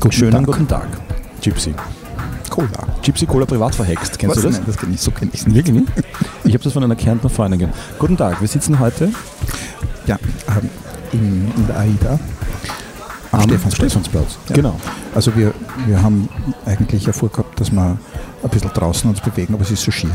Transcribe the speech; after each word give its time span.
Guten 0.00 0.12
Schönen 0.12 0.32
Tag. 0.32 0.46
guten 0.46 0.66
Tag, 0.68 0.88
Gypsy. 1.42 1.74
Cola. 2.48 2.68
Gypsy 3.02 3.26
Cola 3.26 3.44
privat 3.46 3.74
verhext, 3.74 4.18
kennst 4.18 4.36
Was? 4.36 4.42
du 4.42 4.48
das? 4.48 4.56
Nein, 4.58 4.66
das 4.66 4.76
kenne 4.76 4.94
ich, 4.94 5.00
so 5.00 5.10
kenne 5.10 5.30
ich 5.32 5.40
es 5.40 5.46
nicht. 5.46 5.56
Wirklich 5.56 5.74
nicht? 5.76 5.92
Ich 6.44 6.54
habe 6.54 6.64
das 6.64 6.72
von 6.72 6.82
einer 6.82 6.96
Kärntner 6.96 7.30
Freundin 7.30 7.60
gehört. 7.60 7.76
Guten 7.98 8.16
Tag, 8.16 8.40
wir 8.40 8.48
sitzen 8.48 8.78
heute 8.80 9.10
Ja, 10.06 10.18
ähm, 10.48 10.68
in, 11.12 11.52
in 11.56 11.66
der 11.66 11.78
AIDA 11.78 12.18
am 13.32 13.42
Stephansplatz. 13.42 13.90
Stephansplatz. 13.92 14.38
Ja. 14.48 14.54
Genau. 14.56 14.76
Also 15.14 15.36
wir, 15.36 15.54
wir 15.86 16.02
haben 16.02 16.28
eigentlich 16.66 17.06
ja 17.06 17.12
vorgehabt, 17.12 17.60
dass 17.60 17.70
wir 17.70 17.96
ein 18.42 18.48
bisschen 18.50 18.70
draußen 18.72 19.08
uns 19.08 19.20
bewegen, 19.20 19.54
aber 19.54 19.62
es 19.62 19.70
ist 19.70 19.82
so 19.84 19.92
schier. 19.92 20.10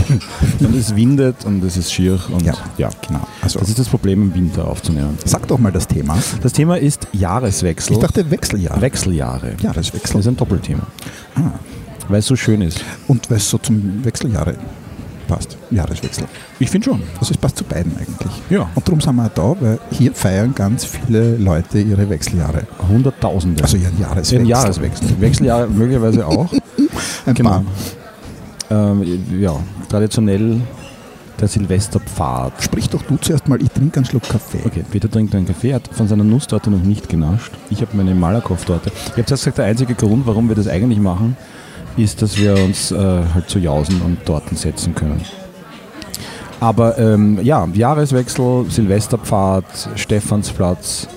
Und 0.60 0.74
es 0.74 0.94
windet 0.96 1.44
und 1.44 1.62
es 1.64 1.76
ist 1.76 1.92
schier 1.92 2.18
und 2.30 2.42
Ja. 2.42 2.54
ja. 2.78 2.88
Genau. 3.06 3.26
Also 3.42 3.58
Das 3.58 3.68
ist 3.68 3.78
das 3.78 3.88
Problem 3.88 4.22
im 4.22 4.34
Winter 4.34 4.66
aufzunehmen. 4.68 5.18
sag 5.24 5.46
doch 5.48 5.58
mal 5.58 5.72
das 5.72 5.86
Thema. 5.88 6.16
Das 6.42 6.52
Thema 6.52 6.78
ist 6.78 6.95
Jahreswechsel. 7.18 7.94
Ich 7.94 7.98
dachte 7.98 8.30
Wechseljahr. 8.30 8.80
Wechseljahre. 8.80 9.52
Das 9.54 9.62
Jahreswechsel. 9.62 10.20
ist 10.20 10.26
ein 10.28 10.36
Doppelthema. 10.36 10.86
Ah. 11.34 11.40
Weil 12.08 12.20
es 12.20 12.26
so 12.26 12.36
schön 12.36 12.62
ist. 12.62 12.84
Und 13.08 13.28
weil 13.30 13.38
es 13.38 13.50
so 13.50 13.58
zum 13.58 14.04
Wechseljahre 14.04 14.54
passt. 15.26 15.56
Jahreswechsel. 15.70 16.24
Ich 16.60 16.70
finde 16.70 16.84
schon. 16.84 17.02
Also 17.18 17.32
es 17.32 17.36
passt 17.38 17.56
zu 17.56 17.64
beiden 17.64 17.92
eigentlich. 17.96 18.32
Ja. 18.48 18.70
Und 18.74 18.86
darum 18.86 19.00
sind 19.00 19.16
wir 19.16 19.24
auch 19.26 19.30
da, 19.34 19.56
weil 19.60 19.78
hier 19.90 20.12
feiern 20.14 20.54
ganz 20.54 20.84
viele 20.84 21.36
Leute 21.36 21.80
ihre 21.80 22.08
Wechseljahre. 22.08 22.62
Hunderttausende. 22.88 23.62
Also 23.62 23.76
ihren 23.76 23.98
Jahreswechsel. 23.98 24.38
Ein 24.40 24.46
Jahreswechsel. 24.46 25.20
Wechseljahre 25.20 25.66
möglicherweise 25.68 26.26
auch. 26.26 26.52
Ein 27.26 27.34
Genau. 27.34 27.50
paar. 27.50 27.64
Ähm, 28.70 29.40
ja, 29.40 29.52
traditionell 29.88 30.60
der 31.40 31.48
Silvesterpfad. 31.48 32.62
Sprich 32.62 32.88
doch 32.88 33.02
du 33.02 33.16
zuerst 33.16 33.48
mal, 33.48 33.60
ich 33.60 33.70
trinke 33.70 33.96
einen 33.96 34.04
Schluck 34.06 34.22
Kaffee. 34.22 34.60
Okay, 34.64 34.84
Peter 34.90 35.10
trinkt 35.10 35.34
einen 35.34 35.46
Kaffee, 35.46 35.74
hat 35.74 35.88
von 35.92 36.08
seiner 36.08 36.24
Nusstorte 36.24 36.70
noch 36.70 36.82
nicht 36.82 37.08
genascht. 37.08 37.52
Ich 37.70 37.80
habe 37.80 37.96
meine 37.96 38.14
Malakoff-Torte. 38.14 38.90
Ich 38.94 39.12
habe 39.12 39.24
zuerst 39.24 39.44
gesagt, 39.44 39.58
der 39.58 39.66
einzige 39.66 39.94
Grund, 39.94 40.26
warum 40.26 40.48
wir 40.48 40.56
das 40.56 40.68
eigentlich 40.68 41.00
machen, 41.00 41.36
ist, 41.96 42.22
dass 42.22 42.36
wir 42.38 42.54
uns 42.54 42.92
äh, 42.92 42.96
halt 42.96 43.48
zu 43.48 43.58
Jausen 43.58 44.00
und 44.02 44.24
Torten 44.24 44.56
setzen 44.56 44.94
können. 44.94 45.20
Aber 46.60 46.98
ähm, 46.98 47.38
ja, 47.42 47.66
Jahreswechsel, 47.72 48.66
Silvesterpfad, 48.68 49.64
Stephansplatz. 49.96 51.08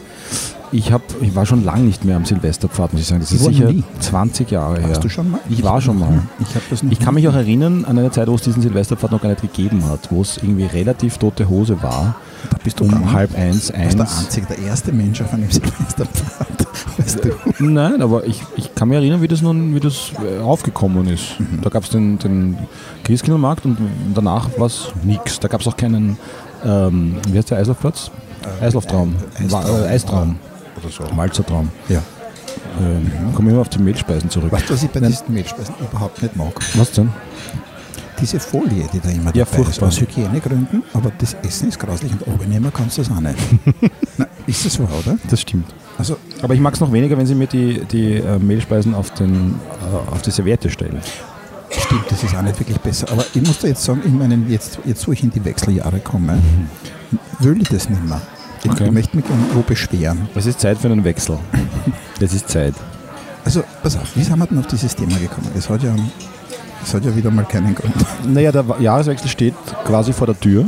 Ich, 0.71 0.91
hab, 0.91 1.01
ich 1.21 1.35
war 1.35 1.45
schon 1.47 1.63
lange 1.63 1.81
nicht 1.83 2.05
mehr 2.05 2.15
am 2.15 2.25
Silvesterpfad, 2.25 2.93
muss 2.93 3.01
ich 3.01 3.07
sagen. 3.07 3.21
Das 3.21 3.31
ist 3.31 3.41
Ich 3.41 3.47
sicher 3.57 3.71
nie. 3.71 3.83
20 3.99 4.51
Jahre 4.51 4.79
her. 4.79 4.89
Warst 4.89 5.03
du 5.03 5.09
schon 5.09 5.31
mal? 5.31 5.39
Ich 5.49 5.63
war 5.63 5.81
schon 5.81 5.97
mal. 5.97 6.21
Ich 6.39 6.49
habe 6.53 6.63
das 6.69 6.83
Ich 6.89 6.99
kann 6.99 7.15
mich 7.15 7.27
auch 7.27 7.33
erinnern 7.33 7.85
an 7.85 7.97
eine 7.97 8.11
Zeit, 8.11 8.27
wo 8.27 8.35
es 8.35 8.43
diesen 8.43 8.61
Silvesterpfad 8.61 9.11
noch 9.11 9.21
gar 9.21 9.29
nicht 9.29 9.41
gegeben 9.41 9.83
hat, 9.89 10.11
wo 10.11 10.21
es 10.21 10.37
irgendwie 10.37 10.65
relativ 10.65 11.17
tote 11.17 11.49
Hose 11.49 11.81
war. 11.81 12.15
Da 12.51 12.57
bist 12.63 12.79
du 12.79 12.83
Um 12.85 13.11
halb 13.11 13.35
eins, 13.35 13.67
Du 13.67 13.73
bist 13.73 13.97
der 13.97 14.01
eins. 14.05 14.19
Einzige, 14.19 14.45
der 14.47 14.59
erste 14.59 14.91
Mensch 14.91 15.21
auf 15.21 15.33
einem 15.33 15.49
Silvesterpfad. 15.51 16.47
Weißt 16.97 17.19
du? 17.25 17.63
Nein, 17.63 18.01
aber 18.01 18.25
ich, 18.25 18.43
ich 18.55 18.75
kann 18.75 18.89
mich 18.89 18.97
erinnern, 18.97 19.21
wie 19.23 19.27
das 19.27 19.41
nun 19.41 19.73
wie 19.73 19.79
das 19.79 20.11
äh, 20.23 20.39
aufgekommen 20.41 21.07
ist. 21.07 21.35
Da 21.63 21.69
gab 21.69 21.83
es 21.83 21.89
den, 21.89 22.19
den 22.19 22.57
Christkindlmarkt 23.05 23.65
und 23.65 23.77
danach 24.13 24.49
war 24.57 24.67
es 24.67 24.89
nichts. 25.03 25.39
Da 25.39 25.47
gab 25.47 25.61
es 25.61 25.67
auch 25.67 25.75
keinen, 25.77 26.17
ähm, 26.63 27.15
wie 27.27 27.37
heißt 27.37 27.49
der 27.49 27.57
Eislaufplatz? 27.57 28.11
Eislauftraum. 28.61 29.15
Eistraum. 29.37 29.51
Wa- 29.51 29.85
äh, 29.85 29.87
Eistraum. 29.89 30.35
Oder 30.81 30.89
so. 30.89 31.03
Malzertraum. 31.15 31.69
Ja. 31.89 32.01
Ähm, 32.79 33.11
komme 33.35 33.51
immer 33.51 33.61
auf 33.61 33.69
die 33.69 33.79
Mehlspeisen 33.79 34.29
zurück. 34.29 34.51
Weißt 34.51 34.69
du, 34.69 34.73
was 34.73 34.83
ich 34.83 34.89
bei 34.89 34.99
diesen 34.99 35.33
Mehlspeisen 35.33 35.75
überhaupt 35.79 36.21
nicht 36.21 36.35
mag? 36.35 36.53
Was 36.75 36.91
denn? 36.91 37.09
Diese 38.19 38.39
Folie, 38.39 38.85
die 38.91 38.99
da 38.99 39.09
immer 39.09 39.33
Ja, 39.35 39.45
dabei 39.45 39.59
ist, 39.59 39.65
furchtbar. 39.65 39.87
aus 39.87 40.01
Hygienegründen, 40.01 40.83
aber 40.93 41.09
das 41.17 41.35
Essen 41.35 41.69
ist 41.69 41.79
grauslich 41.79 42.11
und 42.11 42.27
abnehmen 42.27 42.69
kannst 42.73 42.97
du 42.97 43.01
das 43.03 43.11
auch 43.11 43.21
nicht. 43.21 43.37
Na, 44.17 44.27
ist 44.45 44.65
das 44.65 44.73
so, 44.73 44.83
oder? 44.83 45.17
Das 45.29 45.39
stimmt. 45.41 45.73
Also, 45.97 46.17
Aber 46.41 46.53
ich 46.53 46.59
mag 46.59 46.73
es 46.73 46.79
noch 46.81 46.91
weniger, 46.91 47.17
wenn 47.17 47.25
sie 47.25 47.35
mir 47.35 47.47
die, 47.47 47.81
die 47.85 48.15
äh, 48.15 48.37
Mehlspeisen 48.39 48.93
auf, 48.93 49.11
den, 49.13 49.55
äh, 49.81 50.11
auf 50.11 50.21
die 50.21 50.31
Serviette 50.31 50.69
stellen. 50.69 50.99
stimmt, 51.71 52.05
das 52.09 52.23
ist 52.23 52.35
auch 52.35 52.41
nicht 52.41 52.59
wirklich 52.59 52.79
besser. 52.79 53.07
Aber 53.11 53.23
ich 53.33 53.41
muss 53.41 53.59
da 53.59 53.67
jetzt 53.69 53.83
sagen, 53.83 54.01
ich 54.05 54.11
meine, 54.11 54.35
jetzt, 54.49 54.79
jetzt 54.85 55.07
wo 55.07 55.13
ich 55.13 55.23
in 55.23 55.29
die 55.31 55.43
Wechseljahre 55.45 55.99
komme, 55.99 56.39
will 57.39 57.61
ich 57.61 57.69
das 57.69 57.89
nicht 57.89 58.03
mehr. 58.03 58.21
Ich, 58.63 58.71
Okay. 58.71 58.91
möchte 58.91 59.15
mich 59.15 59.25
gerne 59.25 59.41
wo 59.53 59.61
beschweren. 59.61 60.27
Es 60.35 60.45
ist 60.45 60.59
Zeit 60.59 60.77
für 60.77 60.87
einen 60.87 61.03
Wechsel. 61.03 61.37
Es 62.19 62.33
ist 62.33 62.49
Zeit. 62.49 62.73
Also, 63.45 63.63
pass 63.81 63.95
auf, 63.95 64.15
wie 64.15 64.23
sind 64.23 64.37
wir 64.37 64.45
denn 64.47 64.59
auf 64.59 64.67
dieses 64.67 64.95
Thema 64.95 65.17
gekommen? 65.17 65.47
Das 65.55 65.69
hat 65.69 65.81
ja, 65.81 65.95
das 66.81 66.93
hat 66.93 67.05
ja 67.05 67.15
wieder 67.15 67.31
mal 67.31 67.45
keinen 67.45 67.73
Grund. 67.73 67.93
Naja, 68.27 68.51
der 68.51 68.65
Jahreswechsel 68.79 69.29
steht 69.29 69.53
quasi 69.85 70.11
vor 70.13 70.27
der 70.27 70.39
Tür 70.39 70.65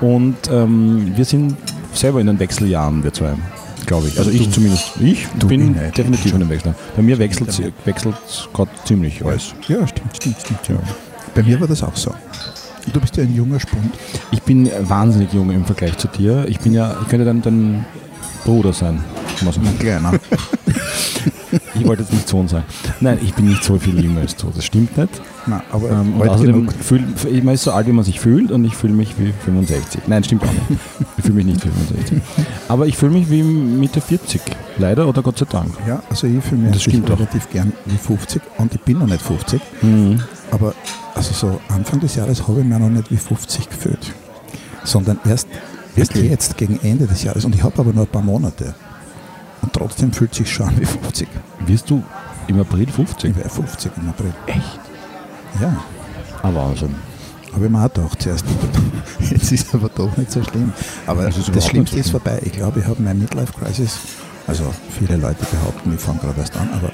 und 0.00 0.36
ähm, 0.50 1.12
wir 1.14 1.24
sind 1.24 1.56
selber 1.92 2.20
in 2.20 2.26
den 2.26 2.38
Wechseljahren, 2.40 3.04
wir 3.04 3.12
zwei, 3.12 3.34
glaube 3.86 4.08
ich. 4.08 4.18
Also 4.18 4.30
ich 4.30 4.46
du- 4.46 4.50
zumindest. 4.52 4.92
Ich 4.98 5.28
bin 5.46 5.72
nicht. 5.72 5.96
definitiv 5.98 6.32
in 6.32 6.40
den 6.40 6.48
Wechsel. 6.48 6.74
Bei 6.96 7.02
mir 7.02 7.18
wechselt 7.18 7.50
es 7.50 8.48
gerade 8.52 8.70
ziemlich 8.86 9.24
alles. 9.24 9.54
Ja, 9.68 9.86
stimmt, 9.86 10.16
stimmt, 10.16 10.36
stimmt. 10.40 10.68
Ja. 10.68 10.76
Bei 11.34 11.42
mir 11.42 11.60
war 11.60 11.68
das 11.68 11.82
auch 11.82 11.94
so. 11.96 12.12
Du 12.92 13.00
bist 13.00 13.16
ja 13.16 13.22
ein 13.24 13.34
junger 13.34 13.60
Spund. 13.60 13.94
Ich 14.30 14.42
bin 14.42 14.70
wahnsinnig 14.82 15.32
jung 15.32 15.50
im 15.50 15.64
Vergleich 15.64 15.96
zu 15.98 16.08
dir. 16.08 16.46
Ich 16.48 16.60
bin 16.60 16.74
ja, 16.74 16.96
ich 17.02 17.08
könnte 17.08 17.24
dann 17.24 17.42
dein 17.42 17.84
Bruder 18.44 18.72
sein. 18.72 19.02
Ein 19.44 19.78
kleiner. 19.78 20.12
Ich 21.74 21.86
wollte 21.86 22.02
jetzt 22.02 22.12
nicht 22.12 22.28
Sohn 22.28 22.48
sein. 22.48 22.64
Nein, 23.00 23.18
ich 23.22 23.34
bin 23.34 23.46
nicht 23.46 23.62
so 23.62 23.78
viel 23.78 24.02
jünger 24.02 24.20
als 24.22 24.34
du. 24.36 24.50
Das 24.54 24.64
stimmt 24.64 24.96
nicht. 24.96 25.20
Nein, 25.46 25.60
aber 25.70 25.90
Ähm, 25.90 26.14
und 26.20 26.28
außerdem 26.28 26.68
fühl, 26.68 27.04
man 27.42 27.54
ist 27.54 27.62
so 27.64 27.72
alt, 27.72 27.86
wie 27.86 27.92
man 27.92 28.04
sich 28.04 28.18
fühlt 28.20 28.50
und 28.50 28.64
ich 28.64 28.74
fühle 28.74 28.92
mich 28.92 29.14
wie 29.18 29.32
65. 29.44 30.02
Nein, 30.06 30.24
stimmt 30.24 30.42
auch 30.42 30.52
nicht. 30.52 30.80
Ich 31.18 31.24
fühle 31.24 31.34
mich 31.36 31.46
nicht 31.46 31.64
wie 31.64 31.68
65. 31.70 32.18
Aber 32.68 32.86
ich 32.86 32.96
fühle 32.96 33.12
mich 33.12 33.30
wie 33.30 33.42
Mitte 33.42 34.00
40. 34.00 34.40
Leider 34.78 35.08
oder 35.08 35.22
Gott 35.22 35.38
sei 35.38 35.46
Dank. 35.48 35.70
Ja, 35.86 36.02
also 36.10 36.26
ich 36.26 36.42
fühle 36.42 36.62
mich 36.62 36.72
Das 36.72 36.82
stimmt 36.82 37.10
auch. 37.10 37.18
relativ 37.18 37.48
gern 37.50 37.72
wie 37.86 37.96
50 37.96 38.42
und 38.58 38.74
ich 38.74 38.80
bin 38.80 38.98
noch 38.98 39.06
nicht 39.06 39.22
50. 39.22 39.60
Mhm. 39.82 40.20
Aber 40.54 40.72
also 41.16 41.34
so 41.34 41.60
Anfang 41.68 41.98
des 41.98 42.14
Jahres 42.14 42.46
habe 42.46 42.60
ich 42.60 42.66
mich 42.66 42.78
noch 42.78 42.88
nicht 42.88 43.10
wie 43.10 43.16
50 43.16 43.68
gefühlt. 43.68 44.12
Sondern 44.84 45.18
erst, 45.24 45.48
erst 45.96 46.14
jetzt, 46.14 46.56
gegen 46.56 46.78
Ende 46.82 47.06
des 47.06 47.24
Jahres. 47.24 47.44
Und 47.44 47.56
ich 47.56 47.62
habe 47.64 47.76
aber 47.80 47.92
nur 47.92 48.04
ein 48.04 48.10
paar 48.10 48.22
Monate. 48.22 48.74
Und 49.62 49.72
trotzdem 49.72 50.12
fühlt 50.12 50.30
es 50.30 50.38
sich 50.38 50.52
schon 50.52 50.68
an 50.68 50.80
wie 50.80 50.84
50. 50.84 51.26
Wirst 51.66 51.90
du 51.90 52.04
im 52.46 52.60
April 52.60 52.86
50? 52.86 53.30
Ich 53.30 53.36
wäre 53.36 53.48
50 53.48 53.90
im 53.96 54.08
April. 54.10 54.32
Echt? 54.46 54.80
Ja, 55.60 55.76
Aber 56.42 56.66
also, 56.66 56.88
habe 57.52 57.64
ich 57.64 57.70
mir 57.70 57.84
auch 57.84 57.92
gedacht 57.92 58.22
zuerst. 58.22 58.44
Jetzt 59.30 59.50
ist 59.52 59.68
es 59.68 59.74
aber 59.74 59.88
doch 59.88 60.16
nicht 60.16 60.30
so 60.30 60.42
schlimm. 60.44 60.72
Aber 61.06 61.24
Das 61.24 61.36
ist 61.36 61.54
das, 61.54 61.66
Schlimmste 61.66 61.98
ist 61.98 62.10
vorbei. 62.10 62.40
Ich 62.44 62.52
glaube, 62.52 62.80
ich 62.80 62.86
habe 62.86 63.02
meine 63.02 63.18
Midlife-Crisis. 63.18 63.98
Also 64.46 64.64
viele 64.98 65.16
Leute 65.16 65.44
behaupten, 65.50 65.94
ich 65.94 66.00
fange 66.00 66.18
gerade 66.18 66.40
erst 66.40 66.56
an, 66.56 66.68
aber, 66.74 66.92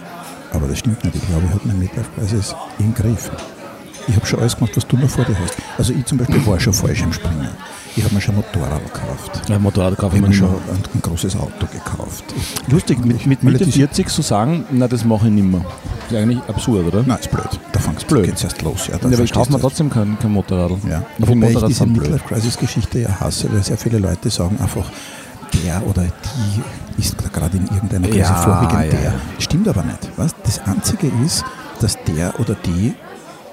aber 0.52 0.66
das 0.68 0.78
stimmt 0.78 1.02
nicht. 1.04 1.16
Ich 1.16 1.26
glaube, 1.26 1.44
ich 1.46 1.50
habe 1.50 1.60
meine 1.64 1.78
Midlife-Crisis 1.78 2.54
im 2.78 2.94
Griff. 2.94 3.30
Ich 4.08 4.16
habe 4.16 4.26
schon 4.26 4.40
alles 4.40 4.56
gemacht, 4.56 4.72
was 4.76 4.86
du 4.86 4.96
noch 4.96 5.08
vor 5.08 5.24
dir 5.24 5.36
hast. 5.38 5.54
Also 5.78 5.92
ich 5.92 6.04
zum 6.06 6.18
Beispiel 6.18 6.44
war 6.46 6.58
schon 6.58 6.72
falsch 6.72 7.02
im 7.02 7.12
Springen. 7.12 7.48
Ich 7.96 8.04
habe 8.04 8.14
mir 8.14 8.20
schon 8.20 8.36
Motorrad 8.36 8.82
gekauft. 8.84 9.42
ja, 9.48 9.58
Motorrad 9.58 9.92
Ich 9.94 9.98
kaufen 9.98 10.16
habe 10.18 10.28
mir 10.28 10.34
schon. 10.34 10.48
ein, 10.48 10.82
ein 10.94 11.02
großes 11.02 11.36
Auto 11.36 11.66
gekauft. 11.72 12.24
Lustig, 12.68 13.04
mit, 13.04 13.26
mit 13.26 13.42
Mitte 13.42 13.64
das- 13.66 13.74
40 13.74 14.08
zu 14.08 14.22
sagen, 14.22 14.64
na 14.70 14.88
das 14.88 15.04
mache 15.04 15.26
ich 15.26 15.32
nicht 15.34 15.44
mehr. 15.44 15.64
Das 16.08 16.12
ist 16.12 16.22
eigentlich 16.24 16.40
absurd, 16.48 16.86
oder? 16.86 17.02
Nein, 17.06 17.18
ist 17.18 17.30
blöd. 17.30 17.48
Da 17.72 17.80
fängst 17.80 18.06
Blöd. 18.08 18.24
geht's 18.26 18.42
erst 18.44 18.62
los. 18.62 18.86
Ja, 18.86 18.94
Ja, 18.96 19.06
aber 19.06 19.24
ich 19.24 19.32
kaufe 19.32 19.52
mir 19.52 19.60
trotzdem 19.60 19.90
kein, 19.90 20.18
kein 20.18 20.32
Motorrad. 20.32 20.70
Ja. 20.88 21.02
Ich 21.18 21.28
Wobei 21.28 21.32
ich 21.32 21.36
Motorrad 21.54 21.68
diese 21.68 21.78
sind 21.80 21.92
blöd. 21.92 22.10
Midlife-Crisis-Geschichte 22.10 22.98
ja 23.00 23.20
hasse, 23.20 23.52
weil 23.52 23.62
sehr 23.62 23.76
viele 23.76 23.98
Leute 23.98 24.30
sagen 24.30 24.56
einfach, 24.60 24.86
der 25.54 25.86
oder 25.86 26.04
die 26.04 27.00
ist 27.00 27.16
gerade 27.32 27.56
in 27.56 27.66
irgendeiner 27.66 28.06
Krise 28.08 28.20
Ja, 28.20 28.34
vorwiegend 28.34 28.92
ja, 28.92 28.98
der. 28.98 29.02
ja. 29.02 29.12
Stimmt 29.38 29.68
aber 29.68 29.82
nicht. 29.82 30.10
Was? 30.16 30.34
Das 30.44 30.60
Einzige 30.66 31.10
ist, 31.24 31.44
dass 31.80 31.96
der 32.04 32.38
oder 32.40 32.54
die 32.54 32.94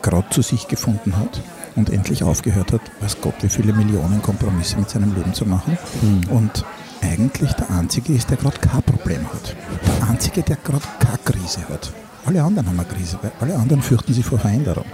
gerade 0.01 0.29
zu 0.29 0.41
sich 0.41 0.67
gefunden 0.67 1.17
hat 1.17 1.41
und 1.75 1.89
endlich 1.89 2.23
aufgehört 2.23 2.73
hat, 2.73 2.81
weiß 3.01 3.17
Gott, 3.21 3.35
wie 3.41 3.49
viele 3.49 3.73
Millionen 3.73 4.21
Kompromisse 4.21 4.77
mit 4.77 4.89
seinem 4.89 5.13
Leben 5.15 5.33
zu 5.33 5.45
machen. 5.45 5.77
Hm. 6.01 6.21
Und 6.29 6.65
eigentlich 7.01 7.51
der 7.53 7.69
Einzige 7.71 8.13
ist, 8.13 8.29
der 8.29 8.37
gerade 8.37 8.57
kein 8.59 8.81
Problem 8.83 9.25
hat. 9.31 9.55
Der 9.85 10.09
Einzige, 10.09 10.41
der 10.41 10.57
gerade 10.57 10.83
keine 10.99 11.17
Krise 11.23 11.61
hat. 11.69 11.91
Alle 12.25 12.43
anderen 12.43 12.67
haben 12.67 12.79
eine 12.79 12.87
Krise, 12.89 13.17
weil 13.21 13.31
alle 13.39 13.55
anderen 13.57 13.81
fürchten 13.81 14.13
sich 14.13 14.25
vor 14.25 14.39
Veränderung. 14.39 14.85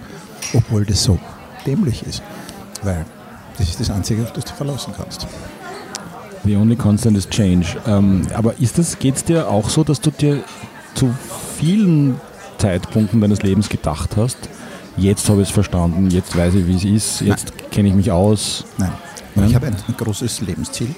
Obwohl 0.54 0.86
das 0.86 1.04
so 1.04 1.18
dämlich 1.66 2.06
ist. 2.06 2.22
Weil 2.83 3.06
das 3.57 3.69
ist 3.69 3.80
das 3.80 3.89
Einzige, 3.89 4.24
auf 4.24 4.33
das 4.33 4.45
du 4.45 4.54
verlassen 4.54 4.94
kannst. 4.95 5.25
The 6.45 6.57
only 6.57 6.75
constant 6.75 7.18
is 7.18 7.30
change. 7.30 7.78
Ähm, 7.88 8.28
aber 8.34 8.60
ist 8.60 8.78
das, 8.78 9.00
geht 9.00 9.16
es 9.16 9.24
dir 9.24 9.50
auch 9.50 9.69
so, 9.69 9.84
dass 9.84 10.01
du 10.01 10.12
dir 10.12 10.44
zu 10.94 11.13
vielen 11.57 12.19
Zeitpunkten 12.57 13.22
deines 13.22 13.42
Lebens 13.44 13.69
gedacht 13.69 14.12
hast, 14.18 14.38
jetzt 14.98 15.30
habe 15.30 15.42
ich 15.42 15.50
es 15.50 15.54
verstanden, 15.54 16.10
jetzt 16.10 16.36
weiß 16.36 16.54
ich, 16.56 16.68
wie 16.68 16.75
es 16.75 16.84
ist, 16.84 17.22
jetzt 17.22 17.54
kenne 17.72 17.90
ich 17.90 17.95
mich 17.95 18.12
aus. 18.12 18.66
Nein. 18.78 18.92
Nein? 19.36 19.50
Ich 19.50 19.56
habe 19.56 19.68
ein, 19.68 19.75
ein 19.88 19.98
großes 19.98 20.42
Lebensziel. 20.42 20.94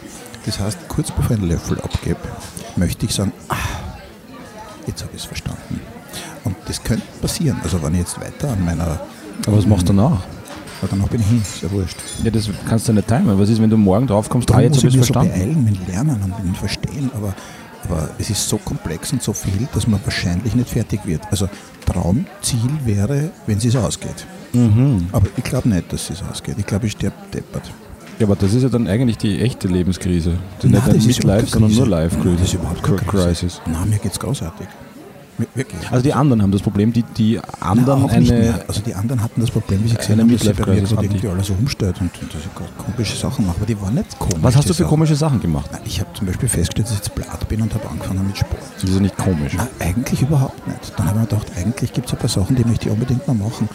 Das 0.45 0.59
heißt, 0.59 0.87
kurz 0.89 1.11
bevor 1.11 1.35
ich 1.35 1.41
einen 1.41 1.49
Löffel 1.49 1.79
abgebe, 1.79 2.19
möchte 2.75 3.05
ich 3.05 3.13
sagen, 3.13 3.31
ah, 3.49 3.55
jetzt 4.85 5.01
habe 5.01 5.11
ich 5.15 5.21
es 5.21 5.25
verstanden. 5.25 5.79
Und 6.43 6.55
das 6.67 6.83
könnte 6.83 7.05
passieren. 7.21 7.59
Also 7.63 7.81
wenn 7.81 7.93
ich 7.93 8.01
jetzt 8.01 8.19
weiter 8.19 8.49
an 8.49 8.63
meiner... 8.63 8.99
Aber 9.47 9.57
was 9.57 9.65
machst 9.65 9.89
du 9.89 9.93
danach? 9.93 10.23
Aber 10.81 10.89
danach 10.91 11.07
bin 11.07 11.21
ich 11.21 11.27
hin, 11.27 11.41
ist 11.41 11.61
ja 11.61 11.71
wurscht. 11.71 11.97
Ja, 12.23 12.31
das 12.31 12.49
kannst 12.67 12.87
du 12.87 12.93
nicht 12.93 13.07
timen. 13.07 13.39
Was 13.39 13.49
ist, 13.49 13.61
wenn 13.61 13.69
du 13.69 13.77
morgen 13.77 14.07
drauf 14.07 14.29
kommst, 14.29 14.51
ah, 14.53 14.61
jetzt 14.61 14.75
muss 14.75 14.83
habe 14.83 14.89
ich 14.89 14.95
ich 14.95 15.01
es 15.01 15.07
verstanden? 15.07 15.33
beeilen 15.33 15.63
mit 15.63 15.87
Lernen 15.87 16.21
und 16.21 16.45
mit 16.45 16.57
Verstehen, 16.57 17.09
aber 17.15 17.33
aber 17.89 18.09
es 18.17 18.29
ist 18.29 18.47
so 18.49 18.57
komplex 18.57 19.13
und 19.13 19.21
so 19.21 19.31
viel, 19.33 19.67
dass 19.73 19.87
man 19.87 19.99
wahrscheinlich 20.03 20.55
nicht 20.55 20.69
fertig 20.69 21.01
wird. 21.05 21.21
Also 21.29 21.47
Traumziel 21.85 22.71
wäre, 22.83 23.29
wenn 23.45 23.57
es 23.59 23.75
ausgeht. 23.75 24.25
Mhm. 24.53 25.07
Aber 25.11 25.27
ich 25.37 25.43
glaube 25.43 25.69
nicht, 25.69 25.93
dass 25.93 26.09
es 26.09 26.23
ausgeht. 26.23 26.55
Ich 26.57 26.65
glaube, 26.65 26.87
ich 26.87 26.93
sterbe 26.93 27.15
deppert. 27.33 27.71
Ja, 28.17 28.25
aber 28.25 28.35
das 28.35 28.53
ist 28.53 28.63
ja 28.63 28.69
dann 28.69 28.87
eigentlich 28.87 29.17
die 29.17 29.41
echte 29.41 29.67
Lebenskrise. 29.67 30.37
Das 30.57 30.65
ist 30.65 30.71
Nein, 30.71 30.71
nicht 30.71 30.87
ein 30.87 30.95
das 30.95 31.05
ist 31.05 31.17
Midlife, 31.17 31.45
sondern 31.47 31.71
nur 31.71 31.83
Krise. 31.83 31.89
Life 31.89 32.17
Nein, 32.17 32.37
das 32.37 32.47
ist 32.47 32.53
überhaupt 32.53 32.83
keine. 32.83 32.97
Crisis. 32.97 33.61
Nein, 33.65 33.89
mir 33.89 33.99
geht 33.99 34.13
es 34.13 34.19
großartig. 34.19 34.67
Wir- 35.37 35.47
Wirklich. 35.53 35.91
Also 35.91 36.01
die 36.03 36.13
anderen 36.13 36.41
haben 36.41 36.51
das 36.51 36.61
Problem, 36.61 36.93
die, 36.93 37.03
die 37.17 37.39
anderen 37.59 38.03
nicht 38.19 38.31
eine. 38.31 38.63
Also 38.67 38.81
die 38.81 38.93
anderen 38.95 39.21
hatten 39.21 39.41
das 39.41 39.51
Problem, 39.51 39.83
wie 39.83 39.89
sie 39.89 39.95
gesehen 39.95 40.19
haben, 40.21 40.31
dass 40.31 40.41
ich 40.43 40.47
bei 40.47 40.53
Midlife 40.53 40.69
mir 40.71 40.75
Crisis 40.77 40.89
gerade 40.95 41.07
haben 41.07 41.15
irgendwie 41.15 41.27
alles 41.29 41.49
umstellt 41.49 42.01
und, 42.01 42.21
und 42.21 42.33
dass 42.33 42.41
ich 42.41 42.85
komische 42.85 43.15
Sachen 43.17 43.45
mache. 43.47 43.57
Aber 43.57 43.65
die 43.65 43.81
waren 43.81 43.95
nicht 43.95 44.17
komisch. 44.19 44.37
Was 44.41 44.55
hast 44.55 44.69
du 44.69 44.73
für 44.73 44.83
Sachen. 44.83 44.89
komische 44.89 45.15
Sachen 45.15 45.39
gemacht? 45.41 45.69
Na, 45.73 45.79
Ich 45.85 45.99
habe 45.99 46.09
zum 46.13 46.27
Beispiel 46.27 46.47
festgestellt, 46.47 46.87
dass 46.87 46.93
ich 46.93 46.99
jetzt 46.99 47.15
blatt 47.15 47.47
bin 47.49 47.61
und 47.61 47.73
habe 47.73 47.89
angefangen 47.89 48.25
mit 48.27 48.37
Sport. 48.37 48.61
Das 48.75 48.83
ist 48.89 48.95
ja 48.95 49.01
nicht 49.01 49.17
komisch. 49.17 49.53
Na, 49.57 49.67
eigentlich 49.79 50.21
überhaupt 50.21 50.65
nicht. 50.67 50.93
Dann 50.97 51.07
habe 51.07 51.19
ich 51.19 51.31
mir 51.31 51.37
gedacht, 51.37 51.51
eigentlich 51.57 51.91
gibt 51.93 52.07
es 52.07 52.13
ein 52.13 52.19
paar 52.19 52.29
Sachen, 52.29 52.55
die 52.55 52.63
möchte 52.63 52.87
ich 52.87 52.91
unbedingt 52.93 53.27
noch 53.27 53.35
machen. 53.35 53.67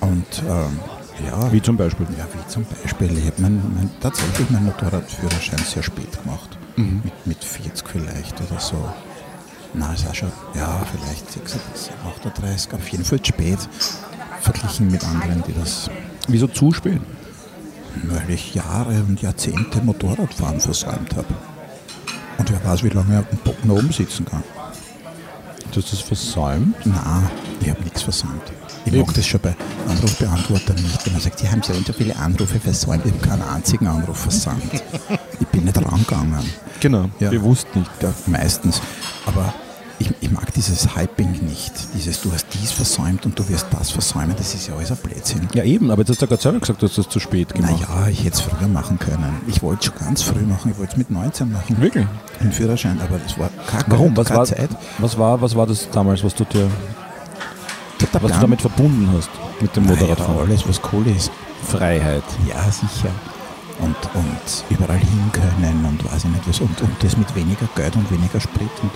Und 0.00 0.24
ähm, 0.48 0.78
ja, 1.26 1.52
Wie 1.52 1.60
zum 1.62 1.76
Beispiel. 1.76 2.06
ja, 2.18 2.26
wie 2.32 2.48
zum 2.50 2.64
Beispiel, 2.82 3.18
ich 3.18 3.26
habe 3.26 3.42
mein, 3.42 3.60
mein, 3.74 3.90
tatsächlich 4.00 4.48
meinen 4.50 4.66
Motorradführerschein 4.66 5.58
sehr 5.64 5.82
spät 5.82 6.22
gemacht. 6.22 6.56
Mhm. 6.76 7.00
Mit, 7.04 7.26
mit 7.26 7.44
40 7.44 7.86
vielleicht 7.88 8.40
oder 8.40 8.60
so. 8.60 8.76
Na, 9.74 9.92
ist 9.94 10.06
auch 10.06 10.14
schon, 10.14 10.30
ja, 10.54 10.82
vielleicht 10.92 11.30
36, 11.32 11.92
38, 12.24 12.72
auf 12.74 12.88
jeden 12.88 13.04
Fall 13.04 13.20
zu 13.20 13.26
spät. 13.32 13.58
Verglichen 14.40 14.90
mit 14.90 15.02
anderen, 15.04 15.42
die 15.46 15.54
das, 15.54 15.88
Wieso 16.28 16.46
zu 16.46 16.72
spät? 16.72 17.00
weil 18.04 18.30
ich 18.30 18.54
Jahre 18.54 19.02
und 19.02 19.20
Jahrzehnte 19.22 19.80
Motorradfahren 19.82 20.60
versäumt 20.60 21.14
habe. 21.16 21.26
Und 22.38 22.50
wer 22.50 22.64
weiß, 22.64 22.82
wie 22.84 22.88
lange 22.88 23.12
ich 23.14 23.18
auf 23.20 23.28
dem 23.30 23.38
Bock 23.38 23.64
nach 23.64 23.74
oben 23.74 23.92
sitzen 23.92 24.24
kann. 24.24 24.42
Du 25.72 25.80
hast 25.80 25.92
das 25.92 26.00
versäumt? 26.00 26.74
Nein, 26.84 27.30
ich 27.60 27.70
habe 27.70 27.82
nichts 27.82 28.02
versäumt. 28.02 28.42
Ich 28.84 28.92
mag 28.92 29.14
das 29.14 29.26
schon 29.26 29.40
bei 29.40 29.54
Anrufbeantwortern 29.88 30.76
nicht, 30.76 31.06
wenn 31.06 31.12
man 31.12 31.22
sagt, 31.22 31.38
sie 31.38 31.48
haben 31.48 31.62
so 31.62 31.72
und 31.72 31.86
so 31.86 31.92
viele 31.92 32.16
Anrufe 32.16 32.58
versäumt. 32.58 33.06
Ich 33.06 33.12
habe 33.12 33.26
keinen 33.26 33.42
einzigen 33.42 33.86
Anruf 33.86 34.18
versäumt. 34.18 34.82
ich 35.40 35.46
bin 35.48 35.64
nicht 35.64 35.76
rangegangen. 35.78 36.40
Genau, 36.80 37.08
Ja. 37.20 37.30
bewusst 37.30 37.68
nicht. 37.76 37.90
Ja, 38.02 38.12
meistens. 38.26 38.80
Aber 39.24 39.54
ich, 40.02 40.12
ich 40.20 40.30
mag 40.30 40.52
dieses 40.54 40.96
Hyping 40.96 41.44
nicht. 41.46 41.72
Dieses, 41.94 42.20
du 42.20 42.32
hast 42.32 42.46
dies 42.52 42.72
versäumt 42.72 43.24
und 43.24 43.38
du 43.38 43.48
wirst 43.48 43.66
das 43.70 43.90
versäumen. 43.90 44.34
Das 44.36 44.54
ist 44.54 44.66
ja 44.68 44.74
alles 44.74 44.90
ein 44.90 44.96
Blödsinn. 44.98 45.48
Ja 45.54 45.62
eben, 45.64 45.90
aber 45.90 46.02
jetzt 46.02 46.10
hast 46.10 46.22
du 46.22 46.26
gerade 46.26 46.42
selber 46.42 46.60
gesagt, 46.60 46.82
du 46.82 46.86
hast 46.86 46.98
das 46.98 47.08
zu 47.08 47.20
spät 47.20 47.54
gemacht. 47.54 47.72
Naja, 47.88 48.08
ich 48.08 48.24
hätte 48.24 48.36
es 48.36 48.40
früher 48.40 48.68
machen 48.68 48.98
können. 48.98 49.40
Ich 49.46 49.62
wollte 49.62 49.86
schon 49.86 49.94
ganz 49.98 50.22
früh 50.22 50.42
machen. 50.42 50.72
Ich 50.72 50.78
wollte 50.78 50.92
es 50.92 50.98
mit 50.98 51.10
19 51.10 51.52
machen. 51.52 51.80
Wirklich? 51.80 52.06
Den 52.40 52.52
Führerschein, 52.52 53.00
aber 53.00 53.18
das 53.18 53.38
war 53.38 53.50
keine, 53.66 53.84
Warum? 53.86 54.16
Was 54.16 54.30
war, 54.30 54.44
Zeit. 54.44 54.70
was, 54.98 55.16
war, 55.18 55.40
was 55.40 55.54
war 55.54 55.66
das 55.66 55.88
damals, 55.90 56.24
was 56.24 56.34
du, 56.34 56.44
dir, 56.44 56.68
was 58.12 58.32
du 58.32 58.40
damit 58.40 58.60
verbunden 58.60 59.08
hast, 59.16 59.30
mit 59.60 59.74
dem 59.76 59.84
Naja, 59.84 60.00
Motorradfahren? 60.00 60.40
alles, 60.48 60.68
was 60.68 60.80
cool 60.92 61.06
ist. 61.06 61.30
Freiheit. 61.68 62.24
Ja, 62.48 62.62
sicher. 62.70 63.10
Und, 63.78 63.96
und 64.14 64.64
überall 64.76 64.98
hin 64.98 65.30
können 65.32 65.84
und 65.84 66.04
weiß 66.12 66.24
ich 66.24 66.30
nicht 66.30 66.48
was. 66.48 66.60
Und, 66.60 66.80
und 66.82 66.90
das 67.00 67.16
mit 67.16 67.34
weniger 67.34 67.68
Geld 67.74 67.94
und 67.96 68.10
weniger 68.10 68.40
Sprit 68.40 68.70
und 68.82 68.90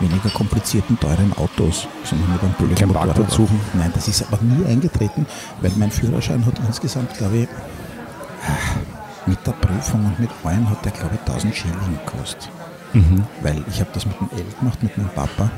weniger 0.00 0.30
komplizierten, 0.30 0.98
teuren 0.98 1.32
Autos, 1.36 1.88
sondern 2.04 2.32
mit 2.32 2.42
einem 2.42 2.52
billigen 2.52 2.76
Kein 2.76 2.88
Motorrad. 2.88 3.14
Parkplatz 3.14 3.34
suchen. 3.36 3.60
Nein, 3.74 3.90
das 3.94 4.08
ist 4.08 4.24
aber 4.30 4.42
nie 4.42 4.64
eingetreten, 4.66 5.26
weil 5.60 5.72
mein 5.76 5.90
Führerschein 5.90 6.44
hat 6.46 6.54
insgesamt, 6.66 7.14
glaube 7.14 7.38
ich, 7.38 7.48
mit 9.26 9.46
der 9.46 9.52
Prüfung 9.52 10.06
und 10.06 10.18
mit 10.18 10.30
allem 10.44 10.68
hat 10.70 10.84
der, 10.84 10.92
glaube 10.92 11.14
ich, 11.14 11.20
1000 11.20 11.54
Schilling 11.54 11.98
gekostet. 12.04 12.50
Mhm. 12.92 13.24
Weil 13.42 13.62
ich 13.68 13.80
habe 13.80 13.90
das 13.92 14.06
mit 14.06 14.18
dem 14.20 14.30
L 14.36 14.44
gemacht, 14.58 14.82
mit 14.82 14.96
meinem 14.96 15.10
Papa. 15.10 15.50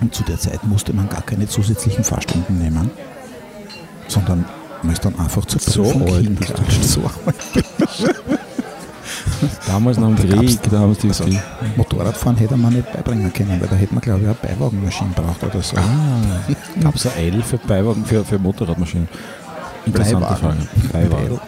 Und 0.00 0.14
zu 0.14 0.22
der 0.24 0.38
Zeit 0.38 0.64
musste 0.64 0.92
man 0.92 1.08
gar 1.08 1.22
keine 1.22 1.46
zusätzlichen 1.48 2.04
Fahrstunden 2.04 2.58
nehmen, 2.58 2.90
sondern 4.06 4.44
man 4.82 4.92
ist 4.92 5.04
dann 5.04 5.18
einfach 5.18 5.44
zur 5.44 5.60
So 5.60 5.82
Prüfung 5.82 6.06
du 6.06 6.16
hingeklatscht. 6.16 6.84
So 6.88 7.02
alt. 7.02 8.16
Damals 9.66 9.96
dem 9.98 10.16
Da 10.16 10.22
Krieg, 10.36 10.58
da 10.70 10.78
haben 10.80 10.94
sie 10.94 11.08
Also, 11.08 11.24
Motorradfahren 11.76 12.36
hätte 12.38 12.56
man 12.56 12.72
nicht 12.72 12.92
beibringen 12.92 13.32
können, 13.32 13.60
weil 13.60 13.68
da 13.68 13.76
hätte 13.76 13.94
man, 13.94 14.00
glaube 14.00 14.20
ich, 14.20 14.26
eine 14.26 14.34
Beiwagenmaschine 14.34 15.10
braucht 15.14 15.42
oder 15.44 15.62
so. 15.62 15.76
Ah, 15.76 15.82
gab 16.82 16.94
es 16.94 17.06
ein 17.06 17.12
L 17.34 17.42
für 17.42 17.58
Beiwagen, 17.58 18.04
für, 18.04 18.24
für 18.24 18.38
Motorradmaschinen? 18.38 19.08
Interessante 19.86 20.26
Bleiwagen. 20.26 20.68
Frage. 20.90 21.08
Beiwagen. 21.08 21.40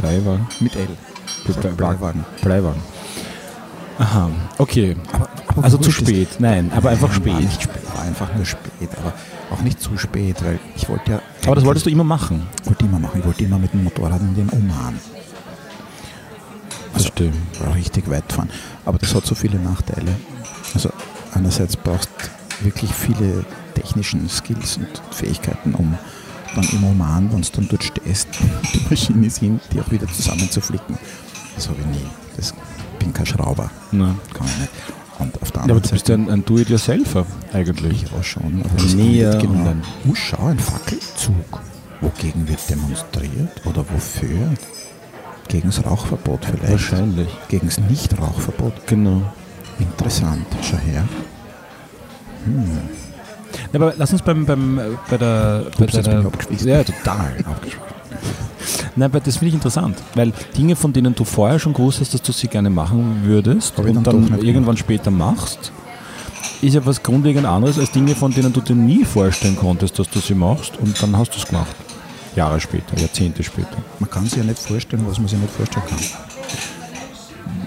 Beiwagen. 0.00 0.46
Mit 0.60 0.76
L. 0.76 0.88
Für 1.44 1.52
So, 1.52 1.60
Blei- 1.60 1.70
Bleiwagen. 1.72 2.24
Bleiwagen. 2.42 2.80
Aha, 3.98 4.30
okay. 4.58 4.96
Aber, 5.12 5.28
aber 5.48 5.64
Also 5.64 5.76
zu 5.78 5.90
spät. 5.92 6.28
Nein, 6.38 6.70
aber 6.74 6.90
einfach 6.90 7.12
spät. 7.12 7.34
War 7.34 7.40
nicht 7.40 7.62
spät, 7.62 7.82
war 7.94 8.02
einfach 8.04 8.34
nur 8.34 8.46
spät, 8.46 8.88
aber 8.98 9.12
auch 9.54 9.60
nicht 9.60 9.78
zu 9.80 9.96
spät, 9.98 10.36
weil 10.42 10.58
ich 10.74 10.88
wollte 10.88 11.10
ja. 11.12 11.20
Aber 11.44 11.54
das 11.56 11.64
wolltest 11.64 11.84
du 11.86 11.90
immer 11.90 12.04
machen. 12.04 12.46
wollte 12.64 12.84
immer 12.86 12.98
machen. 12.98 13.18
Ich 13.20 13.26
wollte 13.26 13.44
immer 13.44 13.58
mit 13.58 13.72
dem 13.74 13.84
Motorrad 13.84 14.20
in 14.22 14.34
den 14.34 14.48
Oman. 14.50 14.94
Also 16.94 17.08
richtig 17.74 18.10
weit 18.10 18.32
fahren. 18.32 18.50
Aber 18.84 18.98
das 18.98 19.14
hat 19.14 19.24
so 19.26 19.34
viele 19.34 19.58
Nachteile. 19.58 20.14
Also 20.74 20.90
einerseits 21.34 21.76
brauchst 21.76 22.08
du 22.60 22.64
wirklich 22.66 22.92
viele 22.92 23.44
technischen 23.74 24.28
Skills 24.28 24.76
und 24.78 24.88
Fähigkeiten, 25.10 25.74
um 25.74 25.96
dann 26.54 26.64
im 26.72 26.84
Oman, 26.84 27.32
wenn 27.32 27.42
du 27.42 27.48
dann 27.54 27.68
dort 27.68 27.84
stehst, 27.84 28.28
die 28.74 28.80
Maschine 28.90 29.26
ist 29.26 29.38
hin, 29.38 29.60
die 29.72 29.80
auch 29.80 29.90
wieder 29.90 30.06
zusammenzuflicken. 30.08 30.98
Das 31.56 31.68
habe 31.68 31.78
ich 31.80 31.86
nie. 31.86 32.06
Das 32.36 32.52
ich 32.92 32.98
bin 33.06 33.14
kein 33.14 33.24
Schrauber. 33.26 33.70
Nein. 33.92 34.18
Kann 34.34 34.46
ich 34.46 34.58
nicht. 34.58 34.70
Und 35.18 35.40
auf 35.42 35.50
der 35.52 35.62
Ja, 35.66 35.70
aber 35.72 35.80
du 35.80 35.88
bist 35.90 36.08
ja 36.08 36.14
ein, 36.16 36.28
ein 36.30 36.44
Do-it-yourselfer 36.44 37.24
eigentlich. 37.52 38.02
ja 38.14 38.22
schon, 38.22 38.62
aber 38.64 38.82
Näher 38.94 39.36
genau. 39.36 39.70
ein- 39.70 39.82
Oh, 40.08 40.14
schau, 40.14 40.46
ein 40.48 40.58
Fackelzug. 40.58 41.34
Wogegen 42.02 42.48
wird 42.48 42.60
demonstriert 42.68 43.64
oder 43.66 43.84
wofür? 43.90 44.54
Gegen 45.50 45.68
das 45.68 45.84
Rauchverbot 45.84 46.44
vielleicht. 46.44 46.70
Wahrscheinlich. 46.70 47.28
Gegen 47.48 47.66
das 47.66 47.78
Nicht-Rauchverbot. 47.78 48.86
Genau. 48.86 49.22
Interessant. 49.80 50.46
Schau 50.62 50.76
her. 50.78 51.04
Ja, 53.72 53.80
aber 53.80 53.94
lass 53.96 54.12
uns 54.12 54.22
beim, 54.22 54.46
beim, 54.46 54.78
äh, 54.78 54.82
bei 55.10 55.16
der... 55.18 55.66
Bei 55.76 55.84
Ups, 55.84 55.92
deiner- 55.94 56.30
ja, 56.64 56.84
total. 56.84 57.34
Nein, 58.96 59.10
aber 59.10 59.18
das 59.20 59.36
finde 59.38 59.48
ich 59.48 59.54
interessant, 59.54 59.96
weil 60.14 60.32
Dinge, 60.56 60.76
von 60.76 60.92
denen 60.92 61.14
du 61.14 61.24
vorher 61.24 61.58
schon 61.58 61.72
gewusst 61.72 62.00
hast, 62.00 62.14
dass 62.14 62.22
du 62.22 62.32
sie 62.32 62.46
gerne 62.46 62.70
machen 62.70 63.22
würdest 63.24 63.74
ich 63.78 63.84
und 63.84 64.06
dann 64.06 64.28
dann, 64.28 64.38
irgendwann 64.40 64.76
später 64.76 65.10
machst, 65.10 65.72
ist 66.62 66.74
ja 66.74 66.84
was 66.86 67.02
grundlegend 67.02 67.46
anderes 67.46 67.78
als 67.78 67.90
Dinge, 67.90 68.14
von 68.14 68.32
denen 68.32 68.52
du 68.52 68.60
dir 68.60 68.76
nie 68.76 69.04
vorstellen 69.04 69.56
konntest, 69.56 69.98
dass 69.98 70.08
du 70.10 70.20
sie 70.20 70.34
machst 70.34 70.76
und 70.78 71.00
dann 71.02 71.16
hast 71.16 71.32
du 71.34 71.38
es 71.38 71.46
gemacht. 71.46 71.74
Jahre 72.36 72.60
später, 72.60 72.96
Jahrzehnte 72.98 73.42
später. 73.42 73.76
Man 73.98 74.08
kann 74.10 74.24
sich 74.24 74.36
ja 74.36 74.44
nicht 74.44 74.58
vorstellen, 74.58 75.04
was 75.06 75.18
man 75.18 75.28
sich 75.28 75.38
nicht 75.38 75.52
vorstellen 75.52 75.84
kann. 75.88 75.98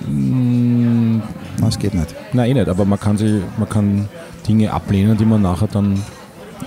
Mm, 0.08 1.18
Nein, 1.60 1.70
es 1.70 1.80
geht 1.80 1.94
nicht. 1.94 2.14
Nein, 2.34 2.52
eh 2.52 2.54
nicht, 2.56 2.68
aber 2.70 2.86
man 2.86 3.00
kann, 3.00 3.18
sie, 3.18 3.42
man 3.58 3.70
kann 3.70 4.10
Dinge 4.48 4.72
ablehnen, 4.72 5.18
die 5.18 5.26
man 5.26 5.42
nachher 5.42 5.68
dann 5.68 6.02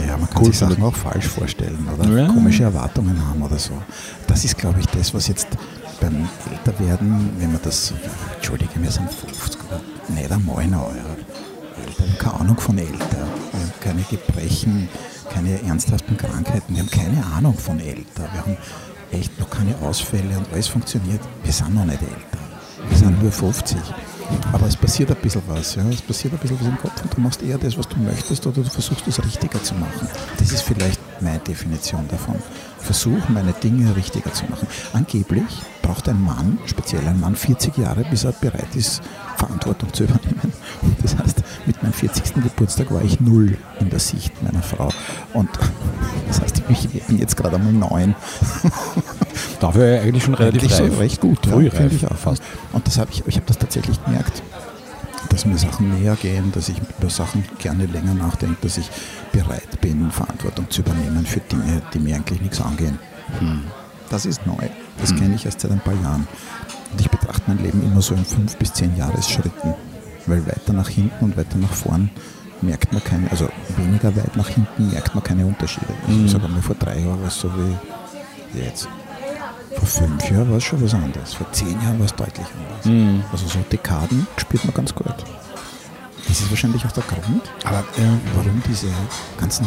Ja, 0.07 0.17
man 0.17 0.29
kann 0.29 0.43
Cool 0.43 0.47
sich 0.47 0.59
Sachen 0.59 0.83
auch 0.83 0.95
falsch 0.95 1.26
vorstellen 1.26 1.87
oder 1.99 2.09
Ja. 2.23 2.26
komische 2.29 2.65
Erwartungen 2.65 3.19
haben 3.29 3.43
oder 3.43 3.59
so. 3.59 3.73
Das 4.26 4.45
ist, 4.45 4.57
glaube 4.59 4.81
ich, 4.81 4.87
das, 4.87 5.12
was 5.15 5.29
jetzt 5.29 5.49
beim 6.00 6.29
Älterwerden, 6.50 7.31
wenn 7.38 7.53
man 7.53 7.61
das, 7.62 7.93
entschuldige, 8.35 8.71
wir 8.76 8.91
sind 8.91 9.11
50 9.11 9.61
oder 9.69 9.81
nicht 10.15 10.31
einmal 10.31 10.67
noch, 10.69 10.91
ja. 10.95 11.05
Keine 12.19 12.41
Ahnung 12.41 12.59
von 12.59 12.76
älter. 12.79 13.26
Keine 13.81 14.03
Gebrechen, 14.03 14.88
keine 15.37 15.62
ernsthaften 15.64 16.16
Krankheiten, 16.16 16.75
wir 16.75 16.81
haben 16.81 16.90
keine 16.90 17.23
Ahnung 17.26 17.59
von 17.59 17.78
älter. 17.78 18.23
Wir 18.33 18.40
haben 18.40 18.57
echt 19.12 19.38
noch 19.38 19.50
keine 19.50 19.76
Ausfälle 19.83 20.38
und 20.38 20.50
alles 20.50 20.69
funktioniert. 20.69 21.21
Wir 21.45 21.52
sind 21.52 21.75
noch 21.75 21.85
nicht 21.85 22.00
älter. 22.00 22.38
Wir 22.88 22.97
sind 22.97 23.23
nur 23.23 23.31
50. 23.31 23.76
Aber 24.52 24.66
es 24.66 24.76
passiert 24.76 25.11
ein 25.11 25.16
bisschen 25.19 25.43
was, 25.47 25.75
ja. 25.75 25.83
Es 25.90 26.00
passiert 26.00 26.33
ein 26.33 26.38
bisschen 26.38 26.59
was 26.59 26.66
im 26.66 26.78
Kopf 26.78 27.02
und 27.02 27.14
du 27.14 27.21
machst 27.21 27.43
eher 27.43 27.59
das, 27.59 27.76
was 27.76 27.87
du 27.87 27.99
möchtest, 27.99 28.47
oder 28.47 28.62
du 28.62 28.71
versuchst 28.71 29.07
es 29.07 29.23
richtiger 29.23 29.62
zu 29.62 29.75
machen. 29.75 30.09
Das 30.38 30.52
ist 30.52 30.62
vielleicht 30.62 31.00
meine 31.21 31.38
Definition 31.40 32.09
davon. 32.09 32.37
Versuch, 32.78 33.28
meine 33.28 33.52
Dinge 33.52 33.95
richtiger 33.95 34.33
zu 34.33 34.47
machen. 34.47 34.66
Angeblich 34.95 35.45
braucht 35.83 36.09
ein 36.09 36.23
Mann, 36.23 36.59
speziell 36.64 37.07
ein 37.07 37.21
Mann, 37.21 37.37
40 37.37 37.76
Jahre, 37.76 38.05
bis 38.11 38.25
er 38.25 38.33
bereit 38.33 38.75
ist, 38.75 39.02
Verantwortung 39.37 39.93
zu 39.93 40.05
übernehmen. 40.05 40.52
Das 41.02 41.16
heißt, 41.16 41.43
mit 41.66 41.82
meinem 41.82 41.92
40. 41.92 42.35
Geburtstag 42.35 42.90
war 42.92 43.02
ich 43.02 43.20
null 43.20 43.56
in 43.80 43.90
der 43.90 43.99
Sicht 43.99 44.42
meiner 44.42 44.62
Frau. 44.62 44.90
Und 45.32 45.49
das 46.28 46.40
heißt, 46.40 46.62
ich 46.68 46.88
bin 47.04 47.18
jetzt 47.18 47.37
gerade 47.37 47.56
einmal 47.56 47.73
neun. 47.73 48.14
dafür 49.61 49.87
ja 49.87 50.02
eigentlich 50.02 50.25
schon 50.25 50.35
relativ 50.35 50.62
Eigentlich 50.62 50.80
reif. 50.80 50.92
so 50.92 50.99
recht 50.99 51.20
gut, 51.20 51.46
Früh 51.46 51.66
ja, 51.66 51.73
reif, 51.73 51.92
ich 51.92 52.06
auch 52.06 52.16
fast. 52.16 52.42
Und 52.73 52.87
das 52.87 52.99
habe 52.99 53.11
ich, 53.12 53.26
ich 53.26 53.37
habe 53.37 53.46
das 53.46 53.58
tatsächlich 53.58 54.02
gemerkt, 54.04 54.42
dass 55.30 55.44
mir 55.44 55.58
Sachen 55.58 56.00
näher 56.00 56.16
gehen, 56.16 56.52
dass 56.52 56.68
ich 56.68 56.76
über 56.99 57.11
Sachen 57.11 57.44
gerne 57.58 57.87
länger 57.87 58.14
nachdenke, 58.14 58.56
dass 58.62 58.78
ich 58.78 58.88
bereit 59.32 59.80
bin, 59.80 60.11
Verantwortung 60.11 60.70
zu 60.70 60.82
übernehmen 60.82 61.26
für 61.26 61.40
Dinge, 61.40 61.82
die 61.92 61.99
mir 61.99 62.16
eigentlich 62.16 62.40
nichts 62.40 62.61
angehen. 62.61 62.99
Das 64.08 64.25
ist 64.25 64.46
neu. 64.46 64.68
Das 64.99 65.14
kenne 65.14 65.35
ich 65.35 65.44
erst 65.44 65.61
seit 65.61 65.73
ein 65.73 65.80
paar 65.80 66.00
Jahren. 66.00 66.28
Und 66.92 67.00
ich 67.00 67.11
betrachte 67.11 67.42
mein 67.49 67.58
Leben 67.58 67.82
immer 67.82 68.00
so 68.00 68.14
in 68.14 68.25
fünf 68.25 68.56
bis 68.56 68.73
zehn 68.73 68.96
Jahresschritten. 68.96 69.75
Weil 70.26 70.47
weiter 70.47 70.73
nach 70.73 70.88
hinten 70.88 71.25
und 71.25 71.37
weiter 71.37 71.59
nach 71.59 71.73
vorn 71.73 72.11
merkt 72.62 72.92
man 72.92 73.02
keine, 73.04 73.30
also 73.30 73.49
weniger 73.76 74.14
weit 74.16 74.37
nach 74.37 74.49
hinten 74.49 74.90
merkt 74.90 75.14
man 75.14 75.23
keine 75.23 75.47
Unterschiede. 75.47 75.87
Also 76.06 76.18
Mhm. 76.18 76.26
Ich 76.26 76.33
sage 76.33 76.49
mal, 76.49 76.62
vor 76.62 76.76
drei 76.76 76.99
Jahren 77.00 77.21
war 77.21 77.28
es 77.28 77.38
so 77.38 77.50
wie 77.54 78.59
jetzt. 78.59 78.88
Vor 79.76 79.87
fünf 79.87 80.30
Jahren 80.30 80.49
war 80.50 80.56
es 80.56 80.64
schon 80.64 80.83
was 80.83 80.95
anderes. 80.95 81.35
Vor 81.35 81.50
zehn 81.52 81.78
Jahren 81.83 81.99
war 81.99 82.06
es 82.06 82.14
deutlich 82.14 82.47
anders. 82.47 82.87
Mhm. 82.87 83.23
Also 83.30 83.47
so 83.47 83.59
Dekaden 83.71 84.26
spürt 84.38 84.64
man 84.64 84.75
ganz 84.75 84.95
gut. 84.95 85.14
Das 86.28 86.40
ist 86.40 86.50
wahrscheinlich 86.50 86.85
auch 86.85 86.92
der 86.92 87.04
Grund, 87.04 87.42
Aber 87.64 87.85
warum 88.35 88.61
diese 88.68 88.88
ganzen 89.38 89.64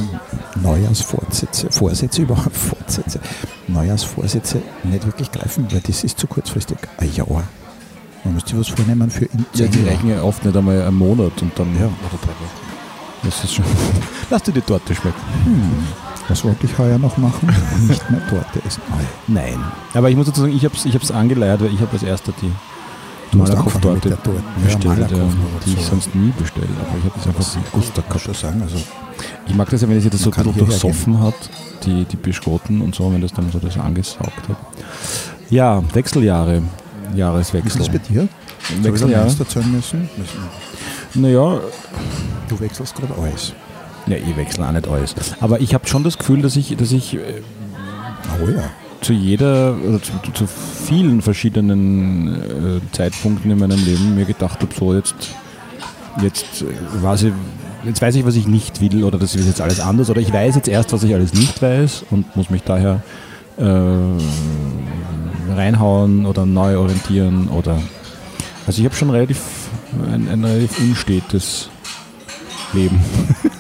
Neujahrsvorsätze, 0.62 1.72
Vorsätze 1.72 2.22
überhaupt, 2.24 2.56
Fortsätze, 2.56 3.20
Neujahrsvorsätze 3.68 4.62
nicht 4.84 5.06
wirklich 5.06 5.32
greifen, 5.32 5.68
weil 5.72 5.80
das 5.82 6.04
ist 6.04 6.20
zu 6.20 6.28
kurzfristig. 6.28 6.78
Ein 6.98 7.14
Jahr. 7.14 7.44
Man 8.24 8.34
muss 8.34 8.44
sich 8.46 8.58
was 8.58 8.68
vornehmen 8.68 9.10
für 9.10 9.26
in 9.26 9.46
ja, 9.54 9.68
die 9.68 9.84
reichen 9.88 10.10
ja 10.10 10.22
oft 10.24 10.44
nicht 10.44 10.56
einmal 10.56 10.82
einen 10.82 10.98
Monat 10.98 11.42
und 11.42 11.58
dann 11.58 11.74
Ja. 11.76 11.86
oder 11.86 12.20
drei 12.22 12.28
Wochen. 12.30 13.24
Das 13.24 13.44
ist 13.44 13.54
schon. 13.56 13.66
Lass 14.30 14.44
dir 14.44 14.52
die 14.54 14.62
Torte 14.62 14.94
schmecken. 14.96 15.20
Hm, 15.46 15.88
was 16.28 16.44
wollte 16.44 16.66
ich 16.66 16.78
heuer 16.78 16.98
noch 16.98 17.18
machen? 17.18 17.50
Nicht 17.88 18.10
mehr 18.10 18.26
Torte 18.28 18.62
essen. 18.66 18.82
Ah. 18.92 18.98
Nein. 19.28 19.60
Aber 19.94 20.10
ich 20.10 20.16
muss 20.16 20.28
dazu 20.28 20.42
sagen, 20.42 20.56
ich 20.56 20.64
habe 20.64 20.76
es 20.76 20.86
ich 20.86 20.94
hab's 20.96 21.12
angeleiert, 21.12 21.62
weil 21.62 21.74
ich 21.74 21.80
habe 21.82 21.92
als 21.94 22.04
erster 22.04 22.34
die 22.42 22.52
Du 23.32 23.42
hast 23.44 23.52
angefangen 23.52 23.94
mit 23.96 24.06
der 24.06 24.24
Torte. 24.24 24.42
Ja, 24.58 24.64
bestellt, 24.64 25.12
ja, 25.12 25.18
aber 25.18 25.30
die 25.66 25.74
ich 25.74 25.82
so. 25.82 25.90
sonst 25.92 26.16
nie 26.16 26.34
bestelle. 26.38 26.68
Aber 26.82 26.98
ich 26.98 27.04
habe 27.06 27.14
das 27.16 27.28
einfach 27.28 27.44
so 27.44 27.60
muss 27.78 27.92
ich 28.16 28.22
schon 28.24 28.34
sagen. 28.34 28.62
Also, 28.64 28.78
Ich 29.46 29.56
mag 29.56 29.70
das 29.70 29.82
ja, 29.82 29.90
wenn 29.90 30.02
sie 30.02 30.10
das 30.10 30.22
so 30.22 30.32
kann 30.32 30.48
ein 30.48 30.54
bisschen 30.54 30.68
durchsoffen 30.68 31.22
hat, 31.22 31.36
die, 31.86 32.06
die 32.06 32.16
Bischkoten 32.18 32.82
und 32.82 32.96
so, 32.96 33.12
wenn 33.14 33.22
das 33.22 33.32
dann 33.34 33.52
so 33.52 33.60
das 33.60 33.78
angesaugt 33.78 34.50
hat. 34.50 34.58
Ja, 35.52 35.84
Wechseljahre, 35.94 36.64
wie 37.10 37.14
ist 37.14 37.18
Jahreswechsel. 37.20 37.80
das 37.80 37.90
bei 37.90 37.98
dir? 38.00 38.28
Wechseljahre. 38.82 39.30
Soll 39.30 39.34
ich 39.34 39.40
erzählen 39.56 39.72
müssen? 39.72 40.10
Naja, 41.16 41.60
Du 42.48 42.60
wechselst 42.60 42.96
gerade 42.96 43.14
alles. 43.22 43.54
ja, 44.08 44.16
ich 44.18 44.36
wechsle 44.36 44.68
auch 44.68 44.72
nicht 44.72 44.88
alles. 44.88 45.16
Aber 45.40 45.60
ich 45.62 45.74
habe 45.74 45.88
schon 45.88 46.04
das 46.04 46.18
Gefühl, 46.18 46.42
dass 46.42 46.56
ich, 46.56 46.76
dass 46.78 46.92
ich 46.92 47.16
äh, 47.16 47.20
Oh 48.44 48.48
ja. 48.50 48.64
zu 49.02 49.14
jeder 49.14 49.76
oder 49.78 50.02
zu, 50.02 50.12
zu 50.34 50.46
vielen 50.48 51.22
verschiedenen 51.22 52.80
äh, 52.80 52.82
Zeitpunkten 52.92 53.50
in 53.52 53.58
meinem 53.60 53.84
Leben 53.84 54.16
mir 54.16 54.26
gedacht 54.26 54.62
habe, 54.62 54.74
so 54.78 54.94
jetzt, 54.94 55.16
jetzt, 56.22 56.62
äh, 56.64 56.66
weiß 57.04 57.24
ich, 57.24 57.34
jetzt 57.86 58.02
weiß 58.02 58.16
ich, 58.16 58.26
was 58.26 58.36
ich 58.36 58.48
nicht 58.48 58.82
will 58.82 59.04
oder 59.04 59.18
das 59.18 59.36
ist 59.36 59.46
jetzt 59.48 59.62
alles 59.62 59.80
anders 59.80 60.10
oder 60.10 60.22
ich 60.22 60.32
weiß 60.34 60.56
jetzt 60.56 60.68
erst, 60.68 60.92
was 60.94 61.04
ich 61.04 61.14
alles 61.14 61.34
nicht 61.34 61.62
weiß 61.62 62.06
und 62.12 62.36
muss 62.36 62.50
mich 62.50 62.64
daher 62.64 63.02
äh, 63.58 63.64
reinhauen 65.52 66.26
oder 66.26 66.46
neu 66.46 66.78
orientieren 66.78 67.48
oder 67.50 67.82
also 68.68 68.80
ich 68.80 68.86
habe 68.86 68.96
schon 68.96 69.10
relativ 69.10 69.40
ein, 70.12 70.28
ein 70.30 70.44
relativ 70.44 70.80
unstetes 70.80 71.70
Leben. 72.74 73.00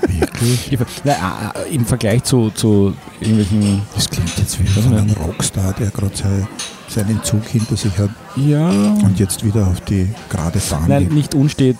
Wirklich? 0.07 0.71
Ich- 0.71 0.79
Na, 1.03 1.51
äh, 1.55 1.73
Im 1.75 1.85
Vergleich 1.85 2.23
zu, 2.23 2.49
zu 2.51 2.93
irgendwelchen 3.19 3.81
Das 3.95 4.09
klingt 4.09 4.37
jetzt 4.37 4.59
wie 4.59 4.65
von 4.67 4.93
einem 4.97 5.11
Rockstar, 5.11 5.73
der 5.73 5.89
gerade 5.89 6.15
sei, 6.15 6.47
seinen 6.87 7.21
Zug 7.23 7.45
hinter 7.47 7.75
sich 7.75 7.97
hat 7.97 8.09
ja, 8.35 8.69
und 8.69 9.17
jetzt 9.19 9.43
wieder 9.45 9.67
auf 9.67 9.81
die 9.81 10.07
gerade 10.29 10.59
Bahn 10.69 10.85
Nein, 10.87 11.03
geht. 11.05 11.13
nicht 11.13 11.35
unstet. 11.35 11.77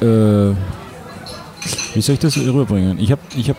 Äh, 0.00 0.54
wie 1.94 2.00
soll 2.00 2.14
ich 2.14 2.20
das 2.20 2.36
rüberbringen? 2.36 2.98
Ich 2.98 3.10
habe, 3.12 3.20
ich 3.36 3.48
habe, 3.48 3.58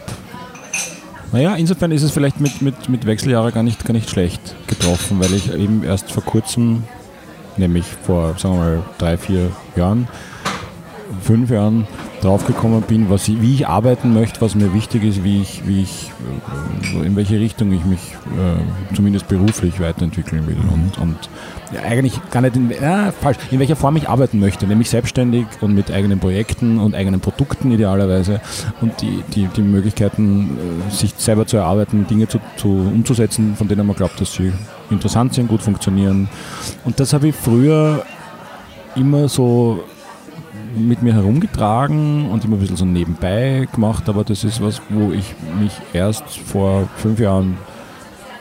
naja, 1.31 1.55
insofern 1.55 1.91
ist 1.91 2.03
es 2.03 2.11
vielleicht 2.11 2.39
mit, 2.39 2.61
mit, 2.61 2.89
mit 2.89 3.05
Wechseljahre 3.05 3.51
gar 3.51 3.63
nicht, 3.63 3.85
gar 3.85 3.93
nicht 3.93 4.09
schlecht 4.09 4.55
getroffen, 4.67 5.19
weil 5.19 5.33
ich 5.33 5.53
eben 5.53 5.83
erst 5.83 6.11
vor 6.11 6.23
kurzem, 6.23 6.83
nämlich 7.57 7.85
vor, 7.85 8.35
sagen 8.37 8.55
wir 8.55 8.59
mal, 8.59 8.83
drei, 8.97 9.17
vier 9.17 9.51
Jahren, 9.75 10.07
fünf 11.21 11.49
Jahren 11.49 11.87
draufgekommen 12.21 12.81
bin, 12.83 13.09
was 13.09 13.27
ich, 13.27 13.41
wie 13.41 13.55
ich 13.55 13.67
arbeiten 13.67 14.13
möchte, 14.13 14.41
was 14.41 14.55
mir 14.55 14.73
wichtig 14.73 15.03
ist, 15.03 15.23
wie 15.23 15.41
ich, 15.41 15.65
wie 15.65 15.81
ich, 15.83 16.11
äh, 16.93 17.05
in 17.05 17.15
welche 17.15 17.39
Richtung 17.39 17.71
ich 17.71 17.83
mich 17.85 17.99
äh, 18.37 18.95
zumindest 18.95 19.27
beruflich 19.27 19.79
weiterentwickeln 19.79 20.47
will. 20.47 20.57
Und, 20.71 20.97
und 20.97 21.29
ja, 21.73 21.81
eigentlich 21.81 22.19
gar 22.31 22.41
nicht 22.41 22.55
in, 22.55 22.71
ja, 22.71 23.11
falsch, 23.11 23.37
in 23.51 23.59
welcher 23.59 23.75
Form 23.75 23.95
ich 23.95 24.09
arbeiten 24.09 24.39
möchte, 24.39 24.67
nämlich 24.67 24.89
selbstständig 24.89 25.45
und 25.61 25.73
mit 25.73 25.91
eigenen 25.91 26.19
Projekten 26.19 26.79
und 26.79 26.95
eigenen 26.95 27.19
Produkten 27.19 27.71
idealerweise. 27.71 28.41
Und 28.81 29.01
die, 29.01 29.23
die, 29.33 29.47
die 29.47 29.61
Möglichkeiten, 29.61 30.57
äh, 30.87 30.91
sich 30.91 31.13
selber 31.17 31.45
zu 31.45 31.57
erarbeiten, 31.57 32.07
Dinge 32.07 32.27
zu, 32.27 32.39
zu 32.57 32.67
umzusetzen, 32.67 33.55
von 33.55 33.67
denen 33.67 33.87
man 33.87 33.95
glaubt, 33.95 34.19
dass 34.19 34.33
sie 34.33 34.51
interessant 34.89 35.33
sind, 35.33 35.47
gut 35.47 35.61
funktionieren. 35.61 36.29
Und 36.83 36.99
das 36.99 37.13
habe 37.13 37.29
ich 37.29 37.35
früher 37.35 38.05
immer 38.95 39.29
so 39.29 39.83
mit 40.75 41.01
mir 41.01 41.13
herumgetragen 41.13 42.29
und 42.29 42.45
immer 42.45 42.55
ein 42.55 42.59
bisschen 42.59 42.77
so 42.77 42.85
nebenbei 42.85 43.67
gemacht, 43.73 44.07
aber 44.07 44.23
das 44.23 44.43
ist 44.43 44.61
was, 44.61 44.81
wo 44.89 45.11
ich 45.11 45.35
mich 45.59 45.73
erst 45.93 46.23
vor 46.29 46.87
fünf 46.97 47.19
Jahren 47.19 47.57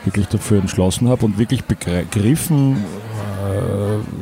wirklich 0.05 0.27
dafür 0.27 0.59
entschlossen 0.59 1.09
habe 1.09 1.25
und 1.25 1.37
wirklich 1.37 1.63
begriffen, 1.65 2.83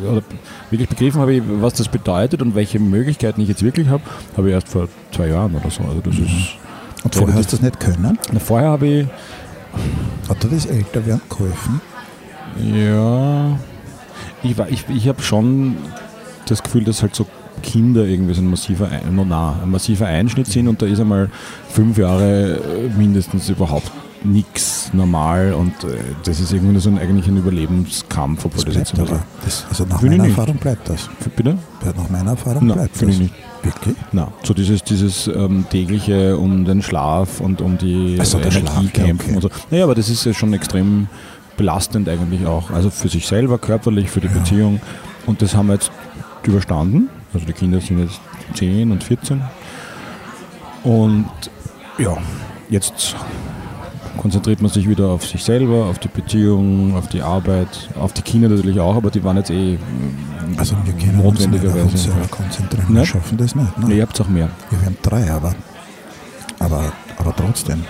oder 0.09 0.21
wirklich 0.69 0.89
begriffen 0.89 1.21
habe, 1.21 1.33
ich, 1.35 1.43
was 1.45 1.73
das 1.73 1.87
bedeutet 1.87 2.41
und 2.41 2.55
welche 2.55 2.79
Möglichkeiten 2.79 3.41
ich 3.41 3.47
jetzt 3.49 3.63
wirklich 3.63 3.87
habe, 3.87 4.03
habe 4.37 4.47
ich 4.49 4.53
erst 4.53 4.69
vor 4.69 4.87
zwei 5.11 5.27
Jahren 5.27 5.55
oder 5.55 5.69
so. 5.69 5.83
Also 5.83 6.01
das 6.01 6.15
ist, 6.15 6.55
Und 7.03 7.15
vorher 7.15 7.35
hast 7.37 7.51
du 7.51 7.57
das 7.57 7.61
nicht 7.63 7.79
können? 7.79 8.17
na, 8.31 8.39
vorher 8.39 8.69
habe 8.69 8.87
ich, 8.87 9.07
Hat 10.27 10.43
dir 10.43 10.49
das 10.49 10.65
Älterwerden 10.65 11.21
geholfen? 11.29 11.81
ja, 12.73 13.57
ich, 14.43 14.57
ich, 14.69 14.85
ich 14.89 15.07
habe 15.07 15.21
schon 15.21 15.75
das 16.47 16.63
Gefühl, 16.63 16.83
dass 16.83 17.01
halt 17.01 17.15
so 17.15 17.25
Kinder 17.61 18.05
irgendwie 18.05 18.33
so 18.33 18.41
ein 18.41 18.49
massiver, 18.49 18.89
no, 19.11 19.25
na, 19.27 19.59
ein 19.61 19.69
massiver 19.69 20.07
Einschnitt 20.07 20.47
sind 20.47 20.67
und 20.67 20.81
da 20.81 20.85
ist 20.85 20.99
einmal 20.99 21.29
fünf 21.69 21.97
Jahre 21.97 22.55
äh, 22.55 22.97
mindestens 22.97 23.49
überhaupt 23.49 23.91
nichts 24.23 24.91
normal 24.93 25.53
und 25.53 25.71
äh, 25.83 25.97
das 26.23 26.39
ist 26.39 26.51
irgendwie 26.51 26.79
so 26.79 26.89
ein, 26.89 26.97
eigentlich 26.97 27.27
ein 27.27 27.37
Überlebenskampf, 27.37 28.45
obwohl 28.45 28.65
Das 28.65 28.73
das, 28.73 28.75
jetzt 28.75 28.95
bleibt 28.95 29.11
aber. 29.11 29.21
Das, 29.45 29.65
also 29.69 29.85
nach 29.85 30.01
meiner. 30.01 30.25
Erfahrung 30.25 30.57
bleibt 30.57 30.89
das. 30.89 31.09
bitte? 31.35 31.57
Nach 31.95 32.09
meiner 32.09 32.31
Erfahrung 32.31 32.67
Nein, 32.67 32.77
bleibt 32.77 33.01
das. 33.01 33.09
ich 33.09 33.19
nicht. 33.19 33.33
Wirklich? 33.63 33.95
Na, 34.11 34.31
so 34.43 34.53
dieses, 34.53 34.83
dieses 34.83 35.27
ähm, 35.27 35.65
tägliche 35.69 36.37
um 36.37 36.63
den 36.65 36.81
Schlaf 36.81 37.41
und 37.41 37.61
um 37.61 37.77
die 37.77 38.17
Ach 38.19 38.25
so, 38.25 38.37
der 38.39 38.51
Energie 38.51 38.67
Schlaf, 38.67 38.83
ja, 38.83 39.03
kämpfen 39.05 39.25
okay. 39.25 39.35
und 39.35 39.41
so. 39.41 39.49
Naja, 39.69 39.83
aber 39.83 39.95
das 39.95 40.09
ist 40.09 40.25
ja 40.25 40.33
schon 40.33 40.53
extrem 40.53 41.07
belastend 41.57 42.07
eigentlich 42.07 42.45
auch. 42.45 42.71
Also 42.71 42.89
für 42.89 43.09
sich 43.09 43.27
selber, 43.27 43.57
körperlich, 43.57 44.09
für 44.09 44.21
die 44.21 44.27
Ja. 44.27 44.33
Beziehung. 44.33 44.79
Und 45.25 45.41
das 45.41 45.55
haben 45.55 45.67
wir 45.67 45.73
jetzt 45.73 45.91
überstanden. 46.43 47.09
Also 47.33 47.45
die 47.45 47.53
Kinder 47.53 47.81
sind 47.81 47.99
jetzt 47.99 48.19
10 48.55 48.91
und 48.91 49.03
14. 49.03 49.41
Und 50.83 51.29
ja, 51.97 52.17
jetzt 52.69 53.15
konzentriert 54.17 54.61
man 54.61 54.71
sich 54.71 54.87
wieder 54.87 55.07
auf 55.07 55.25
sich 55.25 55.43
selber, 55.43 55.85
auf 55.85 55.99
die 55.99 56.07
Beziehung, 56.07 56.95
auf 56.95 57.07
die 57.07 57.21
Arbeit, 57.21 57.67
auf 57.99 58.13
die 58.13 58.21
Kinder 58.21 58.49
natürlich 58.49 58.79
auch, 58.79 58.95
aber 58.95 59.09
die 59.11 59.23
waren 59.23 59.37
jetzt 59.37 59.49
eh 59.51 59.77
Also 60.57 60.75
wir 60.85 60.93
können 60.93 61.19
uns 61.21 61.47
nicht 61.47 61.65
auf 61.65 61.75
uns 61.83 62.03
selber 62.03 62.27
konzentrieren. 62.29 62.85
Nicht? 62.89 62.95
Wir 62.97 63.05
schaffen 63.05 63.37
das 63.37 63.55
nicht. 63.55 63.77
Ne? 63.77 63.93
ihr 63.95 64.01
habt 64.03 64.19
auch 64.21 64.27
mehr. 64.27 64.49
Wir 64.69 64.85
haben 64.85 64.97
drei, 65.01 65.31
aber, 65.31 65.53
aber, 66.59 66.91
aber 67.17 67.35
trotzdem. 67.35 67.83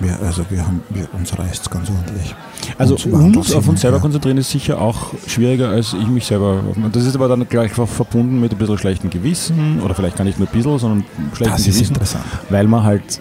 Wir, 0.00 0.16
also 0.22 0.44
wir 0.48 0.64
haben, 0.64 0.80
wir, 0.90 1.08
uns 1.12 1.36
reißt 1.36 1.62
es 1.62 1.68
ganz 1.70 1.90
ordentlich. 1.90 2.32
Also 2.78 2.94
Uns 2.94 3.10
wandelt 3.10 3.36
uns 3.38 3.52
auf 3.52 3.64
hin, 3.64 3.70
uns 3.70 3.80
selber 3.80 3.96
ja. 3.96 4.00
konzentrieren 4.00 4.36
ist 4.38 4.48
sicher 4.50 4.80
auch 4.80 5.12
schwieriger, 5.26 5.70
als 5.70 5.92
ich 5.92 6.06
mich 6.06 6.24
selber. 6.24 6.60
Das 6.92 7.04
ist 7.04 7.16
aber 7.16 7.26
dann 7.26 7.48
gleich 7.48 7.72
ver- 7.72 7.88
verbunden 7.88 8.38
mit 8.40 8.52
ein 8.52 8.58
bisschen 8.58 8.78
schlechtem 8.78 9.10
Gewissen 9.10 9.80
oder 9.84 9.96
vielleicht 9.96 10.16
gar 10.16 10.24
nicht 10.24 10.38
nur 10.38 10.46
ein 10.46 10.52
bisschen, 10.52 10.78
sondern 10.78 11.04
schlechtem 11.34 11.50
Das 11.56 11.66
ist 11.66 11.74
Gewissen, 11.74 11.94
interessant. 11.94 12.24
weil 12.48 12.68
man 12.68 12.84
halt 12.84 13.20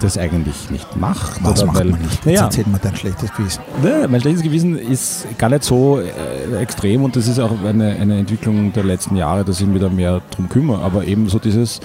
das 0.00 0.18
eigentlich 0.18 0.70
nicht 0.70 0.96
macht. 0.96 1.42
Was 1.44 1.64
macht 1.64 1.78
weil, 1.78 1.86
man 1.86 2.00
nicht? 2.00 2.12
Jetzt 2.12 2.26
Naja, 2.26 2.44
erzählt 2.44 2.66
mir 2.66 2.78
dein 2.78 2.96
schlechtes 2.96 3.32
Gewissen. 3.34 3.62
ne, 3.82 4.06
mein 4.08 4.20
schlechtes 4.20 4.42
Gewissen 4.42 4.76
ist 4.78 5.26
gar 5.38 5.48
nicht 5.50 5.64
so 5.64 6.00
äh, 6.00 6.56
extrem 6.60 7.04
und 7.04 7.16
das 7.16 7.28
ist 7.28 7.38
auch 7.38 7.52
eine, 7.64 7.90
eine 7.90 8.18
Entwicklung 8.18 8.72
der 8.72 8.84
letzten 8.84 9.16
Jahre, 9.16 9.44
dass 9.44 9.60
ich 9.60 9.66
mich 9.66 9.80
da 9.80 9.88
mehr 9.88 10.20
drum 10.30 10.48
kümmere. 10.48 10.82
Aber 10.82 11.04
eben 11.04 11.28
so 11.28 11.38
dieses 11.38 11.80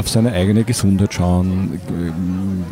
auf 0.00 0.08
seine 0.08 0.32
eigene 0.32 0.64
Gesundheit 0.64 1.14
schauen, 1.14 1.80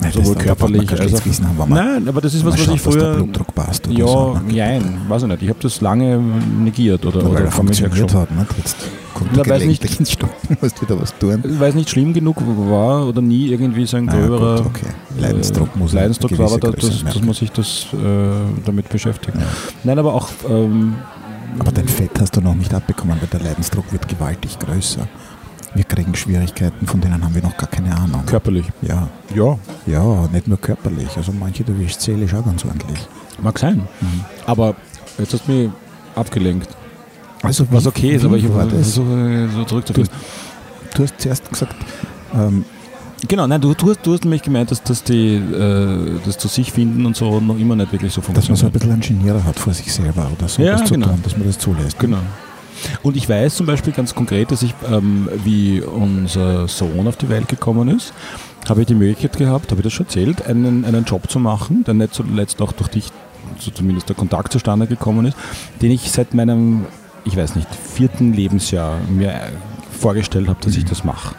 Nein, 0.00 0.12
sowohl 0.12 0.34
körperlich 0.34 0.90
als 0.90 1.14
auch. 1.14 1.20
Wenn 1.24 1.56
man- 1.56 1.68
Nein, 1.70 2.08
aber 2.08 2.20
das 2.20 2.34
ist 2.34 2.44
was, 2.44 2.54
was 2.54 2.64
schaut, 2.64 2.74
ich 2.74 2.80
früher. 2.82 3.14
Blutdruck 3.14 3.54
passt 3.54 3.86
oder 3.86 3.98
ja, 3.98 4.06
so. 4.06 4.40
ne? 4.46 4.52
nein, 4.54 5.00
weiß 5.08 5.22
ich 5.22 5.28
nicht. 5.28 5.42
Ich 5.42 5.48
habe 5.48 5.58
das 5.62 5.80
lange 5.80 6.18
negiert 6.18 7.04
oder, 7.06 7.22
Weil 7.22 7.30
oder 7.30 7.40
er 7.44 7.50
funktioniert 7.52 8.14
hat. 8.14 8.30
Ne? 8.30 8.46
Jetzt 8.56 8.76
kommt 9.14 9.30
Na, 9.36 9.46
weiß 9.46 9.64
nicht. 9.64 10.00
ins 10.00 10.12
Stocken, 10.12 10.56
musst 10.60 10.80
wieder 10.82 11.00
was 11.00 11.16
tun. 11.18 11.42
Weil 11.44 11.68
es 11.70 11.74
nicht 11.74 11.90
schlimm 11.90 12.12
genug 12.12 12.36
war 12.70 13.06
oder 13.06 13.20
nie 13.20 13.48
irgendwie 13.48 13.86
so 13.86 13.96
ein 13.96 14.06
gröberer 14.06 14.56
gut, 14.62 14.66
okay. 14.66 14.86
Leidensdruck 15.18 15.76
muss 15.76 15.92
äh, 15.92 15.96
Leidensdruck 15.96 16.38
war, 16.38 16.46
aber 16.46 16.58
da, 16.58 16.70
dass, 16.70 17.04
dass 17.04 17.22
man 17.22 17.34
sich 17.34 17.50
das 17.52 17.86
äh, 17.92 17.96
damit 18.64 18.88
beschäftigt. 18.88 19.36
Ja. 19.36 19.42
Nein, 19.84 19.98
aber 19.98 20.14
auch 20.14 20.28
ähm, 20.48 20.94
Aber 21.58 21.72
dein 21.72 21.88
Fett 21.88 22.10
hast 22.20 22.36
du 22.36 22.40
noch 22.40 22.54
nicht 22.54 22.72
abbekommen, 22.72 23.16
weil 23.20 23.28
der 23.28 23.40
Leidensdruck 23.40 23.90
wird 23.92 24.06
gewaltig 24.08 24.58
größer. 24.58 25.06
Wir 25.74 25.84
kriegen 25.84 26.14
Schwierigkeiten, 26.14 26.86
von 26.86 27.00
denen 27.00 27.22
haben 27.22 27.34
wir 27.34 27.42
noch 27.42 27.56
gar 27.56 27.68
keine 27.68 27.96
Ahnung. 27.96 28.24
körperlich. 28.26 28.66
Ja, 28.82 29.08
Ja, 29.34 29.58
ja, 29.86 30.26
nicht 30.32 30.48
nur 30.48 30.58
körperlich. 30.58 31.08
Also 31.16 31.32
manche 31.32 31.64
erwischt 31.66 32.00
seelisch 32.00 32.34
auch 32.34 32.44
ganz 32.44 32.64
ordentlich. 32.64 32.98
mag 33.42 33.58
sein. 33.58 33.86
Mhm. 34.00 34.24
Aber 34.46 34.74
jetzt 35.18 35.34
hast 35.34 35.46
du 35.46 35.52
mich 35.52 35.70
abgelenkt. 36.14 36.68
Also 37.42 37.66
Was 37.70 37.86
okay 37.86 38.12
ist, 38.16 38.24
aber 38.24 38.36
ich 38.36 38.46
versuche 38.46 39.48
so 39.54 39.64
zurückzuführen. 39.64 40.08
du 40.94 41.02
hast 41.04 41.14
zuerst 41.20 41.48
gesagt, 41.50 41.76
ähm, 42.34 42.64
Genau, 43.26 43.48
nein, 43.48 43.60
du, 43.60 43.74
du, 43.74 43.90
hast, 43.90 44.06
du 44.06 44.12
hast 44.12 44.22
nämlich 44.24 44.42
gemeint, 44.42 44.70
dass, 44.70 44.80
dass 44.82 45.02
die 45.02 45.34
äh, 45.34 46.20
das 46.24 46.38
zu 46.38 46.46
sich 46.46 46.70
finden 46.70 47.04
und 47.04 47.16
so 47.16 47.40
noch 47.40 47.58
immer 47.58 47.74
nicht 47.74 47.90
wirklich 47.92 48.12
so 48.12 48.20
dass 48.20 48.28
man 48.28 48.56
funktioniert. 48.56 48.58
so 48.60 48.66
ein 48.66 48.72
bisschen 48.72 48.92
einen 48.92 49.00
Genierer 49.00 49.44
hat 49.44 49.58
vor 49.58 49.72
sich 49.74 49.92
selber 49.92 50.30
oder 50.36 50.46
so 50.48 50.62
Ja, 50.62 50.76
genau. 50.84 51.08
tun, 51.08 51.20
dass 51.24 51.36
man 51.36 51.46
das 51.48 51.58
zulässt. 51.58 51.98
Genau. 51.98 52.18
Und 53.02 53.16
ich 53.16 53.28
weiß 53.28 53.56
zum 53.56 53.66
Beispiel 53.66 53.92
ganz 53.92 54.14
konkret, 54.14 54.50
dass 54.50 54.62
ich, 54.62 54.74
ähm, 54.90 55.28
wie 55.44 55.80
unser 55.80 56.68
Sohn 56.68 57.06
auf 57.06 57.16
die 57.16 57.28
Welt 57.28 57.48
gekommen 57.48 57.88
ist, 57.88 58.12
habe 58.68 58.82
ich 58.82 58.86
die 58.86 58.94
Möglichkeit 58.94 59.38
gehabt, 59.38 59.70
habe 59.70 59.80
ich 59.80 59.84
das 59.84 59.92
schon 59.92 60.06
erzählt, 60.06 60.46
einen, 60.46 60.84
einen 60.84 61.04
Job 61.04 61.30
zu 61.30 61.38
machen, 61.38 61.84
der 61.84 61.94
nicht 61.94 62.14
zuletzt 62.14 62.60
auch 62.60 62.72
durch 62.72 62.88
dich, 62.88 63.10
so 63.58 63.70
zumindest 63.70 64.08
der 64.08 64.16
Kontakt 64.16 64.52
zustande 64.52 64.86
gekommen 64.86 65.26
ist, 65.26 65.36
den 65.80 65.90
ich 65.90 66.10
seit 66.10 66.34
meinem, 66.34 66.86
ich 67.24 67.36
weiß 67.36 67.56
nicht, 67.56 67.68
vierten 67.74 68.32
Lebensjahr 68.32 68.98
mir 69.08 69.34
vorgestellt 69.90 70.48
habe, 70.48 70.60
dass 70.62 70.76
ich 70.76 70.84
das 70.84 71.04
mache. 71.04 71.34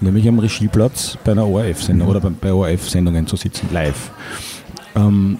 Nämlich 0.00 0.28
am 0.28 0.38
Regieplatz 0.38 1.16
bei 1.24 1.32
einer 1.32 1.48
ORF-Sendung 1.48 2.08
oder 2.08 2.20
bei, 2.20 2.30
bei 2.30 2.52
ORF-Sendungen 2.52 3.26
zu 3.26 3.36
sitzen, 3.36 3.68
live. 3.72 4.10
Ähm, 4.94 5.38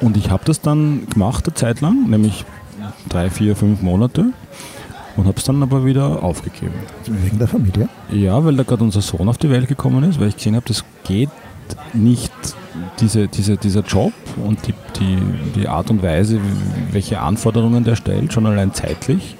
und 0.00 0.16
ich 0.16 0.30
habe 0.30 0.44
das 0.44 0.60
dann 0.60 1.06
gemacht 1.08 1.46
eine 1.46 1.54
Zeit 1.54 1.80
lang, 1.80 2.08
nämlich 2.08 2.44
drei, 3.08 3.30
vier, 3.30 3.56
fünf 3.56 3.82
Monate 3.82 4.26
und 5.16 5.26
habe 5.26 5.38
es 5.38 5.44
dann 5.44 5.62
aber 5.62 5.84
wieder 5.84 6.22
aufgegeben. 6.22 6.74
Wegen 7.06 7.38
der 7.38 7.48
Familie. 7.48 7.88
Ja, 8.10 8.44
weil 8.44 8.56
da 8.56 8.62
gerade 8.62 8.84
unser 8.84 9.00
Sohn 9.00 9.28
auf 9.28 9.38
die 9.38 9.50
Welt 9.50 9.68
gekommen 9.68 10.04
ist, 10.04 10.20
weil 10.20 10.28
ich 10.28 10.36
gesehen 10.36 10.56
habe, 10.56 10.66
das 10.66 10.84
geht 11.04 11.30
nicht, 11.92 12.32
diese, 13.00 13.28
diese, 13.28 13.56
dieser 13.56 13.80
Job 13.80 14.12
und 14.44 14.66
die, 14.66 14.74
die, 14.98 15.18
die 15.56 15.68
Art 15.68 15.90
und 15.90 16.02
Weise, 16.02 16.40
welche 16.92 17.20
Anforderungen 17.20 17.84
der 17.84 17.96
stellt, 17.96 18.32
schon 18.32 18.46
allein 18.46 18.72
zeitlich, 18.72 19.36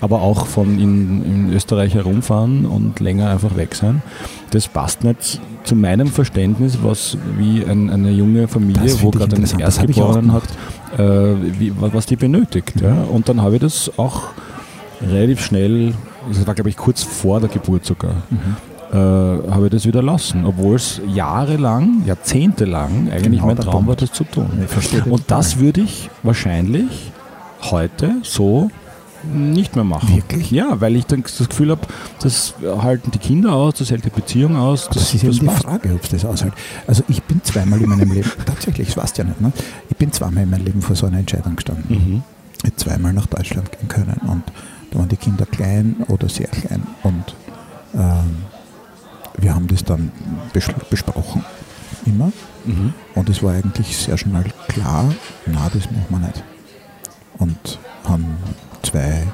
aber 0.00 0.22
auch 0.22 0.46
von 0.46 0.78
in, 0.78 1.24
in 1.24 1.52
Österreich 1.52 1.94
herumfahren 1.94 2.66
und 2.66 3.00
länger 3.00 3.30
einfach 3.30 3.56
weg 3.56 3.74
sein, 3.74 4.02
das 4.50 4.68
passt 4.68 5.04
nicht 5.04 5.40
zu 5.64 5.76
meinem 5.76 6.08
Verständnis, 6.08 6.78
was 6.82 7.16
wie 7.38 7.64
ein, 7.64 7.90
eine 7.90 8.10
junge 8.10 8.48
Familie, 8.48 8.92
wo 9.02 9.10
gerade 9.10 9.36
ein 9.36 9.42
interessant. 9.42 9.62
Das 9.62 9.80
hab 9.80 9.88
ich 9.88 10.00
auch 10.02 10.16
Erstgeboren 10.16 10.32
hat, 10.32 10.98
äh, 10.98 11.58
wie, 11.58 11.72
was 11.76 12.06
die 12.06 12.16
benötigt. 12.16 12.80
Ja. 12.80 13.04
Und 13.04 13.28
dann 13.28 13.40
habe 13.40 13.56
ich 13.56 13.60
das 13.62 13.90
auch 13.96 14.22
relativ 15.02 15.40
schnell, 15.40 15.94
das 16.28 16.46
war 16.46 16.54
glaube 16.54 16.70
ich 16.70 16.76
kurz 16.76 17.02
vor 17.02 17.40
der 17.40 17.48
Geburt 17.48 17.84
sogar, 17.84 18.14
äh, 18.92 18.96
habe 18.96 19.66
ich 19.66 19.70
das 19.70 19.86
wieder 19.86 20.02
lassen, 20.02 20.44
obwohl 20.44 20.76
es 20.76 21.00
jahrelang, 21.06 22.02
jahrzehntelang 22.06 23.10
eigentlich 23.10 23.40
Genau 23.40 23.46
mein 23.46 23.56
Traum 23.56 23.86
war, 23.86 23.96
Punkt. 23.96 24.02
das 24.02 24.12
zu 24.12 24.24
tun. 24.24 24.48
Und 25.10 25.24
das 25.28 25.58
würde 25.58 25.80
ich 25.80 26.10
wahrscheinlich 26.22 27.10
heute 27.62 28.16
so 28.22 28.70
nicht 29.32 29.74
mehr 29.74 29.84
machen. 29.84 30.14
Wirklich? 30.14 30.50
Ja, 30.50 30.80
weil 30.80 30.96
ich 30.96 31.06
dann 31.06 31.22
das 31.22 31.48
Gefühl 31.48 31.70
habe, 31.70 31.82
das 32.20 32.54
halten 32.62 33.10
die 33.10 33.18
Kinder 33.18 33.52
aus, 33.52 33.74
das 33.74 33.90
hält 33.90 34.04
die 34.04 34.10
Beziehung 34.10 34.56
aus. 34.56 34.88
Das, 34.88 35.14
ist 35.14 35.24
eben 35.24 35.46
das 35.46 35.56
die. 35.56 35.62
Frage, 35.62 35.94
ob 35.94 36.02
es 36.04 36.10
das 36.10 36.24
aushält. 36.24 36.54
Also 36.86 37.02
ich 37.08 37.22
bin 37.22 37.42
zweimal 37.42 37.80
in 37.80 37.88
meinem 37.88 38.12
Leben, 38.12 38.30
tatsächlich, 38.46 38.88
das 38.88 38.96
weißt 38.96 39.18
du 39.18 39.22
ja 39.22 39.28
nicht, 39.28 39.40
ne? 39.40 39.52
ich 39.88 39.96
bin 39.96 40.12
zweimal 40.12 40.44
in 40.44 40.50
meinem 40.50 40.64
Leben 40.64 40.82
vor 40.82 40.96
so 40.96 41.06
einer 41.06 41.18
Entscheidung 41.18 41.56
gestanden. 41.56 41.84
Mhm. 41.88 42.22
Ich 42.58 42.64
hätte 42.64 42.76
zweimal 42.76 43.12
nach 43.12 43.26
Deutschland 43.26 43.70
gehen 43.72 43.88
können 43.88 44.20
und 44.26 44.42
da 44.90 44.98
waren 44.98 45.08
die 45.08 45.16
Kinder 45.16 45.46
klein 45.46 45.96
oder 46.08 46.28
sehr 46.28 46.48
klein 46.48 46.86
und 47.02 47.34
ähm, 47.94 48.36
wir 49.38 49.54
haben 49.54 49.66
das 49.66 49.84
dann 49.84 50.12
bes 50.52 50.68
besprochen, 50.88 51.44
immer. 52.06 52.32
Mhm. 52.64 52.94
Und 53.14 53.28
es 53.28 53.42
war 53.42 53.54
eigentlich 53.54 53.96
sehr 53.96 54.16
schnell 54.16 54.44
klar, 54.68 55.12
na, 55.46 55.68
das 55.72 55.90
machen 55.90 56.06
wir 56.08 56.18
nicht. 56.18 56.44
Und 57.38 57.78
haben 58.04 58.36
zwei, 58.84 59.26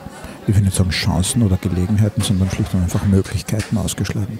ich 0.46 0.54
will 0.54 0.62
nicht 0.62 0.76
sagen 0.76 0.90
Chancen 0.90 1.42
oder 1.42 1.56
Gelegenheiten, 1.56 2.22
sondern 2.22 2.50
schlicht 2.50 2.74
und 2.74 2.82
einfach 2.82 3.04
Möglichkeiten 3.04 3.76
ausgeschlagen. 3.76 4.38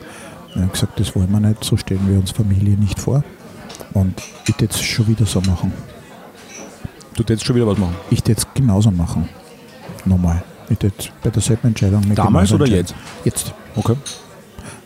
Wir 0.54 0.62
haben 0.62 0.72
gesagt, 0.72 0.98
das 0.98 1.14
wollen 1.14 1.30
wir 1.30 1.40
nicht, 1.40 1.62
so 1.64 1.76
stellen 1.76 2.08
wir 2.08 2.18
uns 2.18 2.30
Familie 2.30 2.76
nicht 2.76 2.98
vor. 2.98 3.22
Und 3.94 4.20
ich 4.44 4.54
würde 4.54 4.64
jetzt 4.64 4.82
schon 4.82 5.06
wieder 5.08 5.26
so 5.26 5.40
machen. 5.42 5.72
Du 7.14 7.20
würdest 7.20 7.44
schon 7.44 7.56
wieder 7.56 7.66
was 7.66 7.78
machen. 7.78 7.94
Ich 8.10 8.20
würde 8.20 8.32
jetzt 8.32 8.54
genauso 8.54 8.90
machen. 8.90 9.28
Nochmal. 10.04 10.42
Ich 10.68 10.80
würde 10.82 10.94
bei 11.22 11.30
derselben 11.30 11.68
Entscheidung 11.68 12.02
Damals 12.14 12.52
oder 12.52 12.64
entscheiden. 12.64 12.94
Jetzt. 13.24 13.52
Okay. 13.76 13.96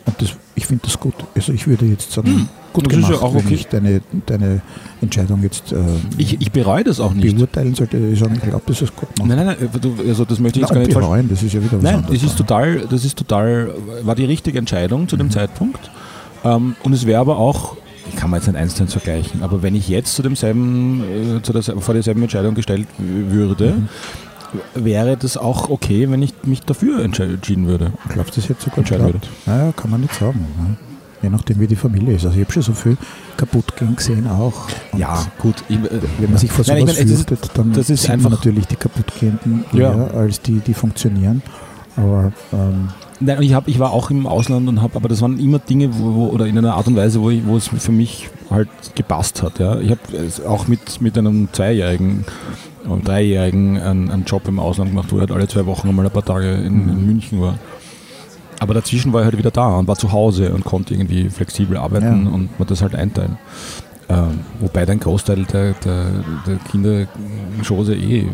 Und 0.05 0.21
das, 0.21 0.29
ich 0.55 0.67
finde 0.67 0.83
das 0.85 0.99
gut. 0.99 1.15
Also 1.35 1.51
ich 1.51 1.65
würde 1.67 1.85
jetzt 1.85 2.11
sagen, 2.11 2.47
gut 2.73 2.83
Hm. 2.85 2.89
das 2.91 2.99
ist 2.99 3.05
gemacht, 3.07 3.21
ja 3.23 3.27
auch 3.27 3.35
okay. 3.35 3.53
ich 3.55 3.67
deine, 3.67 4.01
deine 4.27 4.61
Entscheidung 5.01 5.41
jetzt 5.41 5.71
äh, 5.71 5.77
Ich, 6.17 6.39
ich 6.39 6.51
bereue 6.51 6.83
das 6.83 6.99
auch 6.99 7.13
nicht. 7.13 7.35
beurteilen 7.35 7.73
sollte, 7.73 7.97
ich 7.97 8.19
glaube, 8.19 8.61
das 8.67 8.81
ist 8.81 8.95
gut 8.95 9.13
gemacht. 9.15 9.35
Nein, 9.35 9.45
nein, 9.45 9.57
nein, 9.59 10.05
also 10.07 10.25
das 10.25 10.39
möchte 10.39 10.59
ich 10.59 10.61
jetzt 10.61 10.69
Na, 10.69 10.75
gar 10.79 10.85
nicht 10.85 10.93
bereuen, 10.93 11.27
das 11.29 11.41
ist 11.41 11.53
ja 11.53 11.63
wieder 11.63 11.77
was 11.77 11.83
Nein, 11.83 11.95
anderes. 11.95 12.21
das 12.21 12.29
ist 12.31 12.37
total, 12.37 12.79
das 12.89 13.03
ist 13.05 13.17
total, 13.17 13.73
war 14.03 14.13
die 14.15 14.25
richtige 14.25 14.59
Entscheidung 14.59 15.07
zu 15.07 15.17
dem 15.17 15.31
Zeitpunkt. 15.31 15.89
Ähm, 16.43 16.75
und 16.83 16.93
es 16.93 17.05
wäre 17.07 17.19
aber 17.19 17.37
auch, 17.39 17.75
ich 18.07 18.15
kann 18.15 18.29
mir 18.29 18.37
jetzt 18.37 18.45
nicht 18.47 18.55
eins 18.57 18.75
zu 18.75 18.83
eins 18.83 18.93
vergleichen, 18.93 19.41
aber 19.41 19.63
wenn 19.63 19.73
ich 19.73 19.89
jetzt 19.89 20.13
zu 20.13 20.21
demselben, 20.21 21.37
äh, 21.37 21.41
zu 21.41 21.51
der, 21.53 21.63
vor 21.63 21.95
derselben 21.95 22.21
Entscheidung 22.21 22.53
gestellt 22.53 22.87
würde, 22.99 23.73
wäre 24.73 25.17
das 25.17 25.37
auch 25.37 25.69
okay, 25.69 26.09
wenn 26.09 26.21
ich 26.21 26.33
mich 26.43 26.61
dafür 26.61 27.03
entschieden 27.03 27.67
würde. 27.67 27.91
Glaubst 28.09 28.35
du, 28.37 28.41
das 28.41 28.49
jetzt 28.49 28.61
sogar 28.61 28.79
Entscheiden 28.79 29.05
geklappt? 29.07 29.29
Naja, 29.45 29.71
kann 29.73 29.91
man 29.91 30.01
nicht 30.01 30.13
sagen. 30.13 30.39
Ne? 30.59 30.77
Je 31.21 31.29
nachdem, 31.29 31.59
wie 31.59 31.67
die 31.67 31.75
Familie 31.75 32.15
ist. 32.15 32.25
Also 32.25 32.37
ich 32.37 32.43
habe 32.43 32.53
schon 32.53 32.61
so 32.61 32.73
viel 32.73 32.97
kaputt 33.37 33.75
gehen 33.77 33.95
gesehen 33.95 34.27
auch. 34.27 34.67
Und 34.91 35.05
gut. 35.39 35.55
Ich, 35.69 35.77
äh, 35.77 35.81
Wenn 36.19 36.29
man 36.29 36.37
sich 36.37 36.51
vor 36.51 36.63
Nein, 36.67 36.81
sowas 36.81 36.97
ich 36.97 37.01
das 37.03 37.11
ist- 37.19 37.27
fürchtet, 37.29 37.51
dann 37.55 37.73
das 37.73 37.89
ist 37.89 38.09
einfach- 38.09 38.29
natürlich 38.29 38.67
die 38.67 38.75
kaputtgehenden 38.75 39.65
Ja. 39.73 39.93
eher 39.93 40.13
als 40.13 40.41
die, 40.41 40.59
die 40.59 40.73
funktionieren. 40.73 41.41
Aber 41.97 42.31
ähm, 42.53 42.89
Nein, 43.19 43.41
ich, 43.41 43.53
hab, 43.53 43.67
ich 43.67 43.79
war 43.79 43.91
auch 43.91 44.09
im 44.09 44.27
Ausland 44.27 44.67
und 44.67 44.81
habe, 44.81 44.95
aber 44.95 45.07
das 45.07 45.21
waren 45.21 45.39
immer 45.39 45.59
Dinge, 45.59 45.89
wo, 45.97 46.15
wo, 46.15 46.25
oder 46.27 46.47
in 46.47 46.57
einer 46.57 46.75
Art 46.75 46.87
und 46.87 46.95
Weise, 46.95 47.21
wo, 47.21 47.29
ich, 47.29 47.45
wo 47.45 47.55
es 47.55 47.67
für 47.69 47.91
mich 47.91 48.29
halt 48.49 48.67
gepasst 48.95 49.41
hat. 49.41 49.59
Ja. 49.59 49.79
Ich 49.79 49.89
habe 49.89 50.01
auch 50.47 50.67
mit, 50.67 51.01
mit 51.01 51.17
einem 51.17 51.47
Zweijährigen 51.51 52.25
und 52.87 53.07
Dreijährigen 53.07 53.79
einen, 53.79 54.11
einen 54.11 54.25
Job 54.25 54.47
im 54.47 54.59
Ausland 54.59 54.91
gemacht, 54.91 55.11
wo 55.11 55.15
ich 55.15 55.21
halt 55.21 55.31
alle 55.31 55.47
zwei 55.47 55.65
Wochen 55.65 55.87
einmal 55.87 56.05
ein 56.05 56.11
paar 56.11 56.25
Tage 56.25 56.51
in, 56.51 56.89
in 56.89 57.05
München 57.05 57.41
war. 57.41 57.57
Aber 58.59 58.73
dazwischen 58.73 59.11
war 59.13 59.21
ich 59.21 59.25
halt 59.25 59.37
wieder 59.37 59.51
da 59.51 59.77
und 59.77 59.87
war 59.87 59.95
zu 59.95 60.11
Hause 60.11 60.53
und 60.53 60.63
konnte 60.63 60.93
irgendwie 60.93 61.29
flexibel 61.29 61.77
arbeiten 61.77 62.25
Ja. 62.25 62.31
und 62.31 62.59
mir 62.59 62.65
das 62.65 62.81
halt 62.81 62.95
einteilen. 62.95 63.37
Ähm, 64.07 64.39
wobei 64.59 64.85
dann 64.85 64.99
Großteil 64.99 65.45
der, 65.45 65.73
der, 65.73 66.05
der 66.45 66.57
Kinderschose 66.69 67.95
eh 67.95 68.19
äh, 68.19 68.25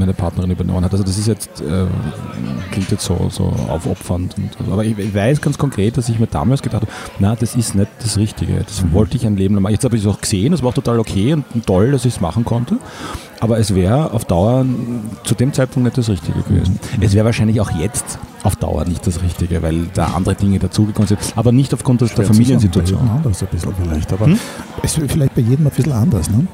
meine 0.00 0.14
Partnerin 0.14 0.50
übernommen 0.50 0.84
hat. 0.84 0.92
Also 0.92 1.04
das 1.04 1.16
ist 1.16 1.28
jetzt, 1.28 1.60
äh, 1.60 1.86
klingt 2.72 2.90
jetzt 2.90 3.04
so, 3.04 3.28
so 3.30 3.44
aufopfernd. 3.68 4.36
Und, 4.36 4.50
also, 4.58 4.72
aber 4.72 4.84
ich, 4.84 4.98
ich 4.98 5.14
weiß 5.14 5.40
ganz 5.40 5.58
konkret, 5.58 5.96
dass 5.96 6.08
ich 6.08 6.18
mir 6.18 6.26
damals 6.26 6.62
gedacht 6.62 6.82
habe, 6.82 6.92
na, 7.18 7.36
das 7.36 7.54
ist 7.54 7.74
nicht 7.74 7.88
das 8.02 8.16
Richtige. 8.16 8.54
Das 8.54 8.92
wollte 8.92 9.16
ich 9.16 9.26
ein 9.26 9.36
Leben 9.36 9.54
lang 9.54 9.62
machen. 9.62 9.72
Jetzt 9.72 9.84
habe 9.84 9.96
ich 9.96 10.02
es 10.02 10.08
auch 10.08 10.20
gesehen, 10.20 10.52
das 10.52 10.62
war 10.62 10.70
auch 10.70 10.74
total 10.74 10.98
okay 10.98 11.34
und 11.34 11.66
toll, 11.66 11.92
dass 11.92 12.04
ich 12.04 12.14
es 12.14 12.20
machen 12.20 12.44
konnte. 12.44 12.78
Aber 13.38 13.58
es 13.58 13.74
wäre 13.74 14.12
auf 14.12 14.24
Dauer 14.24 14.66
zu 15.24 15.34
dem 15.34 15.52
Zeitpunkt 15.52 15.84
nicht 15.84 15.98
das 15.98 16.08
Richtige 16.08 16.42
gewesen. 16.42 16.78
Es 17.00 17.14
wäre 17.14 17.24
wahrscheinlich 17.24 17.60
auch 17.60 17.70
jetzt 17.70 18.18
auf 18.42 18.56
Dauer 18.56 18.84
nicht 18.86 19.06
das 19.06 19.22
Richtige, 19.22 19.62
weil 19.62 19.86
da 19.94 20.06
andere 20.14 20.34
Dinge 20.34 20.58
dazugekommen 20.58 21.08
sind. 21.08 21.20
Aber 21.36 21.52
nicht 21.52 21.74
aufgrund 21.74 22.00
der, 22.00 22.08
Familiensituation. 22.08 23.00
jedem 23.00 23.16
anders 23.16 23.42
ein 23.42 23.48
bisschen 23.50 23.74
vielleicht. 23.82 24.12
Aber 24.12 24.26
Hm? 24.26 24.38
es 24.82 24.96
ist 24.96 25.12
vielleicht 25.12 25.34
bei 25.34 25.42
jedem 25.42 25.66
ein 25.66 25.70
bisschen 25.70 25.92
anders. 25.92 26.30
Ne? 26.30 26.46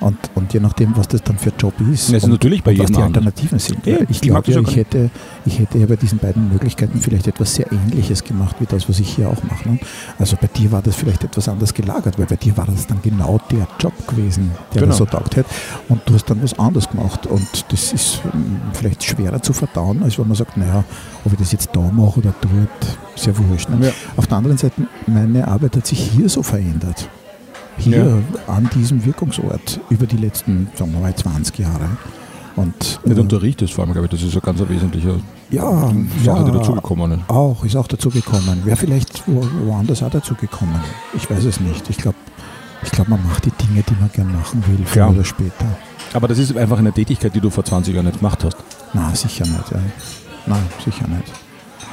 Und, 0.00 0.16
und 0.34 0.52
je 0.52 0.60
nachdem, 0.60 0.96
was 0.96 1.08
das 1.08 1.22
dann 1.22 1.38
für 1.38 1.52
Job 1.58 1.74
ist. 1.92 2.12
Und, 2.12 2.30
natürlich 2.30 2.62
bei 2.62 2.70
und 2.72 2.78
was 2.78 2.88
jedem 2.90 2.94
die 2.96 3.02
anders. 3.02 3.16
Alternativen 3.26 3.58
sind. 3.58 3.86
Ja, 3.86 3.96
ich 4.08 4.20
glaube, 4.20 4.50
ja, 4.52 4.60
ich 4.60 4.76
hätte, 4.76 5.10
ich 5.44 5.58
hätte 5.58 5.78
ja 5.78 5.86
bei 5.86 5.96
diesen 5.96 6.18
beiden 6.18 6.48
Möglichkeiten 6.50 7.00
vielleicht 7.00 7.26
etwas 7.26 7.54
sehr 7.54 7.70
Ähnliches 7.72 8.22
gemacht, 8.22 8.56
wie 8.60 8.66
das, 8.66 8.88
was 8.88 9.00
ich 9.00 9.08
hier 9.14 9.28
auch 9.28 9.42
mache. 9.42 9.68
Ne? 9.68 9.78
Also 10.18 10.36
bei 10.40 10.46
dir 10.48 10.70
war 10.72 10.82
das 10.82 10.94
vielleicht 10.94 11.24
etwas 11.24 11.48
anders 11.48 11.74
gelagert, 11.74 12.18
weil 12.18 12.26
bei 12.26 12.36
dir 12.36 12.56
war 12.56 12.66
das 12.66 12.86
dann 12.86 13.00
genau 13.02 13.40
der 13.50 13.66
Job 13.80 13.92
gewesen, 14.06 14.52
der 14.74 14.82
Genau. 14.82 14.94
so 14.94 15.04
taugt 15.06 15.36
hat. 15.36 15.46
Und 15.88 16.00
du 16.06 16.14
hast 16.14 16.28
dann 16.30 16.42
was 16.42 16.58
anderes 16.58 16.88
gemacht. 16.88 17.26
Und 17.26 17.46
das 17.70 17.92
ist 17.92 18.20
ähm, 18.32 18.56
vielleicht 18.72 19.02
schwerer 19.04 19.42
zu 19.42 19.52
verdauen, 19.52 20.02
als 20.02 20.18
wenn 20.18 20.28
man 20.28 20.36
sagt, 20.36 20.56
naja, 20.56 20.84
ob 21.32 21.40
ich 21.40 21.44
das 21.44 21.52
jetzt 21.52 21.70
da 21.72 21.80
mache 21.80 22.20
oder 22.20 22.34
dort, 22.40 22.98
ist 23.14 23.26
ja 23.26 23.32
wurscht. 23.38 23.68
Ne? 23.70 23.86
Ja. 23.86 23.92
Auf 24.16 24.26
der 24.26 24.38
anderen 24.38 24.58
Seite, 24.58 24.82
meine 25.06 25.48
Arbeit 25.48 25.76
hat 25.76 25.86
sich 25.86 25.98
hier 25.98 26.28
so 26.28 26.42
verändert. 26.42 27.08
Hier 27.78 28.22
an 28.46 28.68
diesem 28.74 29.04
Wirkungsort 29.04 29.80
über 29.88 30.06
die 30.06 30.18
letzten, 30.18 30.68
sagen 30.74 30.92
wir 30.92 31.00
mal, 31.00 31.14
20 31.14 31.58
Jahre. 31.58 31.88
Und 32.54 33.00
Nicht 33.06 33.16
äh, 33.16 33.20
unterrichtest 33.20 33.72
vor 33.72 33.84
allem, 33.84 33.94
glaube 33.94 34.06
ich, 34.06 34.10
das 34.10 34.22
ist 34.22 34.34
ein 34.34 34.42
ganz 34.42 34.60
wesentlicher 34.68 35.16
ja, 35.50 35.62
Sache, 35.70 35.94
ja, 36.22 36.42
die 36.44 36.52
dazugekommen 36.52 37.12
ist. 37.12 37.30
auch, 37.30 37.64
ist 37.64 37.76
auch 37.76 37.86
dazu 37.86 38.10
gekommen. 38.10 38.60
Wäre 38.64 38.76
vielleicht 38.76 39.22
wo, 39.26 39.42
woanders 39.64 40.02
auch 40.02 40.10
dazu 40.10 40.34
gekommen. 40.34 40.78
Ich 41.16 41.30
weiß 41.30 41.44
es 41.44 41.60
nicht. 41.60 41.88
Ich 41.88 41.96
glaube, 41.96 42.16
ich 42.82 42.90
glaub, 42.90 43.08
man 43.08 43.24
macht 43.26 43.46
die 43.46 43.52
Dinge, 43.52 43.82
die 43.82 43.94
man 43.98 44.10
gern 44.12 44.30
machen 44.32 44.62
will, 44.66 44.84
früher 44.84 44.92
Klar. 44.92 45.10
oder 45.10 45.24
später. 45.24 45.64
Aber 46.12 46.28
das 46.28 46.38
ist 46.38 46.54
einfach 46.54 46.78
eine 46.78 46.92
Tätigkeit, 46.92 47.34
die 47.34 47.40
du 47.40 47.48
vor 47.48 47.64
20 47.64 47.94
Jahren 47.94 48.04
nicht 48.04 48.18
gemacht 48.18 48.44
hast. 48.44 48.56
Nein, 48.92 49.14
sicher 49.14 49.46
nicht. 49.46 49.70
Ja. 49.70 49.78
Nein, 50.46 50.66
sicher 50.84 51.06
nicht. 51.08 51.32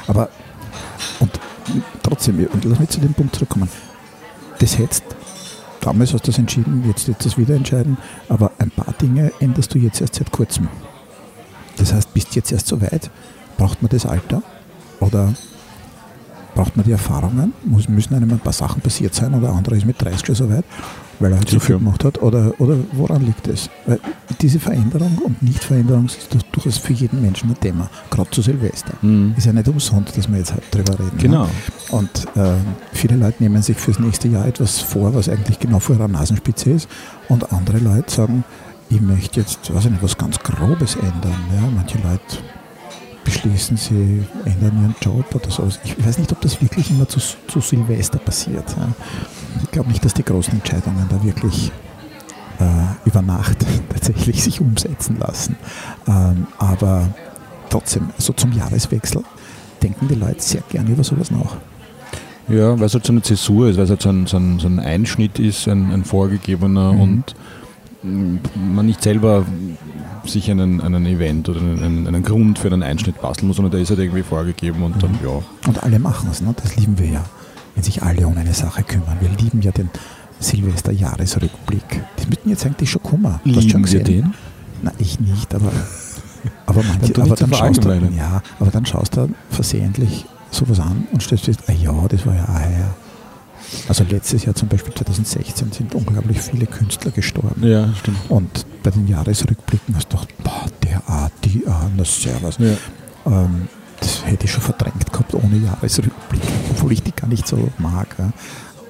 Aber 0.06 0.28
und 1.20 1.30
trotzdem, 2.02 2.46
und 2.52 2.64
lass 2.64 2.78
mich 2.78 2.88
zu 2.88 3.00
dem 3.00 3.14
Punkt 3.14 3.34
zurückkommen. 3.34 3.68
Das 4.58 4.78
hättest, 4.78 5.04
damals 5.80 6.12
hast 6.12 6.26
du 6.26 6.30
das 6.30 6.38
entschieden, 6.38 6.84
jetzt 6.86 7.08
jetzt 7.08 7.24
das 7.24 7.38
wieder 7.38 7.54
entscheiden, 7.54 7.96
aber 8.28 8.52
ein 8.58 8.70
paar 8.70 8.92
Dinge 8.94 9.32
änderst 9.40 9.74
du 9.74 9.78
jetzt 9.78 10.00
erst 10.00 10.16
seit 10.16 10.30
kurzem. 10.30 10.68
Das 11.76 11.94
heißt, 11.94 12.12
bist 12.12 12.34
jetzt 12.34 12.52
erst 12.52 12.66
so 12.66 12.80
weit, 12.80 13.10
braucht 13.56 13.82
man 13.82 13.88
das 13.88 14.04
Alter? 14.04 14.42
Oder 15.00 15.32
braucht 16.54 16.76
man 16.76 16.84
die 16.84 16.92
Erfahrungen? 16.92 17.54
Muss, 17.64 17.88
müssen 17.88 18.14
einem 18.14 18.30
ein 18.30 18.40
paar 18.40 18.52
Sachen 18.52 18.82
passiert 18.82 19.14
sein 19.14 19.34
oder 19.34 19.50
andere 19.50 19.76
ist 19.76 19.86
mit 19.86 20.00
30 20.00 20.26
schon 20.26 20.34
so 20.34 20.50
weit, 20.50 20.64
weil 21.20 21.32
er 21.32 21.38
halt 21.38 21.48
so 21.48 21.60
viel 21.60 21.78
gemacht 21.78 22.04
hat? 22.04 22.20
Oder, 22.22 22.52
oder 22.58 22.76
woran 22.92 23.24
liegt 23.24 23.46
es? 23.46 23.70
Weil 23.86 24.00
diese 24.40 24.58
Veränderung 24.58 25.18
und 25.18 25.42
Nichtveränderung 25.42 26.06
ist 26.06 26.28
durchaus 26.52 26.78
für 26.78 26.94
jeden 26.94 27.20
Menschen 27.20 27.50
ein 27.50 27.60
Thema, 27.60 27.88
gerade 28.10 28.30
zu 28.30 28.42
Silvester. 28.42 28.94
Mhm. 29.02 29.34
Ist 29.36 29.46
ja 29.46 29.52
nicht 29.52 29.68
umsonst, 29.68 30.16
dass 30.16 30.28
wir 30.30 30.38
jetzt 30.38 30.52
halt 30.52 30.62
drüber 30.70 30.98
reden. 30.98 31.18
Genau. 31.18 31.44
Ne? 31.44 31.50
Und 31.90 32.26
äh, 32.36 32.54
viele 32.92 33.16
Leute 33.16 33.42
nehmen 33.42 33.62
sich 33.62 33.76
fürs 33.76 33.98
nächste 33.98 34.28
Jahr 34.28 34.46
etwas 34.46 34.80
vor, 34.80 35.14
was 35.14 35.28
eigentlich 35.28 35.58
genau 35.58 35.78
vor 35.78 35.96
ihrer 35.96 36.08
Nasenspitze 36.08 36.70
ist. 36.70 36.88
Und 37.28 37.52
andere 37.52 37.78
Leute 37.78 38.10
sagen, 38.10 38.44
ich 38.88 39.00
möchte 39.00 39.40
jetzt, 39.40 39.72
weiß 39.72 39.84
ich 39.84 39.90
nicht, 39.92 40.02
was 40.02 40.16
ganz 40.16 40.38
Grobes 40.40 40.96
ändern. 40.96 41.38
Ja? 41.54 41.68
Manche 41.74 41.98
Leute 41.98 42.38
beschließen, 43.30 43.76
sie 43.76 44.24
ändern 44.44 44.82
ihren 44.82 44.94
Job 45.00 45.24
oder 45.34 45.50
so. 45.50 45.68
Ich 45.84 46.04
weiß 46.04 46.18
nicht, 46.18 46.32
ob 46.32 46.40
das 46.40 46.60
wirklich 46.60 46.90
immer 46.90 47.08
zu, 47.08 47.20
zu 47.46 47.60
Silvester 47.60 48.18
passiert. 48.18 48.64
Ja. 48.76 48.88
Ich 49.62 49.70
glaube 49.70 49.88
nicht, 49.88 50.04
dass 50.04 50.14
die 50.14 50.24
großen 50.24 50.54
Entscheidungen 50.54 51.06
da 51.08 51.22
wirklich 51.22 51.70
äh, 52.58 52.64
über 53.08 53.22
Nacht 53.22 53.58
tatsächlich 53.88 54.42
sich 54.42 54.60
umsetzen 54.60 55.18
lassen. 55.18 55.56
Ähm, 56.08 56.46
aber 56.58 57.08
trotzdem, 57.70 58.10
so 58.18 58.32
zum 58.32 58.52
Jahreswechsel 58.52 59.22
denken 59.82 60.08
die 60.08 60.14
Leute 60.16 60.40
sehr 60.42 60.62
gerne 60.68 60.90
über 60.90 61.04
sowas 61.04 61.30
nach. 61.30 61.56
Ja, 62.48 62.78
weil 62.78 62.86
es 62.86 62.94
halt 62.94 63.06
so 63.06 63.12
eine 63.12 63.22
Zäsur 63.22 63.68
ist, 63.68 63.76
weil 63.76 63.84
es 63.84 63.90
halt 63.90 64.02
so 64.02 64.08
ein, 64.08 64.26
so 64.26 64.36
ein, 64.36 64.58
so 64.58 64.66
ein 64.66 64.80
Einschnitt 64.80 65.38
ist, 65.38 65.68
ein, 65.68 65.92
ein 65.92 66.04
vorgegebener 66.04 66.94
Mhm. 66.94 67.00
und 67.00 67.34
man 68.02 68.86
nicht 68.86 69.02
selber 69.02 69.44
sich 70.24 70.50
einen, 70.50 70.80
einen 70.80 71.06
Event 71.06 71.48
oder 71.48 71.60
einen, 71.60 72.06
einen 72.06 72.22
Grund 72.22 72.58
für 72.58 72.68
einen 72.68 72.82
Einschnitt 72.82 73.20
basteln 73.20 73.48
muss, 73.48 73.56
sondern 73.56 73.72
der 73.72 73.80
ist 73.80 73.90
halt 73.90 74.00
irgendwie 74.00 74.22
vorgegeben 74.22 74.82
und 74.82 75.02
dann, 75.02 75.18
ja. 75.22 75.42
Und 75.66 75.82
alle 75.82 75.98
machen 75.98 76.28
es, 76.30 76.40
ne? 76.40 76.54
das 76.62 76.76
lieben 76.76 76.98
wir 76.98 77.06
ja, 77.06 77.24
wenn 77.74 77.82
sich 77.82 78.02
alle 78.02 78.26
um 78.26 78.36
eine 78.36 78.54
Sache 78.54 78.82
kümmern. 78.82 79.18
Wir 79.20 79.30
lieben 79.30 79.60
ja 79.62 79.70
den 79.70 79.90
Silvester-Jahresrückblick. 80.38 82.02
Die 82.22 82.26
müssten 82.28 82.48
jetzt 82.48 82.66
eigentlich 82.66 82.90
schon. 82.90 83.02
Hast 83.02 83.44
du 83.44 83.52
schon 83.52 83.84
Lieben 83.84 83.92
wir 83.92 84.04
den? 84.04 84.34
Na, 84.82 84.92
ich 84.98 85.20
nicht, 85.20 85.54
aber, 85.54 85.72
aber, 86.66 86.82
manche, 86.82 87.12
Dann 87.12 87.26
aber, 87.26 87.36
dann 87.36 87.52
schaust 87.52 87.84
du, 87.84 87.90
ja, 88.16 88.42
aber 88.58 88.70
dann 88.70 88.86
schaust 88.86 89.16
du 89.16 89.28
versehentlich 89.50 90.24
sowas 90.50 90.80
an 90.80 91.06
und 91.12 91.22
stellst 91.22 91.44
fest, 91.44 91.60
ah 91.66 91.72
ja, 91.72 91.92
das 92.08 92.26
war 92.26 92.34
ja 92.34 92.44
auch 92.44 92.60
her. 92.60 92.94
Also 93.88 94.04
letztes 94.04 94.44
Jahr 94.44 94.54
zum 94.54 94.68
Beispiel 94.68 94.92
2016 94.94 95.72
sind 95.72 95.94
unglaublich 95.94 96.40
viele 96.40 96.66
Künstler 96.66 97.10
gestorben. 97.10 97.66
Ja, 97.66 97.92
stimmt. 97.94 98.18
Und 98.28 98.66
bei 98.82 98.90
den 98.90 99.06
Jahresrückblicken 99.06 99.94
hast 99.94 100.12
du 100.12 100.16
gedacht, 100.16 100.34
boah, 100.42 100.66
der 100.84 101.02
A, 101.08 101.30
die 101.44 101.66
A, 101.66 101.90
na 101.96 102.04
servus. 102.04 102.58
Ja. 102.58 102.76
Ähm, 103.26 103.68
das 104.00 104.24
hätte 104.24 104.44
ich 104.44 104.50
schon 104.50 104.62
verdrängt 104.62 105.12
gehabt 105.12 105.34
ohne 105.34 105.56
Jahresrückblick, 105.56 106.42
obwohl 106.70 106.92
ich 106.92 107.02
die 107.02 107.12
gar 107.12 107.28
nicht 107.28 107.46
so 107.46 107.70
mag. 107.78 108.16
Ja. 108.18 108.32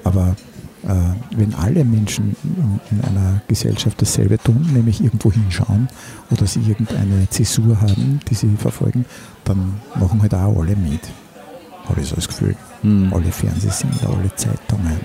Aber 0.05 0.37
äh, 0.85 1.37
wenn 1.37 1.55
alle 1.55 1.85
Menschen 1.85 2.37
in, 2.43 2.81
in 2.91 3.05
einer 3.05 3.43
Gesellschaft 3.49 4.01
dasselbe 4.01 4.39
tun, 4.39 4.71
nämlich 4.73 5.03
irgendwo 5.03 5.33
hinschauen 5.33 5.89
oder 6.31 6.47
sie 6.47 6.61
irgendeine 6.61 7.29
Zäsur 7.29 7.81
haben, 7.81 8.21
die 8.29 8.35
sie 8.35 8.57
verfolgen, 8.57 9.05
dann 9.45 9.81
machen 9.99 10.23
halt 10.23 10.35
auch 10.35 10.61
alle 10.61 10.77
mit. 10.77 11.01
Habe 11.87 12.01
ich 12.01 12.09
so 12.09 12.17
das 12.17 12.29
Gefühl. 12.29 12.57
Hm. 12.83 13.13
Alle 13.13 13.31
Fernsehsender, 13.33 14.09
alle 14.09 14.35
Zeitungen. 14.35 14.99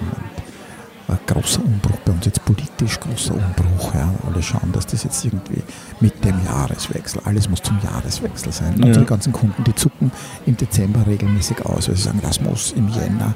Ein 1.07 1.19
großer 1.27 1.63
Umbruch, 1.63 1.97
bei 2.03 2.13
uns 2.13 2.25
jetzt 2.25 2.43
politisch 2.45 2.99
großer 2.99 3.35
Umbruch. 3.35 3.93
Ja. 3.93 4.09
Alle 4.25 4.41
schauen, 4.41 4.71
dass 4.71 4.87
das 4.87 5.03
jetzt 5.03 5.23
irgendwie 5.23 5.61
mit 5.99 6.23
dem 6.25 6.33
Jahreswechsel, 6.45 7.21
alles 7.25 7.47
muss 7.47 7.61
zum 7.61 7.77
Jahreswechsel 7.83 8.51
sein. 8.51 8.75
Ja. 8.79 8.85
Unsere 8.87 9.05
ganzen 9.05 9.31
Kunden, 9.31 9.63
die 9.65 9.75
zucken 9.75 10.11
im 10.47 10.57
Dezember 10.57 11.05
regelmäßig 11.05 11.63
aus, 11.63 11.87
weil 11.89 11.95
sie 11.95 12.03
sagen, 12.03 12.19
das 12.23 12.41
muss 12.41 12.71
im 12.71 12.87
Jänner. 12.89 13.35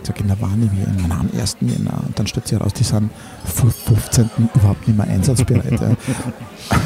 Ich 0.00 0.06
sage, 0.06 0.22
na 0.24 0.34
im 0.34 0.62
Jänner? 0.78 1.08
Na, 1.08 1.18
am 1.18 1.28
1. 1.36 1.56
Jänner. 1.60 1.98
Und 2.06 2.16
dann 2.16 2.26
stellt 2.28 2.46
sich 2.46 2.56
heraus, 2.56 2.72
die 2.72 2.84
sind 2.84 3.10
vor 3.44 3.68
15. 3.70 4.30
überhaupt 4.54 4.86
nicht 4.86 4.96
mehr 4.96 5.08
einsatzbereit. 5.08 5.72
ja. 5.80 5.90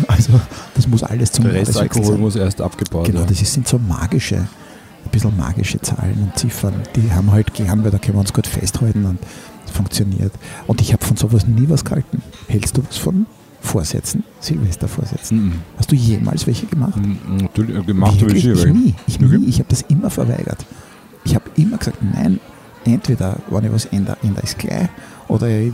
Also 0.09 0.41
das 0.75 0.87
muss 0.88 1.03
alles 1.03 1.31
zum 1.33 1.45
Der 1.45 1.55
Jahreswechsel 1.55 1.83
Restalkohol 1.83 2.12
sein. 2.15 2.21
muss 2.21 2.37
erst 2.37 2.61
abgebaut 2.62 3.05
Genau, 3.05 3.19
werden. 3.19 3.29
das 3.29 3.43
ist- 3.43 3.53
sind 3.53 3.69
so 3.69 3.79
magische, 3.79 4.47
bisschen 5.12 5.37
magische 5.37 5.81
Zahlen 5.81 6.18
und 6.22 6.37
Ziffern. 6.38 6.75
Die 6.96 7.12
haben 7.12 7.27
wir 7.27 7.33
halt 7.33 7.55
gern, 7.55 7.85
weil 7.85 7.90
da 7.90 7.98
können 7.98 8.16
wir 8.16 8.20
uns 8.20 8.33
gut 8.33 8.46
festhalten 8.46 9.05
und 9.05 9.18
es 9.66 9.70
funktioniert. 9.70 10.33
Und 10.66 10.81
ich 10.81 10.92
habe 10.92 11.05
von 11.05 11.16
sowas 11.16 11.46
nie 11.46 11.68
was 11.68 11.85
gehalten. 11.85 12.22
Hältst 12.48 12.77
du 12.77 12.83
was 12.87 12.96
von 12.96 13.27
Vorsätzen, 13.61 14.25
Silvestervorsätzen? 14.40 15.44
Mhm. 15.44 15.53
Hast 15.79 15.92
du 15.92 15.94
jemals 15.94 16.46
welche 16.48 16.66
gemacht? 16.66 16.96
Mhm, 16.96 17.37
Natürlich, 17.42 17.77
äh, 17.77 17.83
gemacht 17.83 18.20
habe 18.20 18.33
ich 18.37 18.44
ich 18.46 18.64
nie. 18.66 18.94
Ich, 19.07 19.16
Okay. 19.22 19.38
nie. 19.38 19.46
ich 19.46 19.59
habe 19.59 19.68
das 19.68 19.83
immer 19.83 20.11
verweigert. 20.11 20.64
Ich 21.25 21.35
habe 21.37 21.44
immer 21.57 21.77
gesagt, 21.79 21.98
nein, 22.03 22.40
entweder, 22.85 23.37
wenn 23.51 23.64
ich 23.64 23.72
was 23.72 23.85
ändere, 23.87 24.16
ändere 24.22 24.42
ich 24.44 24.51
es 24.51 24.59
gleich 24.59 24.88
oder 25.29 25.48
ich 25.48 25.72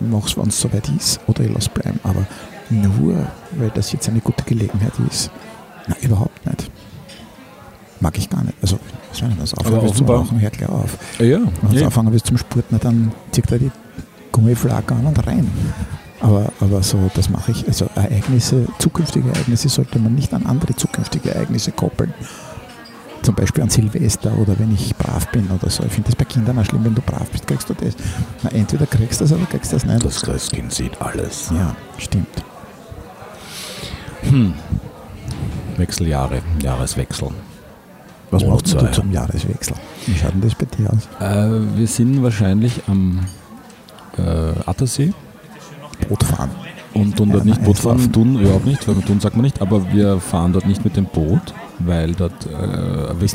mache 0.00 0.26
es, 0.28 0.36
wenn 0.36 0.48
es 0.48 0.60
soweit 0.60 0.88
ist, 0.90 1.20
oder 1.26 1.42
ich 1.44 1.52
lasse 1.52 1.70
bleiben. 1.70 1.98
Aber 2.02 2.26
nur, 2.68 3.26
weil 3.56 3.70
das 3.74 3.92
jetzt 3.92 4.08
eine 4.08 4.20
gute 4.20 4.44
Gelegenheit 4.44 4.92
ist, 5.10 5.30
na 5.88 5.96
überhaupt 6.02 6.44
nicht. 6.46 6.70
Mag 8.00 8.16
ich 8.16 8.28
gar 8.30 8.42
nicht. 8.42 8.56
Also, 8.62 8.78
was 9.10 9.22
wenn 9.22 9.30
du 9.30 9.36
das 9.36 9.54
Aber 9.54 9.82
willst 9.82 9.96
zum 9.96 10.08
Rauchen, 10.08 10.40
hör 10.40 10.50
gleich 10.50 10.68
auf. 10.68 10.96
Ja, 11.18 11.26
ja. 11.26 11.38
Wenn 11.62 11.78
ja. 11.78 11.84
anfangen 11.86 12.12
willst 12.12 12.26
zum 12.26 12.38
Sport, 12.38 12.64
dann 12.80 13.12
zieht 13.30 13.50
er 13.52 13.58
die 13.58 13.70
Gummiflagge 14.32 14.94
an 14.94 15.06
und 15.06 15.26
rein. 15.26 15.50
Aber, 16.20 16.52
aber 16.60 16.82
so, 16.82 17.10
das 17.14 17.28
mache 17.30 17.52
ich. 17.52 17.66
Also 17.66 17.88
Ereignisse, 17.94 18.66
zukünftige 18.78 19.28
Ereignisse 19.28 19.68
sollte 19.68 19.98
man 19.98 20.14
nicht 20.14 20.32
an 20.34 20.46
andere 20.46 20.76
zukünftige 20.76 21.34
Ereignisse 21.34 21.72
koppeln. 21.72 22.12
Zum 23.22 23.34
Beispiel 23.34 23.62
an 23.62 23.68
Silvester 23.70 24.32
oder 24.38 24.58
wenn 24.58 24.72
ich 24.72 24.96
brav 24.96 25.30
bin 25.30 25.50
oder 25.50 25.68
so. 25.68 25.82
Ich 25.84 25.92
finde 25.92 26.08
das 26.08 26.16
bei 26.16 26.24
Kindern 26.24 26.58
auch 26.58 26.64
schlimm, 26.64 26.84
wenn 26.84 26.94
du 26.94 27.02
brav 27.02 27.28
bist, 27.30 27.46
kriegst 27.46 27.68
du 27.68 27.74
das. 27.74 27.94
Na, 28.42 28.50
entweder 28.50 28.86
kriegst 28.86 29.20
du 29.20 29.24
das 29.24 29.32
oder 29.32 29.44
kriegst 29.44 29.72
du 29.72 29.76
das 29.76 29.84
nicht. 29.84 30.04
Das 30.04 30.22
Christkind 30.22 30.72
sieht 30.72 31.00
alles. 31.02 31.50
ja, 31.54 31.76
stimmt. 31.98 32.44
Hm. 34.22 34.54
Wechseljahre, 35.76 36.42
Jahreswechsel. 36.62 37.28
Was 38.30 38.42
Oh, 38.44 38.50
machst 38.50 38.72
du 38.72 38.92
zum 38.92 39.10
Jahreswechsel? 39.10 39.74
Wie 40.06 40.14
schaut 40.16 40.32
denn 40.34 40.40
das 40.40 40.54
bei 40.54 40.66
dir 40.66 40.90
aus? 40.90 41.08
Äh, 41.20 41.76
wir 41.76 41.86
sind 41.86 42.22
wahrscheinlich 42.22 42.80
am 42.86 43.20
äh, 44.16 44.22
Attersee 44.66 45.12
Boot 46.08 46.22
fahren. 46.24 46.50
und 46.94 47.16
tun 47.16 47.28
Ja, 47.28 47.34
dort 47.34 47.44
nicht 47.44 47.58
na, 47.60 47.66
Boot 47.66 47.78
fahren, 47.78 48.12
tun 48.12 48.38
überhaupt 48.40 48.66
nicht, 48.66 48.86
weil 48.88 48.94
tun 49.02 49.20
sagt 49.20 49.36
man 49.36 49.44
nicht, 49.44 49.60
aber 49.60 49.92
wir 49.92 50.18
fahren 50.20 50.52
dort 50.52 50.66
nicht 50.66 50.84
mit 50.84 50.96
dem 50.96 51.06
Boot, 51.06 51.52
weil 51.86 52.12
dort, 52.12 52.32
äh, 52.46 52.48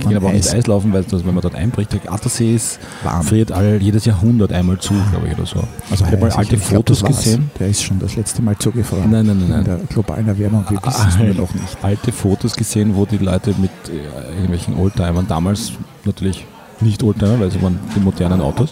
dann 0.03 0.15
aber 0.15 0.27
auch 0.27 0.31
nicht 0.31 0.47
Eis. 0.47 0.53
Eislaufen, 0.53 0.93
weil 0.93 1.03
das, 1.03 1.25
wenn 1.25 1.33
man 1.33 1.41
dort 1.41 1.55
einbricht, 1.55 1.93
der 1.93 2.11
Attersee 2.11 2.55
ist, 2.55 2.79
Warm. 3.03 3.23
friert 3.23 3.51
all, 3.51 3.81
jedes 3.81 4.05
Jahrhundert 4.05 4.51
einmal 4.53 4.77
zu, 4.79 4.93
glaube 5.11 5.27
ich, 5.27 5.37
oder 5.37 5.45
so. 5.45 5.59
Also 5.89 6.05
ich 6.05 6.11
habe 6.11 6.17
mal 6.17 6.31
alte 6.31 6.55
ich 6.55 6.61
glaub, 6.61 6.77
Fotos 6.77 7.03
war's. 7.03 7.17
gesehen. 7.17 7.51
Der 7.59 7.67
ist 7.69 7.83
schon 7.83 7.99
das 7.99 8.15
letzte 8.15 8.41
Mal 8.41 8.57
zugefroren. 8.57 9.09
Nein, 9.11 9.25
nein, 9.25 9.37
nein, 9.39 9.49
nein. 9.49 9.59
In 9.59 9.65
der 9.65 9.77
globalen 9.89 10.27
Erwärmung, 10.27 10.65
wir 10.69 10.77
wissen 10.83 11.05
es 11.09 11.15
Ah, 11.15 11.23
nur 11.23 11.33
noch 11.33 11.53
nicht. 11.53 11.77
alte 11.81 12.11
Fotos 12.11 12.55
gesehen, 12.55 12.95
wo 12.95 13.05
die 13.05 13.17
Leute 13.17 13.53
mit 13.57 13.71
äh, 13.89 14.31
irgendwelchen 14.35 14.75
Oldtimern, 14.77 15.25
damals 15.27 15.73
natürlich 16.05 16.45
nicht 16.81 17.01
Oldtimer, 17.03 17.39
weil 17.39 17.51
sie 17.51 17.61
waren 17.61 17.79
die 17.95 17.99
modernen 17.99 18.41
Autos, 18.41 18.69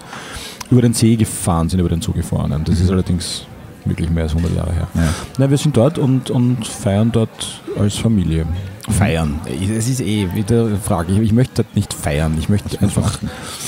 über 0.69 0.81
den 0.81 0.93
See 0.93 1.15
gefahren 1.15 1.69
sind, 1.69 1.79
über 1.79 1.89
den 1.89 2.01
zugefahrenen. 2.01 2.63
Das 2.63 2.79
ist 2.79 2.89
allerdings 2.89 3.43
wirklich 3.85 4.09
mehr 4.09 4.23
als 4.23 4.31
100 4.35 4.55
Jahre 4.55 4.73
her. 4.73 4.87
Ja. 4.95 5.01
Nein, 5.37 5.49
wir 5.49 5.57
sind 5.57 5.75
dort 5.75 5.97
und, 5.97 6.29
und 6.29 6.65
feiern 6.65 7.11
dort 7.11 7.61
als 7.77 7.95
Familie. 7.97 8.45
Feiern. 8.89 9.39
Es 9.45 9.87
ist 9.87 10.01
eh 10.01 10.27
wieder 10.33 10.65
eine 10.65 10.77
Frage. 10.77 11.13
Ich, 11.13 11.19
ich 11.19 11.31
möchte 11.33 11.63
dort 11.63 11.75
nicht 11.75 11.93
feiern. 11.93 12.35
Ich 12.37 12.49
möchte 12.49 12.81
einfach, 12.81 13.17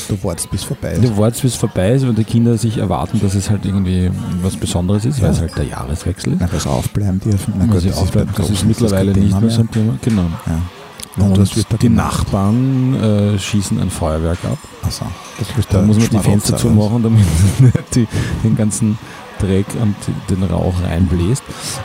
Du 0.10 0.24
wartest 0.24 0.52
bis 0.52 0.64
vorbei 0.66 0.92
ist. 0.92 1.04
du 1.04 1.18
wartest, 1.18 1.42
bis 1.44 1.56
vorbei 1.56 1.94
ist 1.94 2.04
und 2.04 2.18
die 2.18 2.26
Kinder 2.26 2.58
sich 2.58 2.78
erwarten, 2.80 3.20
dass 3.22 3.34
es 3.34 3.50
halt 3.50 3.66
irgendwie 3.66 4.12
was 4.42 4.58
Besonderes 4.58 5.06
ist, 5.06 5.22
weil 5.22 5.28
Ja. 5.30 5.34
es 5.34 5.40
halt 5.42 5.58
der 5.58 5.66
Jahreswechsel 5.66 6.34
ist. 6.34 6.42
Na, 6.42 6.50
was 6.52 6.68
aufbleiben 6.68 7.20
dürfen. 7.22 7.54
Na 7.58 7.72
Also 7.74 7.88
das, 7.88 7.98
aufbleiben, 7.98 8.34
beim 8.36 8.42
das 8.46 8.50
ist 8.52 8.66
mittlerweile 8.66 9.14
kein 9.14 9.24
nicht 9.24 9.42
mehr 9.42 9.50
so 9.50 9.62
ein 9.62 9.72
Thema. 9.72 9.98
Genau. 10.02 10.26
Ja. 10.46 11.24
Und, 11.24 11.38
Und 11.38 11.82
die? 11.82 11.88
Nachbarn 11.88 12.96
äh, 13.02 13.40
schießen 13.40 13.80
ein 13.80 13.90
Feuerwerk 13.90 14.40
ab. 14.44 14.58
Achso, 14.84 15.06
das 15.40 15.48
Da 15.70 15.82
muss 15.82 15.98
man 15.98 16.10
die 16.10 16.18
Fenster 16.20 16.58
zumachen, 16.58 17.04
damit 17.04 17.26
die, 17.96 18.06
den 18.44 18.58
ganzen 18.58 18.98
Dreck 19.40 19.66
und 19.82 19.96
den 20.30 20.44
Rauch 20.44 20.74
reinbläst. 20.84 21.44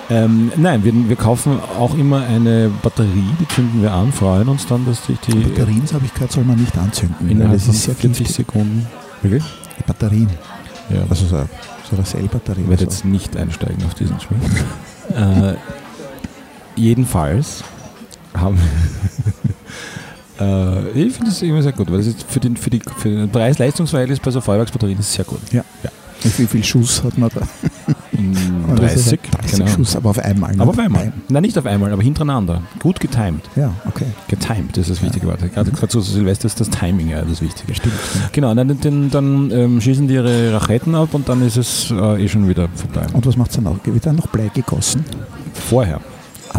Ähm, 0.09 0.53
nein, 0.57 0.85
wir, 0.85 0.93
wir 1.09 1.17
kaufen 1.17 1.59
auch 1.79 1.95
immer 1.97 2.23
eine 2.25 2.71
Batterie, 2.83 3.25
die 3.41 3.49
zünden 3.49 3.83
wir 3.83 3.93
an, 3.93 4.13
freuen 4.13 4.49
uns 4.49 4.67
dann, 4.67 4.85
dass 4.87 5.05
sich 5.07 5.19
die 5.21 5.33
Batterien, 5.35 5.83
habe 5.93 6.05
ich 6.05 6.15
gehört, 6.15 6.33
soll 6.33 6.45
man 6.45 6.59
nicht 6.59 6.77
anzünden. 6.79 7.29
innerhalb 7.31 7.55
das 7.55 7.65
von 7.67 7.75
ist 7.75 7.83
sehr 7.85 7.95
40 7.95 8.19
giftig. 8.27 8.37
Sekunden. 8.37 8.87
Wirklich? 9.23 9.45
Die 9.79 9.83
Batterien, 9.83 10.29
Ja. 10.91 11.03
also 11.09 11.27
so, 11.27 11.37
so 11.89 11.97
eine 11.97 12.05
Cell-Batterie. 12.05 12.63
Ich 12.63 12.69
werde 12.69 12.85
so. 12.85 12.91
jetzt 12.91 13.05
nicht 13.05 13.37
einsteigen 13.37 13.85
auf 13.85 13.95
diesen 13.95 14.19
Schwung. 14.21 14.41
äh, 15.17 15.55
jedenfalls 16.77 17.63
haben 18.35 18.59
äh, 20.41 20.89
ich 20.91 21.13
finde 21.13 21.31
das 21.31 21.43
immer 21.43 21.63
sehr 21.63 21.73
gut, 21.73 21.91
weil 21.91 21.99
das 21.99 22.07
ist 22.07 22.25
für 22.29 22.41
den, 22.41 22.57
für 22.57 22.71
die, 22.71 22.81
für 22.99 23.09
den 23.11 23.29
Preis-Leistungsverhältnis 23.31 24.21
bei 24.21 24.31
so 24.31 24.41
Feuerwerksbatterien 24.41 24.99
ist 24.99 25.13
sehr 25.13 25.25
gut. 25.25 25.41
Wie 26.23 26.47
viel 26.47 26.65
Schuss 26.65 27.03
hat 27.03 27.17
man 27.19 27.31
da? 27.35 27.41
Und 28.17 28.79
das 28.79 28.95
ist 28.97 29.11
30. 29.13 29.21
30 29.31 29.59
genau. 29.59 29.71
Schuss, 29.71 29.97
aber 29.97 30.11
auf 30.11 30.19
einmal. 30.19 30.55
ne? 30.55 30.63
Aber 30.63 30.71
auf 30.71 30.79
einmal. 30.79 31.13
Nein, 31.29 31.43
nicht 31.43 31.57
auf 31.57 31.67
einmal, 31.67 31.93
aber 31.93 32.03
hintereinander. 32.03 32.63
Gut 32.79 33.01
getimed. 33.01 33.43
Ja, 33.57 33.73
okay. 33.87 34.07
Getimed 34.29 34.77
ist 34.77 34.91
das 34.91 35.03
wichtige 35.03 35.27
Wort. 35.27 35.41
Gerade 35.55 35.71
gerade 35.71 35.89
zu 35.89 36.01
Silvester 36.01 36.47
ist 36.47 36.61
das 36.61 36.69
Timing 36.71 37.09
ja 37.09 37.23
das 37.23 37.41
Wichtige. 37.41 37.75
Stimmt. 37.75 37.95
Genau, 38.33 38.55
dann, 38.55 38.79
dann, 38.81 39.11
dann 39.11 39.51
ähm, 39.51 39.81
schießen 39.81 40.09
die 40.09 40.15
ihre 40.15 40.53
Raketen 40.53 40.95
ab 40.95 41.09
und 41.13 41.29
dann 41.29 41.41
ist 41.47 41.57
es 41.57 41.91
äh, 41.91 42.23
eh 42.25 42.29
schon 42.29 42.49
wieder 42.49 42.69
vorbei. 42.75 43.07
Und 43.13 43.27
was 43.27 43.37
macht 43.37 43.51
es 43.51 43.57
dann 43.57 43.67
auch? 43.67 43.77
Wird 43.85 44.07
dann 44.07 44.17
noch 44.17 44.27
Blei 44.29 44.51
gegossen? 44.55 45.05
Vorher. 45.55 46.01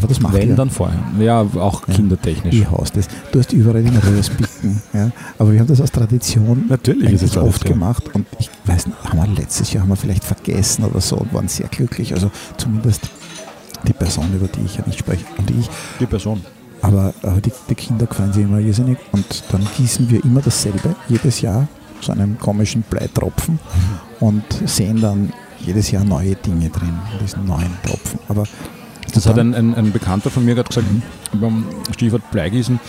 Aber 0.02 0.08
das 0.08 0.20
macht 0.20 0.34
Wenn, 0.34 0.50
ihr. 0.50 0.56
dann 0.56 0.70
vorher. 0.70 1.00
Ja, 1.20 1.42
auch 1.42 1.88
Ja. 1.88 1.94
kindertechnisch. 1.94 2.54
Ich 2.56 2.70
hasse 2.70 2.94
das. 2.96 3.08
Du 3.32 3.40
hast 3.40 3.54
überall 3.54 3.84
den 3.84 3.96
Rösbicken. 3.96 4.82
ja. 4.94 5.12
Aber 5.38 5.54
wir 5.54 5.60
haben 5.60 5.68
das 5.68 5.80
aus 5.80 5.92
Tradition 5.92 6.66
Natürlich 6.70 7.12
ist 7.14 7.22
es 7.22 7.38
oft 7.38 7.62
Tradition. 7.62 7.74
gemacht. 7.80 8.04
Und 8.14 8.26
ich 8.40 8.50
weiß 8.66 8.88
nicht, 8.88 8.98
haben 9.04 9.20
wir 9.20 9.28
letztes 9.42 9.72
Jahr 9.74 9.84
haben 9.84 9.90
wir 9.90 9.96
vielleicht 9.96 10.24
vergessen 10.24 10.86
oder 10.86 11.00
so 11.02 11.18
und 11.18 11.34
waren 11.34 11.48
sehr 11.48 11.68
glücklich. 11.68 12.14
Also 12.14 12.32
zumindest 12.58 13.10
die 13.88 13.94
Person, 13.94 14.26
über 14.36 14.48
die 14.48 14.62
ich 14.66 14.78
ja 14.78 14.84
nicht 14.86 15.00
spreche, 15.00 15.26
und 15.38 15.50
ich. 15.52 15.70
Die 16.00 16.06
Person. 16.06 16.42
Aber, 16.84 17.14
aber 17.22 17.42
die, 17.42 17.52
die 17.70 17.76
Kinder 17.76 18.08
gefallen 18.08 18.34
sich 18.34 18.44
immer 18.44 18.58
irrsinnig. 18.60 18.98
Und 19.12 19.26
dann 19.52 19.62
gießen 19.78 20.10
wir 20.10 20.24
immer 20.24 20.42
dasselbe, 20.42 20.96
jedes 21.10 21.42
Jahr, 21.42 21.68
so 22.02 22.12
einen 22.12 22.40
komischen 22.40 22.82
Bleitropfen 22.90 23.60
und 24.20 24.44
sehen 24.66 25.00
dann 25.02 25.32
jedes 25.60 25.92
Jahr 25.92 26.04
neue 26.04 26.34
Dinge 26.36 26.70
drin, 26.70 26.94
in 27.14 27.20
diesen 27.24 27.46
neuen 27.46 27.70
Tropfen. 27.84 28.20
Aber 28.28 28.46
Das 29.12 29.28
hat 29.28 29.40
ein, 29.40 29.54
ein, 29.54 29.76
ein 29.76 29.92
Bekannter 29.92 30.30
von 30.30 30.46
mir 30.46 30.56
gerade 30.56 30.70
gesagt, 30.70 30.88
beim 31.34 31.66
Stichwort 31.92 32.30
Bleigießen, 32.32 32.80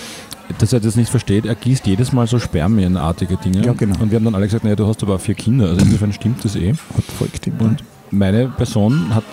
dass 0.58 0.72
er 0.72 0.80
das 0.80 0.96
nicht 0.96 1.10
versteht. 1.10 1.46
Er 1.46 1.54
gießt 1.54 1.86
jedes 1.86 2.12
Mal 2.12 2.26
so 2.26 2.38
spermienartige 2.38 3.36
Dinge. 3.36 3.64
Ja, 3.64 3.72
genau. 3.72 4.00
Und 4.00 4.10
wir 4.10 4.16
haben 4.16 4.24
dann 4.24 4.34
alle 4.34 4.46
gesagt, 4.46 4.64
naja, 4.64 4.76
du 4.76 4.86
hast 4.86 5.02
aber 5.02 5.18
vier 5.18 5.34
Kinder. 5.34 5.68
Also 5.68 5.84
insofern 5.84 6.12
stimmt 6.12 6.44
das 6.44 6.56
eh. 6.56 6.72
hat 6.72 7.04
voll 7.18 7.28
gestimmt. 7.28 7.60
Und 7.60 7.84
meine 8.10 8.48
Person 8.48 9.14
hat 9.14 9.24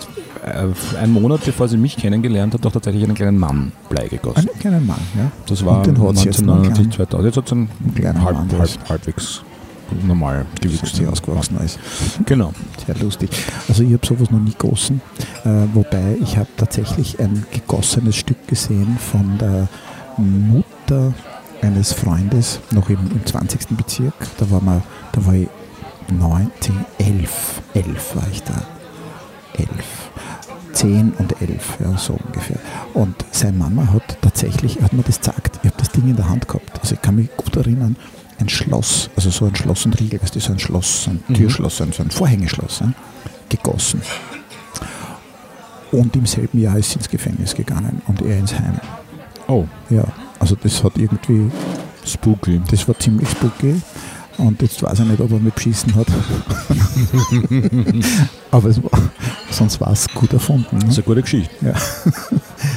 äh, 0.45 0.67
einen 0.97 1.13
Monat 1.13 1.41
bevor 1.45 1.67
sie 1.67 1.77
mich 1.77 1.97
kennengelernt 1.97 2.53
hat, 2.53 2.63
doch 2.63 2.71
tatsächlich 2.71 3.03
einen 3.03 3.15
kleinen 3.15 3.37
Mann 3.37 3.71
Blei 3.89 4.07
gegossen. 4.07 4.49
einen 4.49 4.59
kleinen 4.59 4.85
Mann, 4.87 5.01
ja. 5.17 5.31
Das 5.47 5.65
war 5.65 5.79
Und 5.79 5.87
den 5.87 6.01
hat's 6.01 6.23
jetzt 6.23 6.41
noch 6.41 6.55
1999, 6.57 6.83
einen 6.83 6.91
2000. 6.93 7.25
Jetzt 7.25 7.37
hat 7.37 7.45
es 7.45 7.51
einen 7.51 7.69
Einen 7.83 7.95
kleinen 7.95 8.23
halb, 8.23 8.37
halb, 8.57 8.89
halbwegs 8.89 9.41
normal 10.05 10.45
Wie 10.61 10.67
gewichsten 10.67 10.99
sie 10.99 11.07
ausgewachsen 11.07 11.57
ist. 11.63 11.79
Genau. 12.25 12.53
Sehr 12.85 12.95
lustig. 12.95 13.29
Also 13.67 13.83
ich 13.83 13.93
habe 13.93 14.05
sowas 14.05 14.31
noch 14.31 14.39
nie 14.39 14.51
gegossen, 14.51 15.01
äh, 15.45 15.49
wobei 15.73 16.17
ich 16.21 16.37
habe 16.37 16.49
tatsächlich 16.57 17.19
ein 17.19 17.45
gegossenes 17.51 18.15
Stück 18.15 18.47
gesehen 18.47 18.97
von 18.99 19.37
der 19.37 19.67
Mutter 20.17 21.13
eines 21.61 21.93
Freundes, 21.93 22.59
noch 22.71 22.89
im, 22.89 22.99
im 23.11 23.25
20. 23.25 23.77
Bezirk. 23.77 24.13
Da 24.37 24.49
war, 24.49 24.61
mal, 24.61 24.81
da 25.11 25.25
war 25.25 25.33
ich 25.33 25.47
19, 26.11 26.85
11, 26.97 27.61
11 27.73 28.15
war 28.15 28.27
ich 28.31 28.43
da. 28.43 28.61
11. 29.53 29.69
10 30.73 31.13
und 31.17 31.41
11, 31.41 31.77
ja, 31.81 31.97
so 31.97 32.17
ungefähr. 32.25 32.59
Und 32.93 33.15
seine 33.31 33.57
Mama 33.57 33.91
hat 33.91 34.17
tatsächlich, 34.21 34.77
er 34.77 34.85
hat 34.85 34.93
mir 34.93 35.03
das 35.03 35.19
gesagt, 35.19 35.59
ich 35.63 35.69
habe 35.69 35.77
das 35.77 35.91
Ding 35.91 36.07
in 36.07 36.15
der 36.15 36.29
Hand 36.29 36.47
gehabt. 36.47 36.79
Also 36.79 36.95
ich 36.95 37.01
kann 37.01 37.15
mich 37.15 37.29
gut 37.35 37.55
erinnern, 37.57 37.97
ein 38.39 38.49
Schloss, 38.49 39.09
also 39.15 39.29
so 39.29 39.45
ein 39.45 39.55
Schloss 39.55 39.85
und 39.85 39.99
Riegel, 39.99 40.21
weißt 40.21 40.35
du, 40.35 40.39
so 40.39 40.51
ein 40.53 40.59
Schloss, 40.59 41.07
ein 41.07 41.23
Mhm. 41.27 41.33
Türschloss, 41.35 41.77
so 41.77 41.83
ein, 41.83 41.91
so 41.91 42.03
ein 42.03 42.11
Vorhängeschloss, 42.11 42.79
ja, 42.79 42.91
gegossen. 43.49 44.01
Und 45.91 46.15
im 46.15 46.25
selben 46.25 46.59
Jahr 46.59 46.77
ist 46.77 46.91
sie 46.91 46.97
ins 46.97 47.09
Gefängnis 47.09 47.53
gegangen 47.55 48.01
und 48.07 48.21
er 48.21 48.37
ins 48.37 48.53
Heim. 48.53 48.79
Oh, 49.47 49.65
Ja, 49.89 50.03
also 50.39 50.55
das 50.61 50.83
hat 50.83 50.97
irgendwie, 50.97 51.49
spooky. 52.05 52.61
das 52.69 52.87
war 52.87 52.97
ziemlich 52.99 53.27
spooky. 53.29 53.81
Und 54.37 54.61
jetzt 54.61 54.81
weiß 54.81 54.99
ich 54.99 55.05
nicht, 55.05 55.19
ob 55.19 55.31
er 55.31 55.39
mich 55.39 55.53
beschissen 55.53 55.93
hat. 55.95 56.07
aber 58.51 58.69
es 58.69 58.81
war, 58.81 58.91
sonst 59.51 59.81
war 59.81 59.91
es 59.91 60.07
gut 60.13 60.31
erfunden. 60.31 60.77
Ne? 60.77 60.79
Das 60.85 60.91
ist 60.91 60.97
eine 60.99 61.03
gute 61.05 61.21
Geschichte. 61.23 61.53
Ja. 61.65 61.73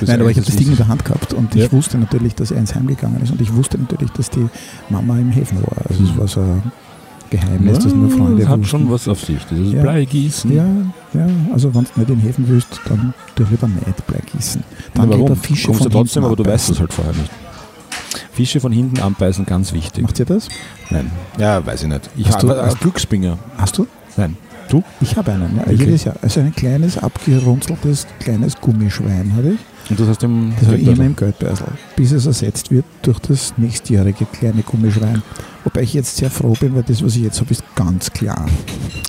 Nein, 0.06 0.20
aber 0.20 0.30
ich 0.30 0.36
habe 0.36 0.46
das 0.46 0.56
Ding 0.56 0.68
in 0.68 0.76
der 0.76 0.88
Hand 0.88 1.04
gehabt 1.04 1.32
und 1.34 1.54
Ja. 1.54 1.64
ich 1.66 1.72
wusste 1.72 1.98
natürlich, 1.98 2.34
dass 2.34 2.50
er 2.50 2.58
ins 2.58 2.74
Heim 2.74 2.86
gegangen 2.86 3.20
ist 3.22 3.30
und 3.32 3.40
ich 3.40 3.52
wusste 3.54 3.78
natürlich, 3.78 4.10
dass 4.12 4.30
die 4.30 4.46
Mama 4.88 5.18
im 5.18 5.30
Häfen 5.30 5.62
war. 5.62 5.76
Also 5.88 6.04
es 6.04 6.16
war 6.16 6.28
so 6.28 6.40
ein 6.40 6.62
Geheimnis, 7.30 7.78
das 7.80 7.94
nur 7.94 8.10
Freunde 8.10 8.40
Das 8.42 8.48
hat 8.48 8.58
wussten. 8.60 8.64
schon 8.70 8.90
was 8.90 9.08
auf 9.08 9.20
sich. 9.24 9.38
Ist 9.50 9.72
Ja. 9.72 9.82
Bleigießen. 9.82 10.52
Ja, 10.54 10.64
ja, 11.14 11.26
also 11.52 11.74
wenn 11.74 11.84
du 11.84 11.90
nicht 12.00 12.08
in 12.10 12.16
den 12.16 12.20
Häfen 12.20 12.44
willst, 12.48 12.80
dann 12.88 13.14
tu 13.34 13.44
lieber 13.50 13.66
nicht 13.68 14.06
Blei 14.06 14.20
gießen. 14.32 14.62
Dann 14.94 15.10
geht 15.10 15.18
warum? 15.20 15.36
Fische 15.36 15.66
Kommst 15.68 15.82
von 15.82 15.90
du 15.90 15.98
trotzdem, 15.98 16.24
aber 16.24 16.36
du 16.36 16.44
weißt 16.44 16.70
es 16.70 16.78
halt 16.80 16.92
vorher 16.92 17.14
nicht. 17.14 17.30
Fische 18.32 18.60
von 18.60 18.72
hinten 18.72 19.00
anbeißen, 19.00 19.44
ganz 19.46 19.72
wichtig. 19.72 20.02
Macht 20.04 20.18
ihr 20.18 20.24
das? 20.26 20.48
Nein. 20.90 21.10
Ja, 21.38 21.64
weiß 21.64 21.82
ich 21.82 21.88
nicht. 21.88 22.10
Ich 22.16 22.26
Hast 22.28 22.42
du- 22.42 22.48
habe 22.50 22.62
als 22.62 22.78
Glücksbinger. 22.78 23.38
Hast 23.58 23.76
du? 23.78 23.86
Nein. 24.16 24.36
Du? 24.68 24.82
Ich 25.00 25.16
habe 25.16 25.32
einen, 25.32 25.56
ja, 25.56 25.62
Wirklich? 25.66 25.80
jedes 25.80 26.04
Jahr. 26.04 26.16
Also 26.22 26.40
ein 26.40 26.54
kleines, 26.54 26.96
abgerunzeltes, 26.96 28.06
kleines 28.20 28.58
Gummischwein 28.60 29.32
habe 29.36 29.50
ich. 29.54 29.58
Und 29.90 29.98
das 30.00 30.08
hast 30.08 30.22
du 30.22 30.26
im 30.26 30.52
Das 30.58 30.68
Geldbeutel. 30.68 30.94
immer 30.94 31.04
im 31.06 31.16
Geldbörsel, 31.16 31.66
bis 31.96 32.12
es 32.12 32.26
ersetzt 32.26 32.70
wird 32.70 32.84
durch 33.02 33.18
das 33.18 33.54
nächstjährige 33.56 34.26
kleine 34.26 34.62
Gummischwein. 34.62 35.22
Wobei 35.64 35.82
ich 35.82 35.94
jetzt 35.94 36.16
sehr 36.16 36.30
froh 36.30 36.54
bin, 36.58 36.74
weil 36.74 36.82
das, 36.82 37.04
was 37.04 37.14
ich 37.16 37.22
jetzt 37.22 37.40
habe, 37.40 37.50
ist 37.50 37.62
ganz 37.74 38.10
klar. 38.12 38.46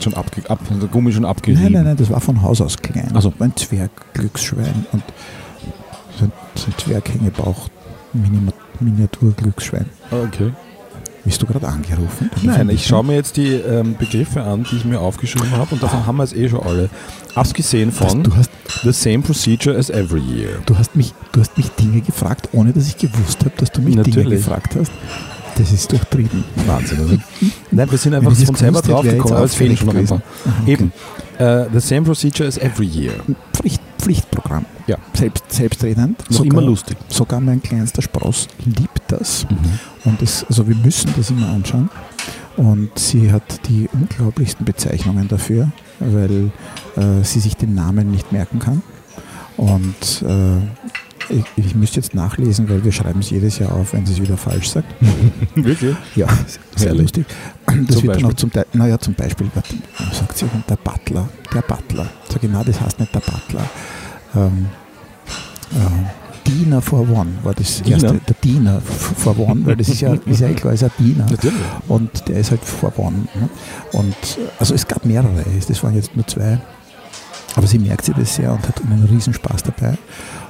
schon 0.02 0.14
abge 0.14 0.48
ab, 0.50 0.60
der 0.70 0.88
Gummi 0.90 1.12
schon 1.12 1.26
abgerieben. 1.26 1.64
Nein, 1.64 1.72
nein, 1.74 1.84
nein, 1.86 1.98
das 1.98 2.10
war 2.10 2.20
von 2.20 2.42
Haus 2.42 2.62
aus 2.62 2.78
klein. 2.78 3.12
Ach 3.14 3.22
so. 3.22 3.34
Ein 3.40 3.56
Zwergglücksschwein 3.56 4.86
und 4.92 5.04
so 6.20 6.26
ein, 6.26 6.32
so 6.56 6.68
ein 6.68 6.74
Zwerghängebauch 6.78 7.70
Miniaturglücksschwein. 8.80 9.86
Okay. 10.12 10.52
Bist 11.26 11.42
du 11.42 11.46
gerade 11.46 11.68
angerufen? 11.68 12.30
Nein, 12.42 12.70
ich 12.70 12.86
schaue 12.86 13.04
mir 13.04 13.16
jetzt 13.16 13.38
die 13.38 13.54
ähm, 13.54 13.96
Begriffe 13.98 14.44
an, 14.44 14.66
die 14.70 14.76
ich 14.76 14.86
mir 14.86 15.00
aufgeschrieben 15.00 15.52
habe 15.52 15.74
und 15.74 15.82
davon 15.82 16.06
haben 16.06 16.18
wir 16.18 16.24
es 16.24 16.34
eh 16.34 16.50
schon 16.50 16.62
alle. 16.62 16.90
Abgesehen 17.34 17.92
von 17.94 18.24
du, 18.24 18.36
hast, 18.36 18.52
The 18.84 18.92
Same 18.92 19.20
Procedure 19.20 19.78
as 19.78 19.90
Every 19.90 20.20
Year. 20.20 20.60
du, 20.66 20.78
hast 20.78 20.96
mich, 20.96 21.14
du 21.32 21.40
hast 21.40 21.58
mich 21.58 21.70
Dinge 21.72 22.02
gefragt, 22.02 22.50
ohne 22.52 22.74
dass 22.74 22.88
ich 22.88 22.98
gewusst 22.98 23.40
habe, 23.46 23.54
dass 23.58 23.72
du 23.72 23.82
mich 23.82 23.96
Dinge 23.96 24.08
Natürlich. 24.08 24.40
gefragt 24.40 24.76
hast. 24.78 24.92
Das 25.56 25.72
ist 25.72 25.92
durchtrieben. 25.92 26.44
Wahnsinn, 26.66 27.00
oder? 27.00 27.18
Nein, 27.72 27.92
wir 27.92 27.98
sind 27.98 28.16
einfach 28.16 28.34
von 28.36 28.56
selber 28.56 28.82
gewusst 28.82 28.84
hätte, 28.84 28.92
drauf 28.92 29.04
wäre 29.06 29.16
gekommen, 29.16 29.34
jetzt 29.34 29.38
aber 29.38 29.46
es 29.46 29.56
fehlen 29.56 29.78
schon 29.78 29.88
noch 29.88 29.96
ein 29.96 30.06
paar. 30.06 30.22
Eben. 30.66 30.92
Äh, 31.40 31.66
the 31.74 31.80
Same 31.80 32.02
Procedure 32.04 32.48
as 32.48 32.58
Every 32.58 32.86
Year. 32.88 33.14
Pflicht, 33.54 33.82
Pflichtprogramm. 34.00 34.66
Ja. 34.88 34.98
Selbst, 35.14 35.46
selbstredend. 35.52 36.20
Noch 36.30 36.38
Sogar- 36.38 36.52
immer 36.52 36.62
lustig. 36.62 36.98
Sogar 37.08 37.40
mein 37.40 37.62
kleinster 37.62 38.02
Spross 38.02 38.48
liebt 38.66 39.02
das. 39.08 39.46
Mhm. 39.50 39.80
Und 40.06 40.22
das, 40.22 40.46
also 40.48 40.68
wir 40.68 40.76
müssen 40.76 41.14
das 41.16 41.30
immer 41.30 41.48
anschauen. 41.50 41.90
Und 42.58 42.98
sie 43.00 43.32
hat 43.32 43.68
die 43.68 43.90
unglaublichsten 43.94 44.66
Bezeichnungen 44.66 45.28
dafür, 45.28 45.72
weil 46.00 46.52
äh, 46.96 47.24
sie 47.24 47.40
sich 47.40 47.56
den 47.56 47.74
Namen 47.74 48.12
nicht 48.12 48.32
merken 48.32 48.60
kann. 48.60 48.84
Und 49.58 50.22
äh, 50.28 50.60
ich, 51.30 51.44
ich 51.56 51.76
müsste 51.76 51.98
jetzt 51.98 52.14
nachlesen, 52.14 52.70
weil 52.70 52.84
wir 52.84 52.92
schreiben 52.92 53.20
es 53.20 53.30
jedes 53.30 53.60
Jahr 53.60 53.72
auf, 53.74 53.94
wenn 53.94 54.06
sie 54.06 54.14
es 54.14 54.22
wieder 54.22 54.38
falsch 54.38 54.70
sagt. 54.70 54.94
Wirklich? 55.56 55.96
Ja, 56.16 56.28
sehr 56.76 56.88
Herrlich. 56.88 57.02
lustig. 57.02 57.26
Das 57.66 57.96
Zum 57.98 58.04
wird 58.04 58.16
dann 58.18 58.26
auch 58.26 58.34
zum 58.34 58.52
Teil, 58.52 58.66
naja, 58.74 59.00
zum 59.00 59.14
Beispiel, 59.14 59.50
sagt 60.12 60.38
sie, 60.38 60.46
der 60.70 60.76
Butler, 60.78 61.30
der 61.54 61.62
Butler. 61.62 62.08
Sag 62.30 62.44
ich, 62.44 62.50
na, 62.52 62.64
das 62.64 62.80
heißt 62.80 63.00
nicht 63.00 63.14
der 63.14 63.20
Butler. 63.20 63.70
Ähm, 64.36 64.68
äh, 65.72 66.50
Diener 66.50 66.82
for 66.82 67.00
One 67.10 67.32
war 67.44 67.54
das 67.54 67.82
Diener? 67.82 68.04
erste, 68.04 68.20
der 68.28 68.36
Diener 68.44 68.82
for 68.82 69.38
One, 69.40 69.66
weil 69.66 69.76
das 69.78 69.90
ist 69.90 70.02
ja, 70.02 70.14
ist 70.26 70.42
ja 70.42 70.50
eh 70.50 70.54
klar, 70.54 70.74
ist 70.74 70.84
ein 70.84 70.92
Diener. 71.00 71.26
Natürlich. 71.30 71.56
Und 71.88 72.28
der 72.28 72.40
ist 72.40 72.52
halt 72.52 72.64
for 72.64 72.92
One. 73.00 73.28
Ne? 73.36 73.50
Und 73.94 74.16
also 74.60 74.74
es 74.74 74.86
gab 74.88 75.06
mehrere, 75.06 75.44
das 75.68 75.84
waren 75.84 75.96
jetzt 75.96 76.16
nur 76.16 76.28
zwei. 76.28 76.60
Aber 77.56 77.68
sie 77.68 77.80
merkt 77.80 78.04
sich 78.06 78.16
das 78.16 78.36
sehr 78.36 78.52
und 78.52 78.68
hat 78.68 78.82
einen 78.82 79.04
Riesenspaß 79.06 79.64
dabei. 79.64 79.98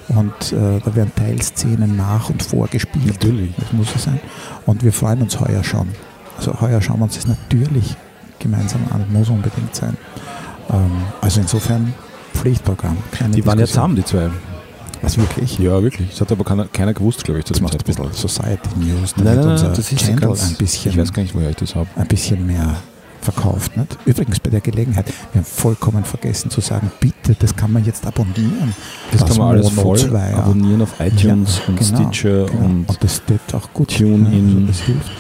Und 0.10 0.52
äh, 0.52 0.80
da 0.84 0.96
werden 0.96 1.12
Teilszenen 1.16 1.96
nach 1.96 2.30
und 2.30 2.44
vorgespielt. 2.44 3.06
Natürlich. 3.06 3.52
Das 3.58 3.72
muss 3.74 3.88
es 3.96 4.04
sein. 4.04 4.20
Und 4.66 4.84
wir 4.84 4.92
freuen 4.94 5.22
uns 5.22 5.40
heuer 5.40 5.64
schon. 5.64 5.88
Also 6.38 6.60
heuer 6.60 6.82
schauen 6.82 7.00
wir 7.00 7.06
uns 7.06 7.16
das 7.16 7.28
natürlich 7.28 7.96
gemeinsam 8.40 8.82
an. 8.92 9.06
Muss 9.12 9.30
unbedingt 9.30 9.74
sein. 9.76 9.96
Ähm, 10.70 10.92
also 11.22 11.40
insofern 11.42 11.94
Pflichtprogramm. 12.34 12.98
Keine 13.12 13.36
Die 13.36 13.46
waren 13.46 13.60
ja 13.60 13.66
zusammen, 13.66 13.96
die 13.96 14.04
zwei. 14.04 14.30
Was 15.02 15.18
wirklich? 15.18 15.60
Ja, 15.60 15.82
wirklich. 15.84 16.10
Das 16.12 16.22
hat 16.22 16.32
aber 16.32 16.44
keiner, 16.46 16.66
keiner 16.66 16.94
gewusst, 16.94 17.24
glaube 17.26 17.40
ich, 17.40 17.46
Das 17.46 17.60
macht 17.60 17.74
ein 17.76 17.84
bisschen 17.86 18.14
Society 18.14 18.70
News, 18.78 19.16
Nein, 19.18 19.26
damit 19.26 19.40
nein, 19.40 19.50
unser 19.52 19.66
nein, 19.68 19.76
das 19.76 19.92
ist 19.92 20.00
Channel 20.00 20.20
ganz, 20.20 20.50
ein 20.50 20.56
bisschen 20.56 20.92
Ich 20.92 20.98
weiß 20.98 21.12
gar 21.12 21.24
nicht, 21.24 21.36
woher 21.36 21.50
ich 21.50 21.58
das 21.58 21.76
habe. 21.76 21.88
ein 21.96 22.08
bisschen 22.08 22.46
mehr 22.48 22.78
verkauft. 23.24 23.76
Nicht? 23.78 23.98
Übrigens 24.06 24.40
bei 24.40 24.50
der 24.50 24.62
Gelegenheit, 24.62 25.08
wir 25.32 25.42
haben 25.42 25.46
vollkommen 25.46 26.04
vergessen 26.04 26.50
zu 26.52 26.62
sagen, 26.62 26.92
bitte, 27.00 27.36
das 27.40 27.56
kann 27.56 27.72
man 27.72 27.84
jetzt 27.86 28.06
abonnieren. 28.06 28.74
Das, 29.12 29.26
kann 29.26 29.38
man 29.38 29.48
alles 29.56 29.70
voll 29.70 29.98
Zweier. 29.98 30.38
abonnieren 30.38 30.82
auf 30.82 30.94
iTunes 31.00 31.58
Ja, 31.60 31.64
und 31.68 31.80
genau, 31.80 32.02
Stitcher 32.12 32.46
genau. 32.46 32.66
und, 32.66 32.90
und 32.90 32.98
das 33.04 33.16
steht 33.18 33.54
auch 33.54 33.74
gut. 33.74 33.98
Tune 33.98 34.30
ja, 34.30 34.38
in. 34.38 34.46
also 34.56 34.68
das 34.68 34.80
hilft. 34.82 35.12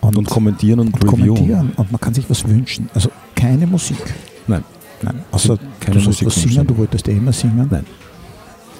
und, 0.00 0.16
Und, 0.18 0.30
kommentieren 0.30 0.80
und, 0.80 0.86
und 0.94 1.04
reviewen. 1.12 1.26
kommentieren 1.28 1.72
und 1.76 1.92
man 1.92 2.00
kann 2.00 2.14
sich 2.14 2.28
was 2.30 2.46
wünschen. 2.48 2.88
Also 2.94 3.10
keine 3.34 3.66
Musik. 3.66 3.98
Nein. 4.46 4.64
Nein. 5.02 5.20
Außer 5.32 5.58
Keine 5.80 5.96
du 5.98 6.00
sollst 6.04 6.22
Musik 6.22 6.26
was 6.28 6.34
singen, 6.50 6.66
du 6.66 6.76
wolltest 6.78 7.06
ja 7.06 7.12
immer 7.12 7.32
singen. 7.32 7.66
Nein. 7.70 7.84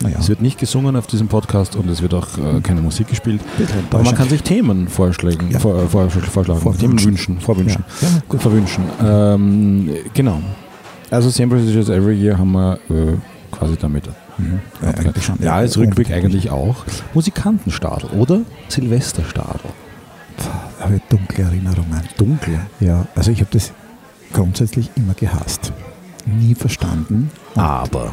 Naja, 0.05 0.19
Es 0.21 0.29
wird 0.29 0.43
nicht 0.43 0.59
gesungen 0.59 0.97
auf 0.97 1.07
diesem 1.07 1.29
Podcast 1.29 1.77
und 1.77 1.89
es 1.89 2.03
wird 2.03 2.13
auch 2.15 2.27
äh, 2.37 2.61
keine 2.63 2.83
Musik 2.83 3.09
gespielt. 3.09 3.41
bisschen 3.57 3.79
Aber 3.91 4.03
man 4.03 4.15
kann 4.15 4.29
sich 4.29 4.43
Themen 4.43 4.87
vorschlagen, 4.89 5.51
Ja. 5.51 5.59
vor, 5.59 5.89
vor, 5.89 6.11
vorschlagen, 6.11 6.61
Vorwünschen. 6.61 6.79
Themen 6.97 7.05
wünschen, 7.05 7.41
vorwünschen, 7.41 7.85
Ja, 8.03 8.09
ja, 8.09 8.15
gut. 8.29 8.43
verwünschen. 8.43 8.85
Ähm, 9.03 9.89
genau. 10.13 10.41
Also 11.11 11.31
Same 11.31 11.49
Procedures 11.55 11.89
Every 11.89 12.15
Year 12.21 12.37
haben 12.37 12.53
wir 12.53 12.75
äh, 12.91 13.17
quasi 13.51 13.77
damit. 13.81 14.05
Mhm. 14.37 14.61
Ja, 14.83 14.89
eigentlich 14.91 15.25
schon. 15.25 15.37
Ja, 15.41 15.55
als 15.55 15.79
Rückblick 15.79 16.11
eigentlich 16.11 16.51
auch. 16.51 16.85
Musikantenstadel 17.15 18.11
oder 18.11 18.41
Silvesterstadel. 18.69 19.71
Da 20.37 20.85
habe 20.85 20.97
ich 20.97 21.03
dunkle 21.09 21.45
Erinnerungen. 21.45 22.01
Dunkel. 22.19 22.59
Ja, 22.81 23.07
also 23.15 23.31
ich 23.31 23.41
habe 23.41 23.51
das 23.53 23.73
grundsätzlich 24.33 24.91
immer 24.97 25.15
gehasst. 25.15 25.73
Nie 26.27 26.55
verstanden, 26.55 27.31
Aber. 27.55 28.13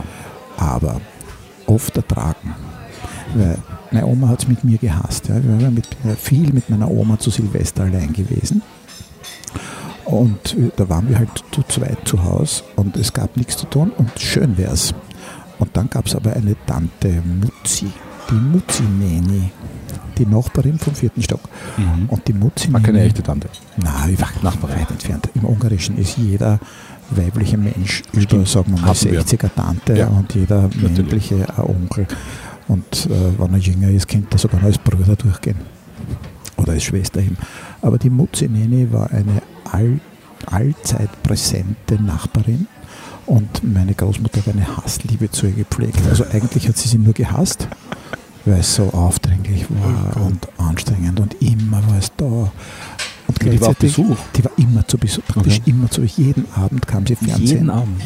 aber 0.58 1.02
oft 1.72 1.96
ertragen. 1.98 2.56
Weil 3.34 3.58
meine 3.92 4.06
Oma 4.06 4.30
hat 4.30 4.44
es 4.44 4.48
mit 4.48 4.64
mir 4.64 4.78
gehasst. 4.78 5.28
Ja. 5.30 5.36
Wir 5.42 5.62
waren 5.62 5.74
mit, 5.74 5.88
äh, 6.06 6.16
viel 6.16 6.52
mit 6.54 6.70
meiner 6.70 6.90
Oma 6.90 7.18
zu 7.20 7.30
Silvester 7.30 7.84
allein 7.84 8.14
gewesen. 8.14 8.62
Und 10.06 10.58
äh, 10.58 10.72
da 10.76 10.90
waren 10.90 11.08
wir 11.10 11.20
halt 11.20 11.44
zu 11.52 11.64
zweit 11.64 12.00
zu 12.06 12.24
Hause 12.24 12.64
und 12.76 12.98
es 12.98 13.14
gab 13.14 13.38
nichts 13.38 13.58
zu 13.58 13.66
tun 13.66 13.92
und 13.98 14.12
schön 14.20 14.58
wär's. 14.58 14.94
Und 15.60 15.70
dann 15.78 15.90
gab 15.90 16.08
es 16.08 16.16
aber 16.16 16.34
eine 16.34 16.56
Tante 16.66 17.22
Mutzi, 17.24 17.92
die 18.30 18.34
Mutzi-Neni, 18.34 19.52
die 20.18 20.26
Nachbarin 20.26 20.80
vom 20.80 20.96
vierten 20.96 21.22
Stock. 21.22 21.42
Mhm. 21.78 22.10
Und 22.10 22.28
die 22.28 22.34
Mutzi 22.34 22.74
War 22.74 22.82
keine 22.82 23.02
echte 23.02 23.22
Tante. 23.22 23.48
Nein, 23.78 24.20
weit, 24.20 24.44
Nachbarin. 24.44 24.80
weit 24.80 24.92
entfernt. 24.92 25.30
Im 25.36 25.46
Ungarischen 25.46 25.98
ist 25.98 26.18
jeder 26.18 26.60
weibliche 27.18 27.58
Mensch 27.58 28.04
über, 28.14 28.46
sagen 28.46 28.74
wir 28.76 28.82
mal, 28.82 28.88
Haben 28.90 29.02
wir. 29.12 29.22
60er 29.22 29.50
Tante 29.56 29.98
Ja. 29.98 30.08
und 30.08 30.34
jeder 30.34 30.70
männliche 30.82 31.48
ein 31.58 31.64
Onkel. 31.64 32.08
Und 32.68 33.08
äh, 33.08 33.40
wenn 33.40 33.54
er 33.54 33.60
jünger 33.60 33.90
ist, 33.90 34.08
könnte 34.08 34.36
er 34.36 34.38
sogar 34.40 34.60
noch 34.60 34.68
als 34.68 34.78
Bruder 34.78 35.16
durchgehen. 35.16 35.58
Oder 36.58 36.74
als 36.74 36.84
Schwester 36.84 37.20
eben. 37.20 37.38
Aber 37.82 37.98
die 37.98 38.10
Mutzi 38.10 38.48
Neni 38.48 38.92
war 38.92 39.10
eine 39.12 39.42
all, 39.72 40.00
allzeit 40.46 41.10
präsente 41.24 41.96
Nachbarin. 42.02 42.68
Und 43.26 43.62
meine 43.64 43.94
Großmutter 43.94 44.42
hat 44.46 44.54
eine 44.54 44.78
Hassliebe 44.78 45.30
zu 45.32 45.48
ihr 45.48 45.54
gepflegt. 45.54 46.00
Also 46.10 46.26
eigentlich 46.32 46.68
hat 46.68 46.78
sie 46.78 46.90
sie 46.90 46.98
nur 46.98 47.14
gehasst, 47.14 47.68
weil 48.46 48.60
es 48.60 48.76
so 48.76 48.90
aufdringlich 48.92 49.66
war 49.70 50.26
und 50.26 50.48
anstrengend 50.58 51.20
und 51.20 51.36
immer 51.42 51.82
war 51.88 51.98
es 52.00 52.12
da. 52.18 52.52
Und 53.44 53.54
Die 53.54 53.62
war 53.62 53.70
auf 53.70 53.78
Besuch. 53.78 54.18
die 54.36 54.44
war 54.44 54.52
immer 54.58 54.88
zu 54.88 54.98
Besuch, 54.98 55.24
praktisch 55.28 55.60
Okay. 55.62 55.72
immer 55.72 55.90
zu 55.90 56.04
Jeden 56.04 56.46
Abend 56.56 56.86
kam 56.88 57.06
sie 57.06 57.16
Fernsehen. 57.16 57.46
Jeden 57.48 57.70
Abend? 57.70 58.02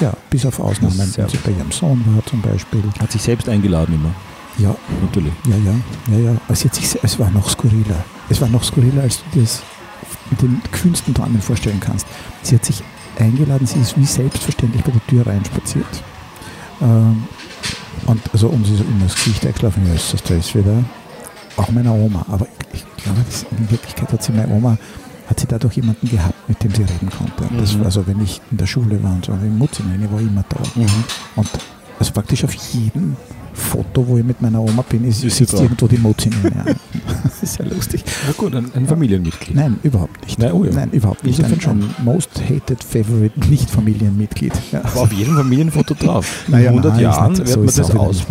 Ja, 0.00 0.12
bis 0.30 0.46
auf 0.46 0.60
Ausnahmen, 0.60 0.98
wenn 0.98 1.08
sie 1.28 1.36
bei 1.44 1.50
ihrem 1.50 1.70
Sohn 1.72 2.02
war 2.14 2.24
zum 2.26 2.40
Beispiel. 2.42 2.82
Hat 3.00 3.10
sich 3.12 3.22
selbst 3.22 3.48
eingeladen 3.48 3.94
immer. 3.94 4.10
Ja, 4.58 4.74
Natürlich. 5.02 5.32
ja, 5.46 5.54
ja, 5.56 6.16
ja, 6.18 6.30
ja. 6.32 6.36
Also 6.48 6.68
se- 6.72 6.98
es 7.02 7.18
war 7.18 7.30
noch 7.30 7.48
skurriler. 7.48 8.04
Es 8.28 8.40
war 8.40 8.48
noch 8.48 8.64
skurriler, 8.64 9.02
als 9.02 9.18
du 9.18 9.38
dir 9.38 9.42
das 9.42 9.62
mit 10.30 10.42
den 10.42 10.60
kühnsten 10.72 11.14
Träumen 11.14 11.40
vorstellen 11.40 11.80
kannst. 11.80 12.06
Sie 12.42 12.54
hat 12.56 12.64
sich 12.64 12.82
eingeladen, 13.18 13.66
sie 13.66 13.78
ist 13.80 13.96
wie 13.96 14.04
selbstverständlich 14.04 14.82
bei 14.84 14.90
der 14.92 15.06
Tür 15.06 15.26
reinspaziert. 15.26 15.86
Ähm, 16.80 17.24
und 18.06 18.20
also 18.32 18.48
um 18.48 18.64
sie 18.64 18.76
so 18.76 18.84
immer 18.84 19.04
das 19.04 19.14
Gesicht 19.16 19.46
eingelaufen, 19.46 19.86
ja, 19.86 19.94
ist 19.94 20.12
das 20.12 20.22
da 20.22 20.34
ist 20.34 20.54
wieder. 20.54 20.84
Auch 21.58 21.70
meiner 21.70 21.92
Oma. 21.92 22.24
Aber 22.30 22.46
ich, 22.72 22.84
ich 22.96 23.04
glaube, 23.04 23.20
das, 23.26 23.44
in 23.50 23.70
Wirklichkeit 23.70 24.12
hat 24.12 24.22
sie 24.22 24.32
meine 24.32 24.52
Oma, 24.54 24.78
hat 25.28 25.40
sie 25.40 25.46
dadurch 25.46 25.74
jemanden 25.74 26.08
gehabt, 26.08 26.48
mit 26.48 26.62
dem 26.62 26.74
sie 26.74 26.82
reden 26.82 27.10
konnte. 27.10 27.54
Das 27.58 27.74
Mhm. 27.74 27.78
war 27.80 27.86
also, 27.86 28.06
wenn 28.06 28.20
ich 28.22 28.40
in 28.50 28.56
der 28.56 28.66
Schule 28.66 29.02
war 29.02 29.12
und 29.12 29.24
so, 29.26 29.32
die 29.32 29.48
Mutter, 29.48 29.82
meine 29.84 30.10
war 30.10 30.20
immer 30.20 30.44
da. 30.48 30.56
Und 31.36 31.48
also 31.98 32.12
praktisch 32.12 32.44
auf 32.44 32.54
jedem 32.54 33.16
Foto, 33.58 34.06
wo 34.06 34.16
ich 34.18 34.24
mit 34.24 34.40
meiner 34.40 34.60
Oma 34.62 34.82
bin, 34.88 35.04
ist, 35.04 35.22
Ist 35.24 35.36
sitzt 35.36 35.54
irgendwo 35.54 35.86
die 35.86 35.98
Mutti 35.98 36.30
mir. 36.42 36.50
Das 37.22 37.42
ist 37.42 37.58
ja 37.58 37.64
lustig. 37.66 38.02
Na 38.26 38.32
gut, 38.36 38.54
ein, 38.54 38.70
ein 38.74 38.86
Familienmitglied. 38.86 39.54
Nein, 39.54 39.78
überhaupt 39.84 40.22
nicht. 40.24 40.38
Nein, 40.40 40.52
oh 40.52 40.64
ja. 40.64 40.72
Nein, 40.72 40.90
überhaupt 40.90 41.22
nicht. 41.24 41.38
Insofern 41.38 41.82
ein 41.82 42.04
most 42.04 42.30
hated 42.48 42.82
favorite 42.82 43.38
Nicht-Familienmitglied. 43.48 44.52
Ja. 44.72 44.80
Aber 44.84 45.02
auf 45.02 45.12
jedem 45.12 45.36
Familienfoto 45.36 45.94
drauf. 45.94 46.26
In 46.48 46.52
Naja, 46.54 46.70
100 46.70 46.92
nein, 46.94 47.02
Jahren 47.02 47.38
wird 47.38 47.48
so 47.48 47.58
man 47.58 47.66
das 47.66 47.76
nicht? 47.78 47.90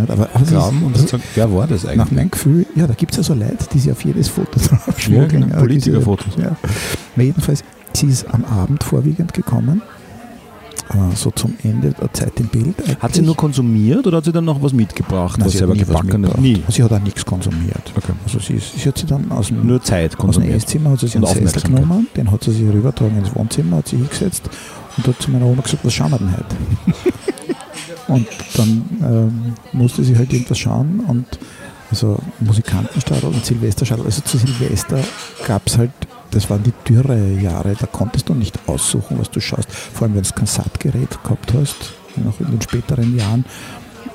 Aber- 0.10 0.30
ausgraben 0.36 0.84
und 0.84 0.96
also- 0.96 1.08
sagen, 1.08 1.24
wer 1.36 1.54
war 1.54 1.68
das 1.68 1.84
Nach 1.84 1.92
eigentlich? 1.92 2.12
meinem 2.12 2.32
Gefühl, 2.32 2.66
ja, 2.76 2.86
da 2.88 2.94
gibt 2.96 3.12
es 3.12 3.18
ja 3.18 3.24
so 3.24 3.34
Leute, 3.34 3.66
die 3.74 3.80
sich 3.80 3.92
auf 3.92 4.04
jedes 4.04 4.28
Foto 4.28 4.60
drauf 4.60 4.88
Ja, 4.88 4.94
schmuggeln. 5.00 5.44
genau, 5.44 5.54
Ja, 5.56 5.60
Politikerfotos. 5.60 6.34
Ja. 6.38 6.56
Aber 7.16 7.24
jedenfalls, 7.24 7.64
sie 7.94 8.08
ist 8.08 8.26
am 8.34 8.44
Abend 8.46 8.84
vorwiegend 8.84 9.34
gekommen, 9.34 9.82
äh, 10.90 11.16
so 11.16 11.32
zum 11.32 11.54
Ende 11.64 11.92
der 11.92 12.12
Zeit 12.14 12.40
im 12.40 12.48
Bild. 12.48 12.78
Hat 12.78 12.86
sie 12.86 13.04
eigentlich. 13.04 13.26
nur 13.26 13.36
konsumiert 13.36 14.08
oder 14.08 14.18
hat 14.18 14.26
sie 14.26 14.32
dann 14.32 14.46
noch 14.46 14.62
was 14.62 14.74
mitgebracht, 14.74 15.38
Nein, 15.38 15.46
was 15.46 15.54
sie 15.54 15.58
selber 15.60 15.76
gebacken 15.76 16.28
hat? 16.28 16.40
Nie. 16.40 16.64
Sie 16.70 16.84
hat 16.84 16.92
auch 16.92 17.00
nichts 17.00 17.26
konsumiert. 17.26 17.94
Okay. 17.96 18.14
Also 18.24 18.40
sie, 18.40 18.54
ist, 18.54 18.80
sie 18.80 18.88
hat 18.88 18.98
sie 18.98 19.06
dann 19.06 19.32
aus 19.32 19.48
dem, 19.48 19.66
Nur 19.66 19.82
Zeit 19.82 20.12
aus 20.12 20.16
dem 20.16 20.20
konsumiert. 20.20 20.56
Esszimmer 20.56 20.92
hat 20.92 21.00
sie 21.00 21.08
sich 21.08 21.16
einen 21.16 21.26
Sessel 21.26 21.62
genommen, 21.62 22.08
den 22.16 22.32
hat 22.32 22.44
sie 22.44 22.52
sich 22.52 22.64
rübergetragen 22.64 23.18
ins 23.18 23.36
Wohnzimmer, 23.36 23.78
hat 23.78 23.88
sie 23.88 23.98
hingesetzt 23.98 24.44
und 24.98 25.08
hat 25.08 25.22
zu 25.22 25.32
meiner 25.32 25.46
Oma 25.46 25.62
gesagt, 25.62 25.84
was 25.86 25.94
schauen 25.94 26.12
wir 26.12 26.20
denn 26.20 26.32
heute? 26.32 26.56
und 28.08 28.28
dann 28.56 28.84
ähm, 29.02 29.54
musste 29.74 30.04
sie 30.04 30.18
halt 30.18 30.32
irgendwas 30.32 30.58
schauen 30.58 31.02
und 31.08 31.26
also 31.90 32.18
Musikantenstadel 32.40 33.30
und 33.30 33.46
Silvesterstadel. 33.46 34.06
Also 34.06 34.22
zu 34.22 34.38
Silvester 34.38 35.00
gab 35.46 35.68
es 35.68 35.78
halt, 35.78 35.92
das 36.32 36.50
waren 36.50 36.64
die 36.64 36.74
Dürrejahre, 36.88 37.76
da 37.80 37.86
konntest 37.88 38.30
du 38.30 38.34
nicht 38.34 38.58
aussuchen, 38.68 39.18
was 39.20 39.30
du 39.32 39.40
schaust. 39.40 39.72
Vor 39.72 40.04
allem, 40.08 40.16
wenn 40.16 40.24
du 40.24 40.30
kein 40.32 40.46
Sattgerät 40.48 41.22
gehabt 41.24 41.54
hast, 41.54 41.94
noch 42.24 42.40
in 42.40 42.48
den 42.52 42.62
späteren 42.62 43.16
Jahren, 43.18 43.46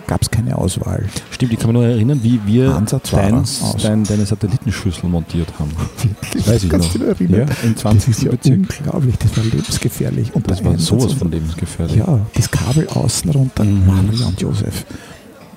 gab 0.08 0.20
es 0.22 0.30
keine 0.30 0.58
Auswahl. 0.58 1.04
Stimmt, 1.30 1.52
ich 1.52 1.58
kann 1.60 1.68
mich 1.72 1.80
noch 1.80 1.88
erinnern, 1.88 2.20
wie 2.22 2.40
wir 2.44 2.70
deins, 3.12 3.62
dein, 3.82 4.02
deine 4.04 4.26
Satellitenschüssel 4.26 5.08
montiert 5.08 5.48
haben. 5.58 5.70
Wirklich? 6.02 6.46
Weiß 6.48 6.64
ich 6.64 6.70
Kannst 6.70 6.98
noch. 6.98 7.16
du? 7.16 7.24
Ja, 7.24 7.46
im 7.62 7.72
Das 7.74 7.82
20. 7.82 8.08
ist 8.10 8.22
ja 8.24 8.30
Bezirk. 8.32 8.56
unglaublich, 8.80 9.14
das 9.18 9.36
war 9.36 9.44
lebensgefährlich. 9.44 10.34
Und 10.34 10.50
Das 10.50 10.64
war 10.64 10.76
sowas 10.78 11.12
von 11.12 11.30
lebensgefährlich. 11.30 11.96
Ja, 11.96 12.18
das 12.34 12.50
Kabel 12.50 12.88
außen 12.88 13.30
runter, 13.30 13.64
Mhm. 13.64 13.86
Maria 13.86 14.26
und 14.26 14.40
Josef. 14.40 14.84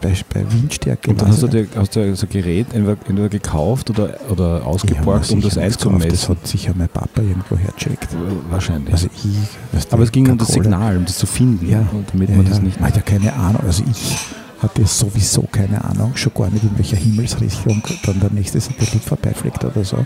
Bei, 0.05 0.41
bei 0.41 0.51
Windstärke. 0.53 1.11
Und 1.11 1.21
dann 1.21 1.29
hast 1.29 1.41
du 1.41 1.47
dir, 1.47 1.67
hast 1.75 1.95
du 1.95 2.15
so 2.15 2.25
ein 2.25 2.29
Gerät 2.29 2.67
entweder, 2.73 3.29
gekauft 3.29 3.89
oder, 3.89 4.15
oder 4.29 4.65
ausgeborgt, 4.65 5.31
um 5.31 5.41
das 5.41 5.55
gekauft. 5.55 5.55
Das 5.55 5.57
einzumessen. 5.57 6.29
hat 6.29 6.47
sicher 6.47 6.73
mein 6.75 6.89
Papa 6.89 7.21
irgendwo 7.21 7.57
hercheckt. 7.57 8.09
Wahrscheinlich. 8.49 8.93
Also 8.93 9.07
ich, 9.07 9.91
Aber 9.91 10.03
es 10.03 10.11
ging 10.11 10.29
um 10.29 10.37
das. 10.37 10.49
Signal, 10.49 10.97
um 10.97 11.05
das 11.05 11.17
zu 11.17 11.25
finden, 11.25 11.67
Ja, 11.69 11.85
damit 12.11 12.29
ja, 12.29 12.35
man 12.35 12.45
das 12.47 12.61
nicht. 12.61 12.79
Man 12.79 12.89
hat 12.89 12.95
ja 12.95 13.01
keine 13.01 13.33
Ahnung. 13.33 13.61
Also 13.65 13.83
ich 13.89 14.17
hatte 14.59 14.85
sowieso 14.85 15.43
keine 15.51 15.83
Ahnung, 15.83 16.15
schon 16.15 16.33
gar 16.33 16.49
nicht 16.49 16.63
in 16.63 16.77
welcher 16.77 16.97
Himmelsrichtung 16.97 17.83
dann 18.05 18.19
der 18.19 18.31
nächste 18.31 18.59
Satellit 18.59 19.03
vorbeifliegt 19.03 19.63
oder 19.63 19.83
so. 19.83 20.05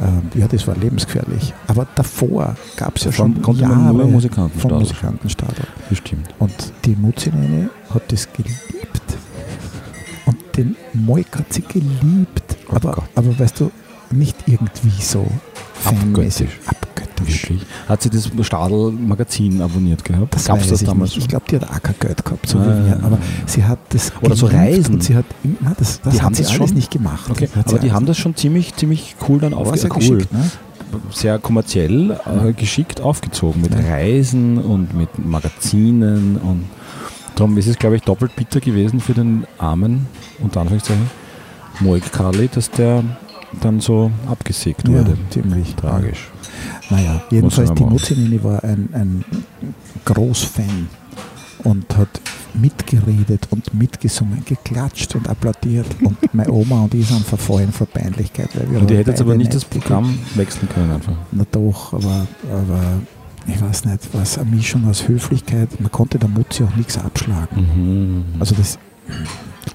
Ähm, 0.00 0.30
ja, 0.34 0.48
das 0.48 0.66
war 0.66 0.76
lebensgefährlich. 0.76 1.52
Aber 1.66 1.86
davor 1.94 2.56
gab 2.76 2.96
es 2.96 3.04
ja 3.04 3.12
schon 3.12 3.40
konnte 3.42 3.62
Jahre 3.62 3.76
man 3.76 3.92
nur 3.96 4.02
vom 4.02 4.12
Musikantenstadel. 4.12 4.78
Musikantenstadel. 4.78 5.64
Bestimmt. 5.88 6.28
Und 6.38 6.72
die 6.84 6.96
Mutzinene 6.96 7.70
hat 7.92 8.10
das 8.10 8.28
geliebt. 8.32 9.02
Und 10.26 10.38
den 10.56 10.76
Moik 10.94 11.36
hat 11.36 11.52
sie 11.52 11.62
geliebt. 11.62 12.56
Oh 12.70 12.76
aber, 12.76 12.92
Gott. 12.92 13.04
aber 13.14 13.38
weißt 13.38 13.60
du, 13.60 13.70
nicht 14.10 14.36
irgendwie 14.46 15.02
so 15.02 15.26
fanmäßig. 15.74 16.48
Abgöttisch. 16.66 16.91
Wirklich. 17.20 17.60
Hat 17.88 18.02
sie 18.02 18.10
das 18.10 18.30
Stadel-Magazin 18.42 19.60
abonniert 19.60 20.04
gehabt? 20.04 20.34
Das 20.34 20.44
Gab 20.44 20.60
es 20.60 20.68
das 20.68 20.82
ich 20.82 20.86
damals. 20.88 21.10
Ich 21.12 21.18
schon? 21.20 21.28
glaube, 21.28 21.44
die 21.50 21.56
hat 21.56 21.70
auch 21.70 21.82
kein 21.82 21.94
Geld 22.00 22.24
gehabt, 22.24 22.48
so 22.48 22.58
Ah, 22.58 22.62
wie 22.62 22.66
wir. 22.84 22.86
ja, 22.88 22.96
Aber 23.04 23.16
ja. 23.16 23.22
sie 23.46 23.64
hat 23.64 23.78
das 23.90 24.12
Oder 24.20 24.36
so 24.36 24.46
Reisen. 24.46 25.00
Sie 25.00 25.14
hat, 25.16 25.24
na, 25.60 25.72
das 25.78 26.00
das 26.00 26.14
Die 26.14 26.22
haben 26.22 26.34
sie 26.34 26.44
alles 26.44 26.56
schon- 26.56 26.70
nicht 26.74 26.90
gemacht. 26.90 27.30
Okay, 27.30 27.48
aber 27.54 27.64
die 27.78 27.78
alles- 27.78 27.92
haben 27.92 28.06
das 28.06 28.18
schon 28.18 28.34
ziemlich, 28.36 28.74
ziemlich 28.76 29.16
cool 29.28 29.40
dann 29.40 29.54
aufgezogen. 29.54 29.92
Cool. 30.02 30.16
geschickt, 30.18 30.32
ne? 30.32 30.50
Sehr 31.10 31.38
kommerziell, 31.38 32.10
äh, 32.10 32.52
geschickt 32.52 33.00
aufgezogen 33.00 33.62
mit 33.62 33.72
Ja. 33.72 33.80
Reisen 33.80 34.58
und 34.58 34.94
mit 34.94 35.08
Magazinen 35.24 36.36
und 36.36 36.64
darum 37.34 37.56
ist 37.56 37.66
es, 37.66 37.78
glaube 37.78 37.96
ich, 37.96 38.02
doppelt 38.02 38.36
bitter 38.36 38.60
gewesen 38.60 39.00
für 39.00 39.14
den 39.14 39.44
armen, 39.58 40.06
unter 40.42 40.60
Anführungszeichen, 40.60 41.10
Moik 41.80 42.12
Karli, 42.12 42.48
dass 42.54 42.70
der 42.70 43.02
dann 43.62 43.80
so 43.80 44.10
abgesägt 44.30 44.86
Ja, 44.86 44.94
wurde. 44.98 45.16
ziemlich 45.30 45.74
Tragisch. 45.76 46.30
Naja, 46.90 47.22
jedenfalls 47.30 47.72
die. 47.74 47.84
Mutzinini 47.84 48.42
war 48.42 48.62
ein, 48.64 48.88
ein 48.92 49.24
Großfan 50.04 50.88
und 51.64 51.96
hat 51.96 52.20
mitgeredet 52.54 53.48
und 53.50 53.72
mitgesungen, 53.74 54.44
geklatscht 54.44 55.14
und 55.14 55.28
applaudiert. 55.28 55.86
Und 56.02 56.34
meine 56.34 56.52
Oma 56.52 56.82
und 56.82 56.94
ich 56.94 57.06
sind 57.06 57.24
verfallen 57.24 57.72
vor 57.72 57.86
Peinlichkeit. 57.86 58.50
Weil 58.54 58.70
wir 58.70 58.80
Und 58.80 58.90
die 58.90 58.94
haben 58.94 58.98
hätte 58.98 59.10
jetzt 59.10 59.20
aber 59.20 59.36
nicht 59.36 59.54
das 59.54 59.64
Programm 59.64 60.18
wechseln 60.34 60.68
können 60.68 60.92
einfach. 60.92 61.14
Na 61.30 61.44
doch, 61.50 61.94
aber, 61.94 62.26
aber 62.50 62.82
ich 63.46 63.60
weiß 63.60 63.86
nicht, 63.86 64.08
was 64.12 64.38
eine 64.38 64.50
Mischung 64.50 64.88
aus 64.88 65.08
Höflichkeit. 65.08 65.80
Man 65.80 65.90
konnte 65.90 66.18
der 66.18 66.28
Mutzi 66.28 66.64
auch 66.64 66.76
nichts 66.76 66.98
abschlagen. 66.98 67.56
Mhm. 67.56 68.24
Also 68.38 68.54
das, 68.54 68.78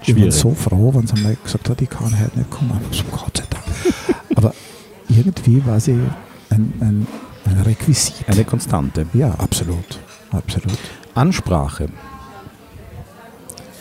ich 0.05 0.19
war 0.19 0.31
so 0.31 0.51
froh, 0.51 0.93
wenn 0.93 1.07
sie 1.07 1.15
einmal 1.15 1.37
gesagt 1.43 1.69
hat, 1.69 1.81
ich 1.81 1.89
kann 1.89 2.17
heute 2.19 2.37
nicht 2.37 2.49
kommen. 2.49 2.79
So, 2.91 3.03
Gott 3.11 3.37
sei 3.37 3.43
Dank. 3.49 3.63
Aber 4.35 4.53
irgendwie 5.09 5.65
war 5.65 5.79
sie 5.79 5.99
ein, 6.49 6.73
ein, 6.79 7.07
ein 7.45 7.61
Requisit. 7.61 8.27
Eine 8.27 8.43
Konstante. 8.45 9.05
ja, 9.13 9.31
absolut. 9.31 9.99
Absolut. 10.31 10.77
Ansprache. 11.15 11.87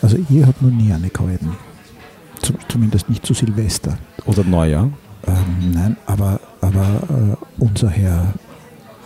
Also 0.01 0.17
ihr 0.29 0.45
habt 0.47 0.61
noch 0.61 0.69
nie 0.71 0.91
eine 0.93 1.09
gehalten. 1.09 1.51
Zum, 2.41 2.55
zumindest 2.67 3.09
nicht 3.09 3.25
zu 3.25 3.33
Silvester. 3.33 3.97
Oder 4.25 4.43
Neujahr. 4.43 4.89
Ähm, 5.25 5.71
nein, 5.73 5.97
aber, 6.05 6.39
aber 6.61 6.83
äh, 7.09 7.61
unser 7.61 7.89
Herr 7.89 8.33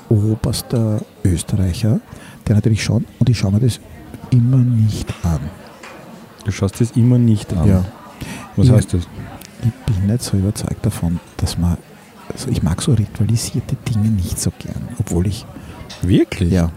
oberster 0.09 0.99
Österreicher, 1.23 1.99
Der 2.47 2.55
natürlich 2.55 2.83
schon 2.83 3.05
und 3.19 3.29
ich 3.29 3.37
schaue 3.39 3.53
mir 3.53 3.59
das 3.61 3.79
immer 4.31 4.57
nicht 4.57 5.07
an. 5.23 5.39
Du 6.43 6.51
schaust 6.51 6.81
das 6.81 6.91
immer 6.91 7.17
nicht 7.17 7.53
an. 7.53 7.67
Ja. 7.67 7.85
Was 8.55 8.65
Ich- 8.67 8.71
heißt 8.73 8.93
das? 8.93 9.07
Ich 9.63 9.71
bin 9.93 10.07
nicht 10.07 10.23
so 10.23 10.37
überzeugt 10.37 10.85
davon, 10.85 11.19
dass 11.37 11.57
man. 11.57 11.77
Also 12.33 12.49
ich 12.49 12.63
mag 12.63 12.81
so 12.81 12.93
ritualisierte 12.93 13.75
Dinge 13.89 14.09
nicht 14.09 14.39
so 14.39 14.51
gern, 14.59 14.87
obwohl 14.99 15.27
ich, 15.27 15.45
Wirklich? 16.01 16.51
ja, 16.51 16.71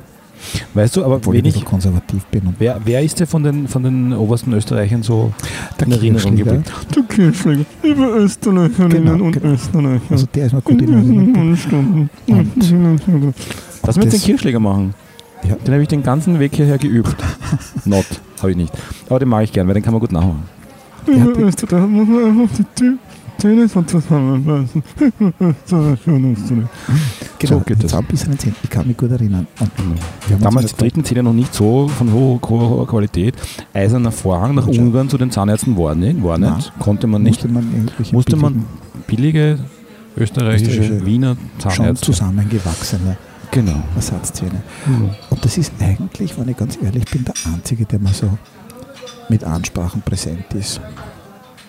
Weißt 0.75 0.97
du, 0.97 1.05
aber 1.05 1.17
obwohl 1.17 1.37
wenn 1.37 1.45
ich 1.47 1.65
konservativ 1.65 2.23
bin. 2.27 2.43
Und 2.47 2.57
wer, 2.59 2.79
wer 2.85 3.01
ist 3.03 3.19
dir 3.19 3.27
von 3.27 3.43
den, 3.43 3.67
von 3.67 3.83
den 3.83 4.13
obersten 4.13 4.53
Österreichern 4.53 5.03
so 5.03 5.33
der 5.81 5.87
in 5.87 5.93
Erinnerung 5.95 6.37
geblieben? 6.37 6.65
Der 6.95 7.03
Kirschlinger, 7.05 7.65
liebe 7.83 8.03
Österreicherinnen 8.05 8.91
Genau, 9.07 9.25
und 9.25 9.33
genau. 9.33 9.55
Österreicher. 9.55 10.03
also 10.11 10.27
der 10.35 10.47
ist 10.47 10.53
mir 10.53 10.61
gut 10.61 10.83
in 10.83 10.93
Erinnerung. 10.93 11.57
Stunden. 11.57 12.11
Und- 12.27 13.35
Lass 13.87 13.97
mir 13.97 14.03
jetzt 14.05 14.13
den 14.15 14.21
Kirschläger 14.21 14.61
machen. 14.61 14.93
Ja. 15.49 15.55
Den 15.57 15.73
habe 15.75 15.83
ich 15.83 15.89
den 15.89 16.03
ganzen 16.03 16.39
Weg 16.39 16.55
hierher 16.57 16.77
geübt. 16.79 17.17
Not, 17.87 18.05
habe 18.41 18.51
ich 18.51 18.57
nicht. 18.59 18.73
Aber 19.09 19.19
den 19.21 19.29
mag 19.31 19.45
ich 19.45 19.53
gern, 19.53 19.67
weil 19.67 19.75
den 19.75 19.83
kann 19.83 19.93
man 19.95 20.01
gut 20.01 20.13
nachmachen. 20.13 20.43
Der 21.07 21.15
die- 21.17 21.67
Da 21.67 21.87
muss 21.87 22.09
man 22.09 22.43
einfach 22.43 22.57
die 22.79 22.97
Zähne 23.39 23.69
so. 23.69 23.83
Genau, 27.39 27.61
geht 27.61 27.83
das. 27.85 27.91
Zahnbisseren 27.91 28.39
Zähne, 28.39 28.55
ich 28.63 28.71
kann 28.71 28.87
mich 28.87 28.97
gut 28.97 29.11
erinnern. 29.11 29.47
Und 29.61 29.71
wir 30.27 30.37
haben 30.37 30.43
Damals 30.43 30.73
die 30.73 30.77
dritten 30.77 31.05
Zähne 31.05 31.23
noch 31.23 31.33
nicht 31.33 31.53
so 31.55 31.89
von 31.89 32.13
hoher, 32.13 32.41
hoher 32.49 32.87
Qualität. 32.87 33.35
Eiserner 33.73 34.13
Vorhang 34.13 34.55
nach. 34.55 34.67
Ungarn 34.67 35.09
zu 35.09 35.19
den 35.19 35.31
Zahnärzten 35.31 35.77
war 35.77 35.95
nicht. 35.95 36.23
War 36.23 36.39
nicht. 36.39 36.73
Konnte 36.79 37.07
man 37.07 37.23
nicht. 37.23 37.47
musste 38.13 38.37
man, 38.37 38.65
billige 39.07 39.59
österreichische, 40.17 40.81
Österreichische, 40.81 41.07
Wiener 41.07 41.37
schon 41.59 41.71
Zahnärzte. 41.71 42.07
zusammengewachsene 42.07 43.17
Genau. 43.51 43.83
Ersatzzähne. 43.95 44.63
Und 45.31 45.45
das 45.45 45.59
ist 45.59 45.73
eigentlich, 45.81 46.37
wenn 46.39 46.49
ich 46.49 46.57
ganz 46.57 46.77
ehrlich 46.83 47.05
bin, 47.05 47.25
der 47.25 47.35
Einzige, 47.53 47.85
der 47.85 48.01
mir 48.01 48.13
so 48.13 48.29
mit 49.29 49.45
Ansprachen 49.45 50.03
präsent 50.03 50.53
ist. 50.55 50.81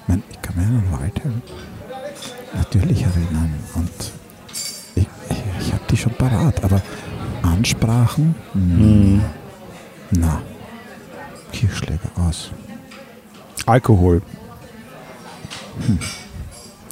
Ich, 0.05 0.07
meine, 0.07 0.21
ich 0.29 0.41
kann 0.41 0.55
mich 0.55 0.65
an 0.67 0.81
den 0.81 0.91
Waldheim 0.91 1.41
natürlich 2.53 3.01
erinnern 3.03 3.53
und 3.75 3.89
ich, 4.95 5.07
ich, 5.29 5.37
ich 5.61 5.73
habe 5.73 5.83
die 5.89 5.97
schon 5.97 6.13
parat, 6.13 6.63
aber 6.63 6.81
Ansprachen, 7.41 8.35
Mhm. 8.53 9.21
na, 10.11 10.41
Kirschschläger 11.51 12.09
aus. 12.27 12.51
Alkohol. 13.65 14.21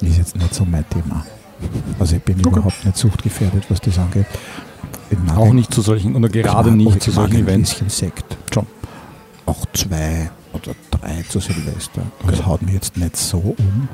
Ist 0.01 0.17
jetzt 0.17 0.35
nicht 0.35 0.53
so 0.53 0.65
mein 0.65 0.87
Thema. 0.89 1.25
Also 1.99 2.15
ich 2.17 2.23
bin 2.23 2.39
Okay. 2.39 2.49
überhaupt 2.49 2.83
nicht 2.83 2.97
suchtgefährdet, 2.97 3.65
was 3.69 3.79
das 3.81 3.97
angeht. 3.97 4.25
Auch 5.35 5.47
ein- 5.49 5.55
nicht 5.55 5.73
zu 5.73 5.81
solchen, 5.81 6.15
oder 6.15 6.27
gerade 6.29 6.69
mag- 6.69 6.77
nicht 6.77 6.95
ich 6.95 7.01
zu 7.01 7.11
solchen 7.11 7.35
ein 7.37 7.43
Events. 7.43 7.69
bisschen 7.75 7.89
Sekt. 7.89 8.35
Schon. 8.53 8.65
Auch 9.45 9.65
zwei 9.73 10.29
oder 10.53 10.75
drei 10.91 11.23
zu 11.27 11.39
Silvester. 11.39 12.03
Das 12.27 12.45
haut 12.45 12.61
mich 12.61 12.73
jetzt 12.73 12.97
nicht 12.97 13.15
so 13.17 13.55
um, 13.57 13.87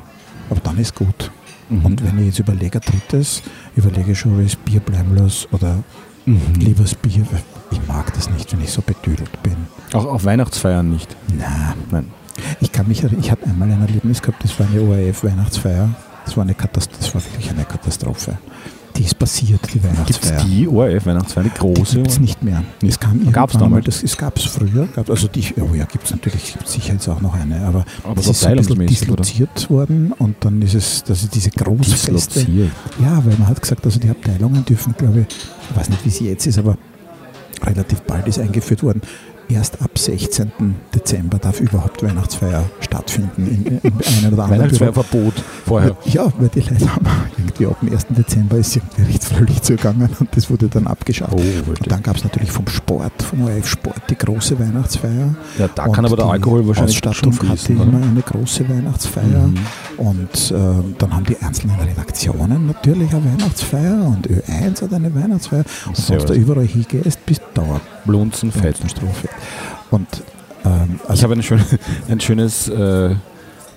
aber 0.49 0.59
dann 0.61 0.77
ist 0.77 0.95
gut. 0.95 1.31
Mhm. 1.69 1.85
Und 1.85 2.03
wenn 2.03 2.17
ich 2.19 2.25
jetzt 2.27 2.39
überlege, 2.39 2.79
ein 2.79 2.85
drittes, 2.85 3.41
überlege 3.75 4.11
ich 4.11 4.19
schon, 4.19 4.43
ist 4.45 4.63
Bier 4.65 4.79
bleiblos 4.79 5.47
oder 5.51 5.83
Mhm. 6.25 6.53
lieber 6.59 6.83
das 6.83 6.93
Bier, 6.95 7.25
ich 7.71 7.87
mag 7.87 8.13
das 8.13 8.29
nicht, 8.29 8.51
wenn 8.51 8.61
ich 8.61 8.71
so 8.71 8.81
betüdelt 8.81 9.41
bin. 9.41 9.55
Auch 9.93 10.05
auf 10.05 10.25
Weihnachtsfeiern 10.25 10.87
nicht. 10.89 11.15
Na, 11.35 11.73
Nein. 11.89 12.11
ich 12.61 12.71
kann 12.71 12.87
mich 12.87 13.03
ich 13.03 13.31
habe 13.31 13.45
einmal 13.45 13.71
ein 13.71 13.81
Erlebnis 13.81 14.21
gehabt, 14.21 14.43
das 14.43 14.59
war 14.59 14.67
eine 14.67 14.81
ORF-Weihnachtsfeier. 14.81 15.89
Das 16.25 16.37
war, 16.37 16.43
eine 16.43 16.53
Katast 16.53 16.91
das 16.99 17.15
war 17.15 17.23
wirklich 17.23 17.49
eine 17.49 17.63
Katastrophe. 17.65 18.37
Die 18.95 19.03
ist 19.03 19.17
passiert, 19.17 19.61
die 19.67 19.79
Gibt 19.79 19.85
es 19.85 19.91
Weihnachtsfeier. 19.91 20.43
die 20.45 20.67
ORF-Weihnachtsfeier, 20.67 21.43
die 21.43 21.49
große? 21.51 21.95
gibt 21.97 22.07
es 22.07 22.19
nicht 22.19 22.43
mehr. 22.43 22.63
Es 22.85 22.99
kam 22.99 23.31
Gab's 23.31 23.53
einmal, 23.55 23.69
damals? 23.69 23.85
das, 23.85 24.03
es 24.03 24.17
gab 24.17 24.37
es 24.37 24.45
früher, 24.45 24.87
gab, 24.87 25.09
also 25.09 25.27
die, 25.27 25.43
oh 25.61 25.73
ja, 25.73 25.85
gibt 25.85 26.05
es 26.05 26.11
natürlich, 26.11 26.53
gibt 26.53 26.67
sicher 26.67 26.93
jetzt 26.93 27.07
auch 27.07 27.21
noch 27.21 27.33
eine, 27.33 27.61
aber, 27.65 27.85
Aber 28.03 28.15
das 28.15 28.27
ist 28.27 28.41
so 28.41 28.47
ein 28.47 28.55
bisschen 28.57 28.73
abteilungsmäßig, 28.73 29.09
oder? 29.11 29.21
disloziert 29.23 29.69
worden 29.69 30.13
und 30.17 30.35
dann 30.41 30.61
ist 30.61 30.73
es, 30.73 31.03
das 31.03 31.23
ist 31.23 31.33
diese 31.35 31.49
Großfeste. 31.51 32.11
Disloziert. 32.11 32.71
Ja, 33.01 33.23
weil 33.25 33.35
man 33.37 33.47
hat 33.47 33.61
gesagt, 33.61 33.85
also 33.85 33.99
die 33.99 34.09
Abteilungen 34.09 34.65
dürfen, 34.65 34.93
glaube 34.97 35.21
ich, 35.29 35.35
ich 35.69 35.77
weiß 35.77 35.89
nicht, 35.89 36.05
wie 36.05 36.09
sie 36.09 36.27
jetzt 36.27 36.45
ist, 36.47 36.57
aber 36.57 36.77
relativ 37.63 38.01
bald 38.01 38.27
ist 38.27 38.39
eingeführt 38.39 38.83
worden. 38.83 39.01
Erst 39.49 39.81
ab 39.81 39.97
16. 39.97 40.51
Dezember 40.93 41.39
darf 41.39 41.59
überhaupt 41.59 42.03
Weihnachtsfeier 42.03 42.65
stattfinden 42.81 43.47
in, 43.47 43.65
in 43.65 43.91
einem 43.91 44.33
oder 44.33 44.43
anderen. 44.43 44.61
Weihnachtsfeierverbot 44.61 45.33
vorher. 45.65 45.97
Ja, 46.05 46.31
weil 46.37 46.49
die 46.49 46.59
Leute 46.59 46.95
haben 46.95 47.07
irgendwie 47.35 47.65
ab 47.65 47.77
dem 47.81 47.91
1. 47.91 48.05
Dezember 48.09 48.57
ist 48.57 48.75
irgendwie 48.75 49.01
recht 49.01 49.23
fröhlich 49.23 49.61
zugegangen 49.63 50.09
und 50.19 50.29
das 50.35 50.51
wurde 50.51 50.67
dann 50.67 50.85
abgeschafft. 50.85 51.33
Oh, 51.33 51.41
und 51.69 51.91
dann 51.91 52.03
gab 52.03 52.17
es 52.17 52.23
natürlich 52.23 52.51
vom 52.51 52.67
Sport, 52.67 53.23
vom 53.23 53.43
ORF 53.43 53.67
Sport, 53.67 54.01
die 54.11 54.17
große 54.17 54.59
Weihnachtsfeier. 54.59 55.35
Ja, 55.57 55.67
da 55.73 55.85
Und 55.85 55.93
kann 55.93 56.05
aber 56.05 56.15
der 56.15 56.25
Alkohol 56.27 56.67
wahrscheinlich 56.67 56.97
Ausstattung 56.97 57.33
schon 57.33 57.49
hatte 57.49 57.57
fließen. 57.57 57.81
immer 57.81 57.97
oder? 57.97 58.07
eine 58.07 58.21
große 58.21 58.69
Weihnachtsfeier. 58.69 59.47
Mhm. 59.47 59.57
Und 59.97 60.51
äh, 60.51 60.93
dann 60.99 61.13
haben 61.15 61.25
die 61.25 61.37
einzelnen 61.41 61.79
Redaktionen 61.79 62.67
natürlich 62.67 63.11
eine 63.13 63.25
Weihnachtsfeier 63.25 64.05
und 64.05 64.27
Ö1 64.29 64.83
hat 64.83 64.93
eine 64.93 65.13
Weihnachtsfeier. 65.15 65.63
Und 65.87 66.09
du 66.09 66.17
da 66.17 66.33
überall 66.35 66.65
hingehst, 66.67 67.25
bist 67.25 67.41
du 67.55 67.79
dauernd 68.11 68.31
Blunzen, 68.31 68.51
Fett. 68.51 68.77
Strophe. 68.89 69.29
Und 69.91 70.07
ähm, 70.65 70.99
Ich 71.03 71.09
also 71.09 71.23
habe 71.23 71.33
ein, 71.33 71.43
schön, 71.43 71.61
ein 72.09 72.19
schönes 72.19 72.67
äh, 72.69 73.15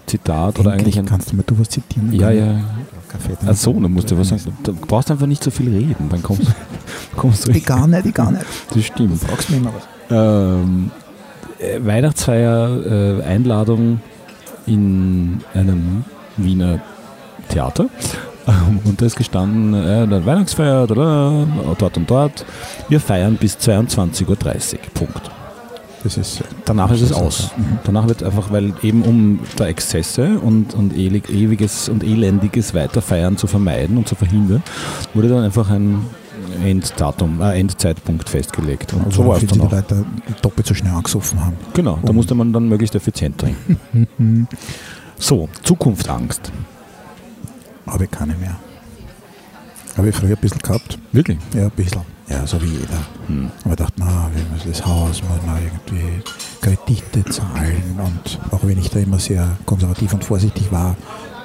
Zitat 0.07 0.59
oder 0.59 0.73
eigentlich 0.73 0.99
ein. 0.99 1.07
kannst 1.07 1.33
du 1.33 1.37
mal 1.37 1.45
du 1.47 1.59
was 1.59 1.69
zitieren? 1.69 2.13
Ja, 2.13 2.31
ja. 2.31 2.61
Ach 3.47 3.55
so, 3.55 3.73
dann 3.75 3.93
musst 3.93 4.11
du 4.11 4.19
was 4.19 4.29
sagen. 4.29 4.43
Du 4.63 4.73
brauchst 4.75 5.11
einfach 5.11 5.27
nicht 5.27 5.45
so 5.45 5.51
viel 5.51 5.69
reden, 5.71 6.09
dann 6.09 6.23
kommst, 6.23 6.43
kommst 7.17 7.47
du 7.47 7.53
Ich 7.53 7.65
gar 7.65 7.87
nicht, 7.87 8.07
ich 8.07 8.15
gar 8.15 8.31
nicht. 8.33 8.45
Das 8.45 8.75
Du 8.75 8.83
stimmt. 8.83 9.23
fragst 9.23 9.51
mich 9.51 9.61
immer 9.61 9.73
was. 9.75 9.83
Ähm, 10.11 10.91
äh, 11.59 11.85
Weihnachtsfeier, 11.85 13.21
äh, 13.21 13.23
Einladung 13.23 14.01
in 14.67 15.41
einem 15.55 16.05
Wiener 16.37 16.81
Theater. 17.49 17.87
Und 18.85 19.01
da 19.01 19.07
ist 19.07 19.17
gestanden, 19.17 19.75
äh, 19.75 20.07
der 20.07 20.27
Weihnachtsfeier, 20.27 20.87
da, 20.87 21.47
dort 21.79 21.97
und 21.97 22.11
dort. 22.11 22.45
Wir 22.89 23.01
feiern 23.01 23.37
bis 23.37 23.57
22.30 23.57 24.27
Uhr. 24.29 24.79
Punkt. 24.95 25.31
Das 26.03 26.17
ist 26.17 26.41
äh, 26.41 26.45
Danach 26.65 26.91
ist 26.91 27.03
es 27.03 27.13
aus. 27.13 27.51
mhm. 27.57 27.79
Danach 27.85 28.09
wird 28.09 28.23
einfach, 28.25 28.51
weil 28.51 28.73
eben 28.83 29.03
um 29.03 29.39
da 29.57 29.67
Exzesse 29.67 30.41
und, 30.41 30.75
und 30.75 30.97
ewig, 30.97 31.31
ewiges 31.31 31.89
und 31.89 32.03
elendiges 32.03 32.75
Weiterfeiern 32.75 33.37
zu 33.37 33.47
vermeiden 33.47 33.97
und 33.97 34.09
zu 34.09 34.17
verhindern, 34.17 34.63
wurde 35.15 35.29
dann 35.29 35.45
einfach 35.45 35.71
ein 35.71 36.05
Enddatum, 36.65 37.41
äh, 37.41 37.61
Endzeitpunkt 37.61 38.29
festgelegt. 38.29 38.93
Und 38.93 39.13
so 39.15 39.25
war 39.27 39.35
es 39.37 39.41
die 39.43 39.47
dann 39.47 39.61
auch. 39.61 39.71
Leute 39.71 40.05
doppelt 40.43 40.67
so 40.67 40.75
schnell 40.75 40.93
angesoffen 40.93 41.45
haben. 41.45 41.57
Genau, 41.75 41.99
da 42.03 42.11
Um- 42.11 42.17
musste 42.17 42.35
man 42.35 42.53
dann 42.53 42.69
möglichst 42.69 42.97
effizient 42.97 43.39
trinken. 43.39 44.49
So, 45.19 45.49
Zukunftsangst. 45.63 46.51
Habe 47.87 48.05
ich 48.05 48.11
keine 48.11 48.35
mehr. 48.35 48.57
Habe 49.97 50.09
ich 50.09 50.17
früher 50.17 50.37
ein 50.37 50.41
bisschen 50.41 50.61
gehabt. 50.61 50.99
Wirklich? 51.13 51.39
Ja, 51.55 51.65
ein 51.65 51.71
bisschen. 51.71 52.03
Ja, 52.29 52.47
so 52.47 52.61
wie 52.63 52.67
jeder. 52.67 52.99
Hm. 53.27 53.51
Aber 53.65 53.73
ich 53.73 53.77
dachte, 53.77 53.93
na, 53.97 54.31
wir 54.35 54.45
müssen 54.53 54.71
das 54.71 54.87
Haus 54.87 55.23
muss 55.23 55.43
man 55.45 55.59
irgendwie 55.63 56.23
Kredite 56.63 57.25
zahlen 57.31 57.99
und 57.99 58.39
auch 58.53 58.61
wenn 58.63 58.79
ich 58.79 58.89
da 58.89 59.01
immer 59.01 59.19
sehr 59.19 59.57
konservativ 59.67 60.15
und 60.15 60.25
vorsichtig 60.25 60.71
war, 60.71 60.97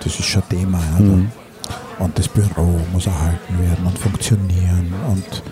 das 0.03 0.17
ist 0.17 0.25
schon 0.25 0.47
Thema. 0.47 0.79
Ja, 0.79 1.05
da. 1.05 2.03
Und 2.03 2.17
das 2.17 2.27
Büro 2.27 2.79
muss 2.93 3.07
erhalten 3.07 3.59
werden 3.59 3.85
und 3.85 3.97
funktionieren 3.97 4.93
und, 5.09 5.43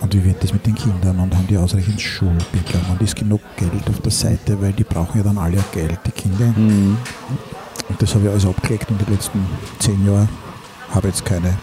und 0.00 0.14
wie 0.14 0.24
wird 0.24 0.42
das 0.42 0.52
mit 0.52 0.66
den 0.66 0.74
Kindern 0.74 1.20
und 1.20 1.36
haben 1.36 1.46
die 1.46 1.58
ausreichend 1.58 2.00
Schulbildung 2.00 2.82
und 2.90 3.02
ist 3.02 3.14
genug 3.14 3.42
Geld 3.56 3.88
auf 3.88 4.00
der 4.00 4.10
Seite, 4.10 4.60
weil 4.60 4.72
die 4.72 4.84
brauchen 4.84 5.18
ja 5.18 5.22
dann 5.22 5.38
alle 5.38 5.62
Geld, 5.72 6.00
die 6.06 6.10
Kinder. 6.10 6.46
Mhm. 6.56 6.96
Und 7.90 8.00
das 8.00 8.14
habe 8.14 8.24
ich 8.24 8.30
alles 8.30 8.46
abgelegt 8.46 8.86
in 8.90 8.98
den 8.98 9.12
letzten 9.12 9.40
zehn 9.78 10.06
Jahren. 10.06 10.28
Habe 10.90 11.08
jetzt 11.08 11.24
keine, 11.24 11.56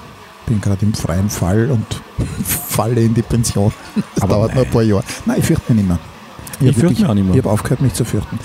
bin 0.45 0.61
gerade 0.61 0.85
im 0.85 0.93
freien 0.93 1.29
Fall 1.29 1.69
und 1.71 1.85
falle 2.45 3.01
in 3.01 3.13
die 3.13 3.21
Pension. 3.23 3.71
Das 4.15 4.23
Aber 4.23 4.35
dauert 4.35 4.55
noch 4.55 4.63
ein 4.63 4.69
paar 4.69 4.83
Jahre. 4.83 5.03
Nein, 5.25 5.37
ich 5.39 5.45
fürchte 5.45 5.73
mich 5.73 5.83
nicht 5.83 5.87
mehr. 5.87 5.99
Ich 6.59 6.67
hab 6.67 6.73
fürchte 6.75 6.81
wirklich- 6.81 6.99
mich 6.99 7.09
auch 7.09 7.13
nicht 7.13 7.23
mehr. 7.25 7.35
Ich 7.35 7.41
habe 7.43 7.51
aufgehört, 7.51 7.81
mich 7.81 7.93
zu 7.93 8.05
fürchten. 8.05 8.39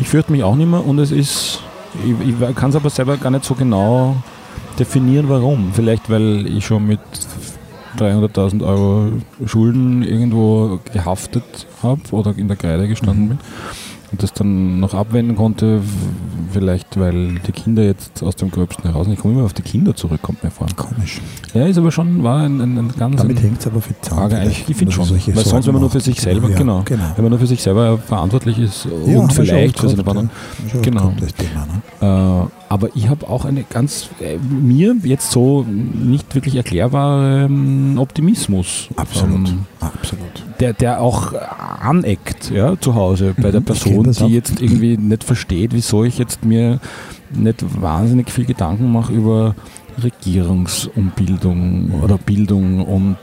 Ich 0.00 0.08
fürchte 0.08 0.32
mich 0.32 0.42
auch 0.42 0.56
nicht 0.56 0.68
mehr 0.70 0.84
und 0.84 0.98
es 0.98 1.10
ist, 1.12 1.60
ich, 2.04 2.28
ich 2.28 2.54
kann 2.56 2.70
es 2.70 2.76
aber 2.76 2.90
selber 2.90 3.16
gar 3.16 3.30
nicht 3.30 3.44
so 3.44 3.54
genau 3.54 4.16
definieren, 4.78 5.28
warum. 5.28 5.70
Vielleicht, 5.72 6.10
weil 6.10 6.46
ich 6.46 6.66
schon 6.66 6.86
mit 6.86 6.98
300.000 7.98 8.64
Euro 8.66 9.12
Schulden 9.46 10.02
irgendwo 10.02 10.80
gehaftet 10.92 11.44
habe 11.82 12.00
oder 12.10 12.36
in 12.36 12.48
der 12.48 12.56
Kreide 12.56 12.88
gestanden 12.88 13.24
Mhm. 13.24 13.28
bin 13.28 13.38
und 14.12 14.22
das 14.22 14.32
dann 14.32 14.80
noch 14.80 14.94
abwenden 14.94 15.36
konnte. 15.36 15.80
Vielleicht, 16.54 16.98
weil 16.98 17.34
die 17.46 17.52
Kinder 17.52 17.82
jetzt 17.82 18.22
aus 18.22 18.36
dem 18.36 18.50
Gröbsten 18.50 18.84
heraus, 18.84 19.06
ich 19.08 19.18
komme 19.18 19.34
immer 19.34 19.44
auf 19.44 19.52
die 19.52 19.62
Kinder 19.62 19.94
zurück, 19.94 20.22
kommt 20.22 20.42
mir 20.42 20.50
vor. 20.50 20.66
Komisch. 20.76 21.20
Ja, 21.52 21.66
ist 21.66 21.78
aber 21.78 21.92
schon, 21.92 22.22
war 22.22 22.42
ein, 22.42 22.60
ein, 22.60 22.78
ein 22.78 22.92
ganz 22.98 23.16
Damit 23.20 23.42
hängt 23.42 23.60
es 23.60 23.66
aber 23.66 23.80
zusammen. 23.80 24.20
Frage 24.20 24.38
eigentlich, 24.38 24.64
ich 24.68 24.76
finde 24.76 24.92
schon. 24.92 25.08
Weil 25.08 25.20
sonst, 25.20 25.44
Sorgen 25.50 25.66
wenn 25.66 25.72
man 25.74 25.82
nur 25.82 25.90
für 25.90 26.00
sich 26.00 26.20
selber, 26.20 26.50
ja, 26.50 26.56
genau, 26.56 26.82
genau. 26.84 27.04
wenn 27.14 27.24
man 27.24 27.30
nur 27.30 27.38
für 27.38 27.46
sich 27.46 27.62
selber 27.62 27.98
verantwortlich 27.98 28.58
ist 28.58 28.86
Ja, 29.06 29.18
und 29.20 29.32
vielleicht 29.32 29.78
für 29.78 29.88
seine 29.88 30.02
Partner. 30.04 30.30
ja. 30.72 30.80
Genau. 30.80 31.12
Thema, 31.36 31.66
ne? 32.00 32.46
Äh, 32.46 32.48
aber 32.68 32.88
ich 32.94 33.08
habe 33.08 33.28
auch 33.28 33.44
eine 33.44 33.62
ganz, 33.62 34.08
äh, 34.20 34.36
mir 34.38 34.96
jetzt 35.04 35.30
so 35.30 35.64
nicht 35.64 36.34
wirklich 36.34 36.56
erklärbare 36.56 37.44
ähm, 37.44 37.98
Optimismus. 37.98 38.88
Absolut. 38.96 39.48
Ähm, 39.48 39.66
Absolut. 39.80 40.42
der 40.60 40.64
der, 40.64 40.72
der 40.72 41.00
auch 41.00 41.32
aneckt 41.80 42.50
ja, 42.50 42.78
zu 42.80 42.94
Hause 42.94 43.34
bei 43.36 43.50
der 43.50 43.60
Mhm, 43.60 43.66
ich 43.72 43.82
Person, 43.82 44.12
die 44.12 44.34
jetzt 44.34 44.60
irgendwie 44.60 44.96
nicht 44.96 45.24
versteht, 45.24 45.72
wieso 45.74 46.04
ich 46.04 46.18
jetzt 46.18 46.43
mir 46.44 46.80
nicht 47.30 47.64
wahnsinnig 47.80 48.30
viel 48.30 48.44
Gedanken 48.44 48.92
mache 48.92 49.12
über 49.12 49.54
Regierungsumbildung 50.02 52.00
oder 52.02 52.18
Bildung 52.18 52.84
und 52.84 53.16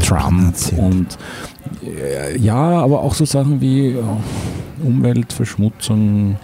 Trump 0.00 0.54
und 0.76 1.18
äh, 1.84 2.38
ja, 2.38 2.56
aber 2.56 3.00
auch 3.02 3.14
so 3.14 3.24
Sachen 3.24 3.60
wie 3.60 3.88
äh, 3.88 4.02
Umweltverschmutzung. 4.82 6.36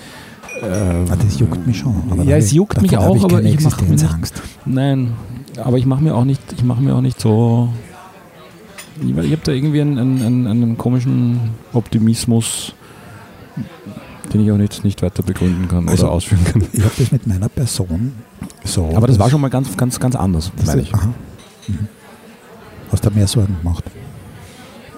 Äh, 0.61 1.17
das 1.23 1.39
juckt 1.39 1.67
mich 1.67 1.79
schon. 1.79 1.95
ja, 2.25 2.37
es 2.37 2.53
juckt 2.53 2.83
mich 2.83 2.91
davon 2.91 3.19
auch, 3.19 3.25
aber 3.25 3.43
ich 3.43 3.61
mache 3.61 3.85
mir 3.85 3.91
nicht, 3.91 4.43
nein, 4.67 5.13
aber 5.63 5.79
ich 5.79 5.87
mache 5.87 6.03
mir 6.03 6.15
auch 6.15 6.25
nicht, 6.25 6.41
ich 6.53 6.65
mache 6.65 6.83
mir 6.83 6.95
auch 6.95 7.01
nicht 7.01 7.21
so, 7.21 7.71
ich, 9.03 9.17
ich 9.17 9.33
habe 9.33 9.43
da 9.43 9.53
irgendwie 9.53 9.81
einen, 9.81 9.99
einen, 9.99 10.47
einen 10.47 10.79
komischen 10.79 11.41
Optimismus, 11.73 12.75
den 14.33 14.43
ich 14.43 14.53
auch 14.53 14.57
nicht, 14.57 14.85
nicht 14.85 15.03
weiter 15.03 15.23
begründen 15.23 15.69
kann 15.69 15.89
Also, 15.89 16.05
oder 16.05 16.13
ausführen 16.13 16.45
kann. 16.45 16.63
Ich 16.73 16.83
habe 16.83 16.95
das 16.99 17.13
mit 17.13 17.27
meiner 17.27 17.49
Person 17.49 18.13
so. 18.65 18.91
Aber 18.95 19.07
das 19.07 19.19
war 19.19 19.31
schon 19.31 19.41
mal 19.41 19.49
ganz, 19.51 19.77
ganz, 19.77 19.99
ganz 19.99 20.15
anders, 20.17 20.53
meine 20.65 20.83
ich. 20.83 20.93
Mhm. 20.93 21.89
Hast 22.93 23.05
du 23.05 23.11
mehr 23.11 23.27
Sorgen 23.27 23.57
gemacht? 23.63 23.85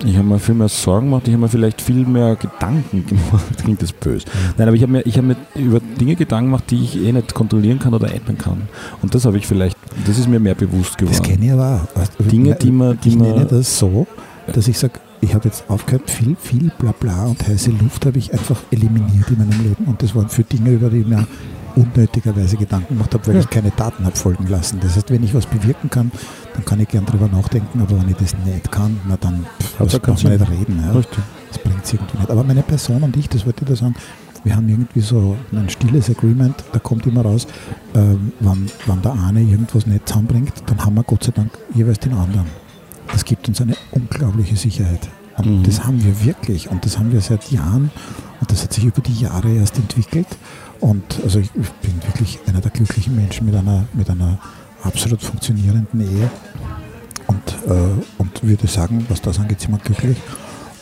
Ich 0.05 0.17
habe 0.17 0.27
mir 0.27 0.39
viel 0.41 0.57
mehr 0.57 0.69
Sorgen 0.69 1.07
gemacht, 1.07 1.29
ich 1.29 1.33
habe 1.35 1.43
mir 1.43 1.49
vielleicht 1.49 1.81
viel 1.81 2.05
mehr 2.05 2.35
Gedanken 2.35 3.07
gemacht. 3.07 3.45
Klingt 3.63 3.83
das 3.83 3.93
böse. 3.93 4.27
Nein, 4.59 4.67
aber 4.67 4.77
ich 4.77 4.83
habe 4.83 4.93
mir, 4.93 5.03
ich 5.03 5.17
habe 5.17 5.29
mir 5.29 5.37
über 5.55 5.79
Dinge 5.81 6.17
Gedanken 6.17 6.47
gemacht, 6.47 6.65
die 6.71 6.83
ich 6.83 6.97
eh 7.01 7.13
nicht 7.13 7.35
kontrollieren 7.35 7.79
kann 7.79 7.95
oder 7.95 8.13
ändern 8.13 8.37
kann. 8.39 8.63
Und 9.01 9.15
das 9.15 9.25
habe 9.25 9.39
ich 9.39 9.47
vielleicht, 9.47 9.77
das 10.07 10.19
ist 10.19 10.29
mir 10.29 10.41
mehr 10.41 10.55
bewusst 10.57 10.99
geworden. 10.99 11.17
Das 11.19 11.23
kenne 11.23 11.47
ich 11.47 11.53
aber 11.53 11.87
auch. 11.95 12.09
Du, 12.19 12.25
Dinge, 12.25 12.57
die 12.57 12.73
man, 12.73 12.99
die 13.01 13.11
ich 13.11 13.17
nenne 13.17 13.35
man 13.37 13.49
das 13.49 13.79
so, 13.79 14.07
dass 14.53 14.67
ich 14.67 14.79
sage, 14.79 14.95
ich 15.23 15.35
habe 15.35 15.49
jetzt 15.49 15.65
aufgehört, 15.69 16.11
viel, 16.11 16.37
viel 16.37 16.71
Blabla 16.79 17.27
und 17.27 17.47
heiße 17.47 17.71
Luft 17.71 18.05
habe 18.05 18.19
ich 18.19 18.33
einfach 18.33 18.61
eliminiert 18.73 19.31
in 19.31 19.39
meinem 19.39 19.63
Leben. 19.63 19.85
Und 19.87 20.03
das 20.03 20.15
waren 20.15 20.29
für 20.29 20.43
Dinge, 20.43 20.71
über 20.71 20.91
die 20.91 20.99
ich 20.99 21.07
mir 21.07 21.27
unnötigerweise 21.77 22.57
Gedanken 22.57 22.95
gemacht 22.95 23.15
habe, 23.15 23.27
weil 23.29 23.37
ich 23.37 23.49
keine 23.49 23.71
Daten 23.71 24.05
habe 24.05 24.17
folgen 24.17 24.49
lassen. 24.49 24.81
Das 24.83 24.97
heißt, 24.97 25.11
wenn 25.11 25.23
ich 25.23 25.33
was 25.33 25.47
bewirken 25.47 25.89
kann, 25.89 26.11
dann 26.55 26.65
kann 26.65 26.81
ich 26.81 26.89
gern 26.89 27.07
drüber 27.07 27.29
nachdenken, 27.29 27.81
aber 27.81 27.99
wenn 28.01 28.11
ich 28.11 28.17
das 28.17 28.35
nicht 28.45 28.71
kann, 28.71 29.01
na 29.09 29.17
dann 29.19 29.47
pff, 29.61 29.81
ja 29.81 30.07
wir 30.07 30.17
Sinn. 30.17 30.31
nicht 30.33 30.51
reden. 30.51 30.83
Ja. 30.85 30.93
Das 30.93 31.59
bringt 31.59 31.85
es 31.85 31.93
irgendwie 31.93 32.19
nicht. 32.19 32.31
Aber 32.31 32.43
meine 32.45 32.63
Person 32.63 33.03
und 33.03 33.17
ich, 33.17 33.29
das 33.29 33.47
wollte 33.47 33.63
ich 33.63 33.69
da 33.71 33.77
sagen, 33.77 33.95
wir 34.45 34.57
haben 34.57 34.69
irgendwie 34.69 35.01
so 35.01 35.37
ein 35.53 35.71
stilles 35.71 36.11
Agreement, 36.11 36.57
da 36.73 36.81
kommt 36.81 37.07
immer 37.07 37.23
raus, 37.23 37.47
ähm, 37.95 38.33
wenn, 38.41 38.69
wenn 38.87 39.03
der 39.03 39.13
eine 39.13 39.41
irgendwas 39.41 39.87
nicht 39.87 40.09
zusammenbringt, 40.09 40.53
dann 40.67 40.85
haben 40.85 40.95
wir 40.97 41.05
Gott 41.05 41.23
sei 41.23 41.31
Dank 41.31 41.53
jeweils 41.75 42.01
den 42.01 42.13
anderen. 42.13 42.47
Das 43.13 43.25
gibt 43.25 43.49
uns 43.49 43.61
eine 43.61 43.77
unglaubliche 43.93 44.57
Sicherheit. 44.57 45.09
Und 45.39 45.61
Mhm. 45.61 45.63
das 45.63 45.85
haben 45.85 46.03
wir 46.05 46.25
wirklich. 46.25 46.69
Und 46.71 46.85
das 46.85 46.99
haben 46.99 47.13
wir 47.13 47.21
seit 47.21 47.51
Jahren. 47.51 47.91
Und 48.41 48.51
das 48.51 48.63
hat 48.65 48.73
sich 48.73 48.85
über 48.85 49.01
die 49.01 49.15
Jahre 49.21 49.51
erst 49.55 49.77
entwickelt. 49.79 50.27
Und 50.81 51.03
also 51.23 51.39
ich, 51.39 51.51
ich 51.55 51.71
bin 51.87 51.95
wirklich 52.07 52.39
einer 52.47 52.61
der 52.61 52.71
glücklichen 52.71 53.15
Menschen 53.17 53.47
mit 53.47 53.55
einer, 53.55 53.85
mit 53.95 54.11
einer 54.11 54.39
absolut 54.83 55.23
funktionierenden 55.23 56.01
Ehe. 56.01 56.31
Und, 57.29 57.71
äh, 57.71 58.03
und 58.19 58.43
würde 58.43 58.67
sagen, 58.67 59.07
was 59.09 59.23
das 59.23 59.39
angeht, 59.39 59.61
sind 59.61 59.71
wir 59.73 59.79
glücklich. 59.79 60.17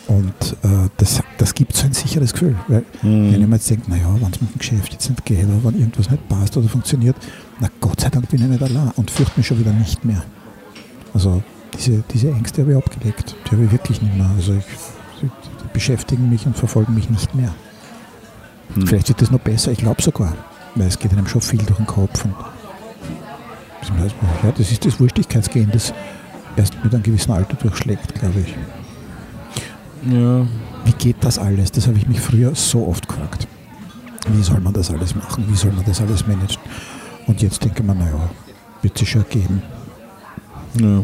Und 0.07 0.33
äh, 0.63 0.89
das, 0.97 1.21
das 1.37 1.53
gibt 1.53 1.75
so 1.75 1.85
ein 1.85 1.93
sicheres 1.93 2.33
Gefühl. 2.33 2.55
Weil 2.67 2.83
Mhm. 3.03 3.31
wenn 3.31 3.41
ich 3.41 3.47
mir 3.47 3.55
jetzt 3.55 3.69
denke, 3.69 3.89
naja, 3.89 4.07
wenn 4.19 4.31
es 4.31 4.41
mit 4.41 4.53
dem 4.53 4.57
Geschäft 4.57 4.91
jetzt 4.91 5.09
nicht 5.09 5.23
geht 5.25 5.45
oder 5.45 5.63
wenn 5.63 5.79
irgendwas 5.79 6.09
nicht 6.09 6.27
passt 6.27 6.57
oder 6.57 6.67
funktioniert, 6.67 7.15
na 7.59 7.69
Gott 7.79 8.01
sei 8.01 8.09
Dank 8.09 8.27
bin 8.29 8.41
ich 8.41 8.47
nicht 8.49 8.61
allein 8.63 8.91
und 8.95 9.09
fürchte 9.11 9.33
mich 9.37 9.47
schon 9.47 9.59
wieder 9.59 9.71
nicht 9.71 10.03
mehr. 10.03 10.23
Also 11.13 11.41
diese, 11.73 12.03
diese 12.13 12.29
Ängste 12.29 12.61
habe 12.61 12.71
ich 12.71 12.77
abgelegt. 12.77 13.35
Die 13.45 13.51
habe 13.51 13.65
ich 13.65 13.71
wirklich 13.71 14.01
nicht 14.01 14.15
mehr. 14.15 14.29
Also 14.35 14.53
ich, 14.53 14.65
die, 15.21 15.29
beschäftigen 15.73 16.29
mich 16.29 16.45
und 16.45 16.57
verfolgen 16.57 16.93
mich 16.93 17.09
nicht 17.09 17.33
mehr. 17.33 17.53
Hm. 18.73 18.87
Vielleicht 18.87 19.07
wird 19.09 19.21
das 19.21 19.31
noch 19.31 19.39
besser, 19.39 19.71
ich 19.71 19.79
glaube 19.79 20.01
sogar. 20.01 20.35
Weil 20.75 20.87
es 20.87 20.99
geht 20.99 21.11
einem 21.11 21.27
schon 21.27 21.41
viel 21.41 21.63
durch 21.63 21.77
den 21.77 21.87
Kopf. 21.87 22.25
Und 22.25 22.35
ja, 24.43 24.51
das 24.51 24.71
ist 24.71 24.85
das 24.85 24.99
Wurstigkeitsgehen, 24.99 25.69
das 25.71 25.93
erst 26.55 26.75
mit 26.83 26.93
einem 26.93 27.03
gewissen 27.03 27.31
Alter 27.31 27.55
durchschlägt, 27.55 28.13
glaube 28.15 28.41
ich. 28.41 28.55
Ja, 30.11 30.47
Wie 30.85 30.91
geht 30.97 31.17
das 31.21 31.37
alles? 31.37 31.71
Das 31.71 31.87
habe 31.87 31.97
ich 31.97 32.07
mich 32.07 32.19
früher 32.19 32.55
so 32.55 32.87
oft 32.87 33.07
gefragt. 33.07 33.47
Wie 34.27 34.43
soll 34.43 34.59
man 34.59 34.73
das 34.73 34.91
alles 34.91 35.15
machen? 35.15 35.45
Wie 35.47 35.55
soll 35.55 35.71
man 35.71 35.85
das 35.85 36.01
alles 36.01 36.25
managen? 36.27 36.61
Und 37.27 37.41
jetzt 37.41 37.63
denke 37.63 37.83
man, 37.83 37.97
naja, 37.97 38.29
wird 38.81 38.97
sich 38.97 39.09
schon 39.09 39.25
geben. 39.29 39.61
ja. 40.79 41.03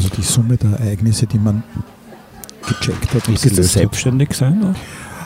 Also 0.00 0.08
die 0.16 0.22
Summe 0.22 0.56
der 0.56 0.80
Ereignisse, 0.80 1.26
die 1.26 1.38
man 1.38 1.62
gecheckt 2.66 3.12
hat 3.14 3.28
Ist 3.28 3.44
hat. 3.44 3.64
selbstständig 3.64 4.32
sein? 4.32 4.64
Auch? 4.64 4.78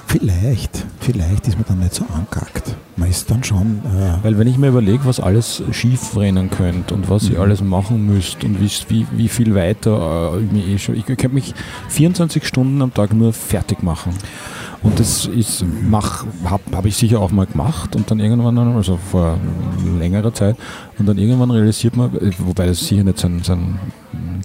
Vielleicht, 0.09 0.85
vielleicht 0.99 1.47
ist 1.47 1.55
man 1.57 1.65
dann 1.69 1.79
nicht 1.79 1.95
so 1.95 2.05
angackt. 2.13 2.75
Man 2.97 3.09
ist 3.09 3.31
dann 3.31 3.45
schon, 3.45 3.81
äh, 3.85 4.25
Weil 4.25 4.37
wenn 4.37 4.49
ich 4.49 4.59
mir 4.59 4.69
überlege, 4.69 5.05
was 5.05 5.21
alles 5.21 5.63
schief 5.71 6.17
rennen 6.17 6.51
könnte 6.51 6.93
und 6.93 7.09
was 7.09 7.29
ihr 7.29 7.37
Mhm. 7.37 7.41
alles 7.43 7.61
machen 7.63 8.05
müsst 8.05 8.43
und 8.43 8.61
wie, 8.61 8.69
wie, 8.89 9.07
wie 9.13 9.29
viel 9.29 9.55
weiter 9.55 10.33
äh, 10.35 10.45
ich 10.45 10.51
mir 10.51 10.67
eh 10.67 10.79
schon. 10.79 10.97
Ich 10.97 11.07
könnte 11.07 11.29
mich 11.29 11.55
24 11.91 12.45
Stunden 12.45 12.83
am 12.83 12.93
Tag 12.93 13.13
nur 13.15 13.33
fertig 13.33 13.83
machen. 13.85 14.13
Und 14.85 15.01
das 15.01 15.29
habe 16.45 16.63
hab 16.73 16.85
ich 16.85 16.95
sicher 16.95 17.19
auch 17.19 17.31
mal 17.31 17.47
gemacht 17.47 17.97
und 17.97 18.11
dann 18.11 18.21
irgendwann, 18.21 18.59
also 18.59 18.99
vor 18.99 19.39
längerer 19.99 20.33
Zeit, 20.33 20.57
und 20.99 21.07
dann 21.07 21.17
irgendwann 21.17 21.51
realisiert 21.51 21.97
man, 21.97 22.15
äh, 22.17 22.31
wobei 22.39 22.67
das 22.67 22.87
sicher 22.87 23.03
nicht 23.03 23.19
so 23.19 23.27
ein, 23.27 23.43
so 23.43 23.55
ein 23.55 23.79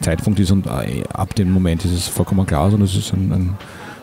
Zeitpunkt 0.01 0.39
ist 0.39 0.51
und 0.51 0.65
äh, 0.65 1.03
ab 1.13 1.35
dem 1.35 1.51
Moment 1.51 1.83
ist 1.83 1.91
es 1.91 2.07
vollkommen 2.07 2.45
klar, 2.45 2.71
sondern 2.71 2.87
es 2.87 2.95
ist 2.95 3.13
ein, 3.13 3.31
ein 3.33 3.57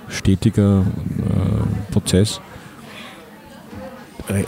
stetiger 0.09 0.83
äh, 0.83 1.93
Prozess. 1.93 2.41
Äh, 4.29 4.41
äh, 4.41 4.45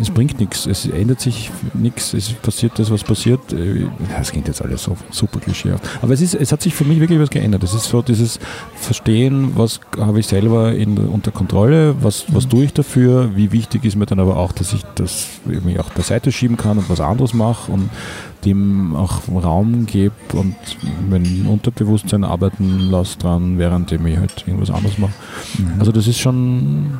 Es 0.00 0.10
bringt 0.10 0.40
nichts, 0.40 0.66
es 0.66 0.86
ändert 0.86 1.20
sich 1.20 1.50
nichts, 1.74 2.12
es 2.12 2.32
passiert 2.32 2.78
das, 2.78 2.90
was 2.90 3.04
passiert. 3.04 3.52
Äh, 3.52 3.86
Das 4.16 4.32
klingt 4.32 4.48
jetzt 4.48 4.62
alles 4.62 4.82
so 4.82 4.96
super 5.10 5.40
klischeehaft. 5.40 5.84
Aber 6.02 6.12
es, 6.12 6.20
ist, 6.20 6.34
es 6.34 6.52
hat 6.52 6.62
sich 6.62 6.74
für 6.74 6.84
mich 6.84 7.00
wirklich 7.00 7.20
was 7.20 7.30
geändert. 7.30 7.62
Es 7.62 7.74
ist 7.74 7.84
so 7.84 8.02
dieses 8.02 8.38
Verstehen, 8.74 9.52
was 9.56 9.80
habe 9.98 10.20
ich 10.20 10.26
selber 10.26 10.74
in, 10.74 10.98
unter 10.98 11.30
Kontrolle, 11.30 11.94
was, 12.02 12.24
was 12.28 12.48
tue 12.48 12.64
ich 12.64 12.72
dafür, 12.72 13.36
wie 13.36 13.52
wichtig 13.52 13.84
ist 13.84 13.96
mir 13.96 14.06
dann 14.06 14.20
aber 14.20 14.36
auch, 14.36 14.52
dass 14.52 14.72
ich 14.72 14.82
das 14.96 15.26
irgendwie 15.48 15.78
auch 15.78 15.90
beiseite 15.90 16.32
schieben 16.32 16.56
kann 16.56 16.78
und 16.78 16.88
was 16.90 17.00
anderes 17.00 17.34
mache 17.34 17.70
und 17.70 17.90
dem 18.44 18.94
auch 18.94 19.22
Raum 19.28 19.86
gebe 19.86 20.14
und 20.32 20.54
mein 21.10 21.46
Unterbewusstsein 21.48 22.22
arbeiten 22.24 22.90
lasse 22.90 23.18
dran, 23.18 23.58
während 23.58 23.90
ich 23.92 24.00
halt 24.18 24.44
irgendwas 24.46 24.70
anderes 24.70 24.98
mache. 24.98 25.12
mhm. 25.58 25.72
Also 25.78 25.92
das 25.92 26.06
ist 26.06 26.18
schon 26.18 26.98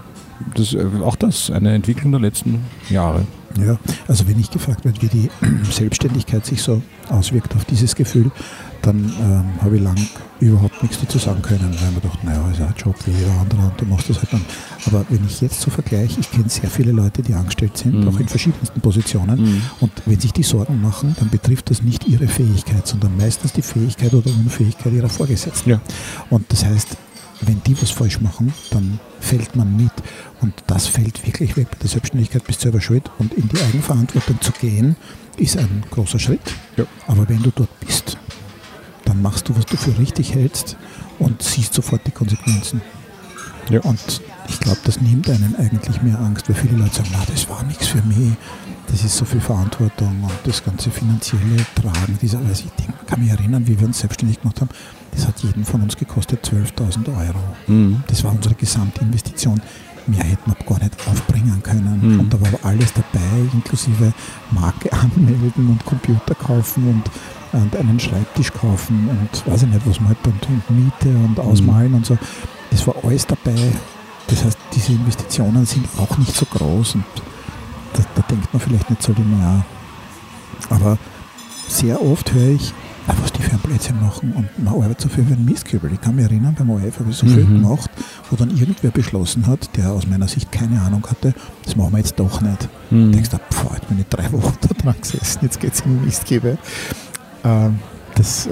das, 0.54 0.74
äh, 0.74 0.84
auch 1.04 1.16
das, 1.16 1.50
eine 1.50 1.74
Entwicklung 1.74 2.12
der 2.12 2.20
letzten 2.20 2.64
Jahre. 2.90 3.26
Ja, 3.58 3.78
also 4.06 4.28
wenn 4.28 4.38
ich 4.38 4.50
gefragt 4.50 4.84
werde, 4.84 5.00
wie 5.00 5.08
die 5.08 5.30
Selbstständigkeit 5.70 6.44
sich 6.44 6.60
so 6.62 6.82
auswirkt 7.08 7.54
auf 7.56 7.64
dieses 7.64 7.94
Gefühl, 7.94 8.30
dann 8.82 9.10
ähm, 9.20 9.44
habe 9.62 9.76
ich 9.78 9.82
lang 9.82 9.96
überhaupt 10.38 10.80
nichts 10.82 11.00
dazu 11.00 11.16
sagen 11.18 11.40
können, 11.40 11.74
weil 11.80 11.90
man 11.92 12.02
dachte, 12.02 12.26
naja, 12.26 12.50
ist 12.50 12.60
ja 12.60 12.66
ein 12.66 12.74
Job 12.76 12.94
wie 13.06 13.12
jeder 13.12 13.32
andere 13.40 13.62
und 13.62 13.80
du 13.80 13.86
machst 13.86 14.10
das 14.10 14.18
halt 14.18 14.32
dann. 14.32 14.44
Aber 14.86 15.04
wenn 15.08 15.24
ich 15.26 15.40
jetzt 15.40 15.60
so 15.62 15.70
vergleiche, 15.70 16.20
ich 16.20 16.30
kenne 16.30 16.48
sehr 16.50 16.68
viele 16.68 16.92
Leute, 16.92 17.22
die 17.22 17.32
angestellt 17.32 17.78
sind, 17.78 17.94
Mhm. 18.02 18.08
auch 18.08 18.20
in 18.20 18.28
verschiedensten 18.28 18.80
Positionen. 18.82 19.62
Und 19.80 19.90
wenn 20.04 20.20
sich 20.20 20.32
die 20.34 20.42
Sorgen 20.42 20.80
machen, 20.82 21.16
dann 21.18 21.30
betrifft 21.30 21.70
das 21.70 21.82
nicht 21.82 22.06
ihre 22.06 22.28
Fähigkeit, 22.28 22.86
sondern 22.86 23.16
meistens 23.16 23.54
die 23.54 23.62
Fähigkeit 23.62 24.12
oder 24.12 24.30
Unfähigkeit 24.30 24.92
ihrer 24.92 25.08
Vorgesetzten. 25.08 25.70
Ja. 25.70 25.80
Und 26.28 26.44
das 26.52 26.64
heißt, 26.64 26.88
wenn 27.40 27.60
die 27.66 27.80
was 27.80 27.90
falsch 27.90 28.20
machen, 28.20 28.52
dann 28.70 28.98
fällt 29.20 29.56
man 29.56 29.74
mit. 29.76 29.92
Und 30.40 30.52
das 30.66 30.86
fällt 30.86 31.26
wirklich 31.26 31.56
weg 31.56 31.68
bei 31.70 31.78
der 31.78 31.88
Selbstständigkeit, 31.88 32.44
bist 32.44 32.60
selber 32.60 32.80
schuld. 32.80 33.10
Und 33.18 33.34
in 33.34 33.48
die 33.48 33.60
Eigenverantwortung 33.60 34.40
zu 34.40 34.52
gehen, 34.52 34.96
ist 35.36 35.56
ein 35.56 35.84
großer 35.90 36.18
Schritt. 36.18 36.54
Ja. 36.76 36.84
Aber 37.06 37.28
wenn 37.28 37.42
du 37.42 37.50
dort 37.54 37.80
bist, 37.80 38.18
dann 39.04 39.22
machst 39.22 39.48
du, 39.48 39.56
was 39.56 39.66
du 39.66 39.76
für 39.76 39.96
richtig 39.98 40.34
hältst 40.34 40.76
und 41.18 41.42
siehst 41.42 41.74
sofort 41.74 42.06
die 42.06 42.10
Konsequenzen. 42.10 42.80
Ja. 43.70 43.80
Und 43.80 44.20
ich 44.48 44.60
glaube, 44.60 44.78
das 44.84 45.00
nimmt 45.00 45.28
einen 45.28 45.56
eigentlich 45.56 46.00
mehr 46.02 46.18
Angst, 46.20 46.48
weil 46.48 46.56
viele 46.56 46.76
Leute 46.76 46.96
sagen, 46.96 47.08
na, 47.12 47.24
das 47.26 47.48
war 47.48 47.62
nichts 47.64 47.88
für 47.88 48.02
mich. 48.02 48.32
Das 48.88 49.02
ist 49.02 49.16
so 49.16 49.24
viel 49.24 49.40
Verantwortung 49.40 50.22
und 50.22 50.32
das 50.44 50.62
ganze 50.62 50.90
finanzielle 50.90 51.66
Tragen 51.74 52.18
dieser, 52.22 52.38
also 52.38 52.64
ich 52.64 52.84
denk, 52.84 53.06
kann 53.08 53.20
mich 53.20 53.30
erinnern, 53.30 53.66
wie 53.66 53.78
wir 53.78 53.86
uns 53.86 53.98
selbstständig 53.98 54.40
gemacht 54.40 54.60
haben, 54.60 54.70
das 55.10 55.26
hat 55.26 55.40
jeden 55.40 55.64
von 55.64 55.82
uns 55.82 55.96
gekostet 55.96 56.46
12.000 56.46 57.08
Euro. 57.08 57.40
Mhm. 57.66 58.04
Das 58.06 58.22
war 58.22 58.32
unsere 58.32 58.54
Gesamtinvestition. 58.54 59.60
Mehr 60.06 60.22
hätten 60.22 60.50
wir 60.50 60.66
gar 60.66 60.78
nicht 60.82 60.96
aufbringen 61.08 61.62
können. 61.62 62.00
Mhm. 62.00 62.20
Und 62.20 62.32
da 62.32 62.40
war 62.40 62.48
aber 62.48 62.64
alles 62.64 62.92
dabei, 62.92 63.20
inklusive 63.52 64.12
Marke 64.50 64.92
anmelden 64.92 65.68
und 65.68 65.84
Computer 65.84 66.34
kaufen 66.34 66.88
und, 67.52 67.60
und 67.60 67.76
einen 67.76 67.98
Schreibtisch 67.98 68.52
kaufen 68.52 69.08
und 69.08 69.52
weiß 69.52 69.62
ich 69.62 69.68
nicht, 69.68 69.86
was 69.86 70.00
man 70.00 70.08
halt 70.08 70.22
tun, 70.22 70.62
Miete 70.68 71.08
und 71.08 71.38
ausmalen 71.40 71.94
und 71.94 72.06
so. 72.06 72.16
Das 72.70 72.86
war 72.86 72.94
alles 73.02 73.26
dabei. 73.26 73.72
Das 74.28 74.44
heißt, 74.44 74.58
diese 74.74 74.92
Investitionen 74.92 75.64
sind 75.66 75.86
auch 75.98 76.18
nicht 76.18 76.34
so 76.34 76.46
groß 76.46 76.96
und 76.96 77.04
da, 77.92 78.02
da 78.14 78.22
denkt 78.22 78.52
man 78.52 78.60
vielleicht 78.60 78.90
nicht 78.90 79.02
so 79.02 79.12
linear. 79.12 79.64
Aber 80.70 80.98
sehr 81.68 82.02
oft 82.02 82.32
höre 82.32 82.50
ich, 82.50 82.72
Aber 83.62 83.74
was 83.74 83.78
die 83.82 83.88
für 83.88 83.94
ein 83.94 83.98
Blödsinn 83.98 84.00
machen 84.00 84.32
und 84.32 84.64
man 84.64 84.74
arbeitet 84.74 85.00
so 85.00 85.08
viel 85.08 85.24
für 85.24 85.34
einen 85.34 85.44
Mistkübel. 85.44 85.92
Ich 85.92 86.00
kann 86.00 86.16
mich 86.16 86.24
erinnern, 86.24 86.54
beim 86.58 86.70
ORF 86.70 87.00
habe 87.00 87.10
ich 87.10 87.16
so 87.16 87.26
viel 87.26 87.44
Mhm. 87.44 87.62
gemacht, 87.62 87.90
wo 88.30 88.36
dann 88.36 88.50
irgendwer 88.56 88.90
beschlossen 88.90 89.46
hat, 89.46 89.76
der 89.76 89.92
aus 89.92 90.06
meiner 90.06 90.28
Sicht 90.28 90.50
keine 90.52 90.80
Ahnung 90.82 91.06
hatte, 91.08 91.34
das 91.64 91.76
machen 91.76 91.92
wir 91.92 91.98
jetzt 91.98 92.18
doch 92.18 92.40
nicht. 92.40 92.68
Mhm. 92.90 93.12
denkst 93.12 93.30
du, 93.30 93.36
pf, 93.38 93.64
jetzt 93.74 93.88
bin 93.88 93.98
ich 94.00 94.06
drei 94.08 94.30
Wochen 94.32 94.54
da 94.60 94.68
dran 94.74 94.94
gesessen, 95.00 95.38
jetzt 95.42 95.60
geht 95.60 95.74
es 95.74 95.80
um 95.82 96.04
Mistgeber. 96.04 96.56
Ähm, 97.44 97.78
das, 98.14 98.46
äh, 98.46 98.50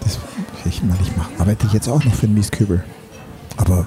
das, 0.00 0.18
ich, 0.64 0.82
meine, 0.82 0.98
ich 1.02 1.10
mach, 1.16 1.28
arbeite 1.38 1.66
jetzt 1.72 1.88
auch 1.88 2.02
noch 2.04 2.14
für 2.14 2.26
einen 2.26 2.34
Mistkübel. 2.34 2.84
Aber 3.56 3.86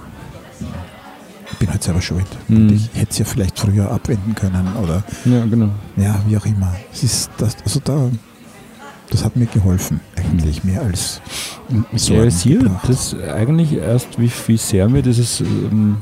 ich 1.51 1.57
bin 1.59 1.69
halt 1.69 1.83
selber 1.83 2.01
schuld. 2.01 2.25
Mhm. 2.47 2.69
Ich 2.73 2.89
hätte 2.93 3.11
es 3.11 3.17
ja 3.19 3.25
vielleicht 3.25 3.57
früher 3.59 3.89
abwenden 3.91 4.35
können 4.35 4.67
oder 4.81 5.03
Ja, 5.25 5.45
genau. 5.45 5.69
ja, 5.95 6.19
wie 6.27 6.35
auch 6.37 6.45
immer. 6.45 6.73
Es 6.91 7.03
ist 7.03 7.31
das, 7.37 7.55
also 7.63 7.79
da, 7.83 8.09
das 9.09 9.23
hat 9.23 9.35
mir 9.35 9.45
geholfen, 9.45 9.99
eigentlich 10.15 10.63
mehr 10.63 10.81
als 10.81 11.21
Ich 11.91 12.09
realisiere 12.09 12.79
das 12.87 13.15
eigentlich 13.15 13.73
erst, 13.73 14.19
wie, 14.19 14.31
wie 14.47 14.57
sehr 14.57 14.89
mir 14.89 15.01
dieses 15.01 15.41
ähm, 15.41 15.97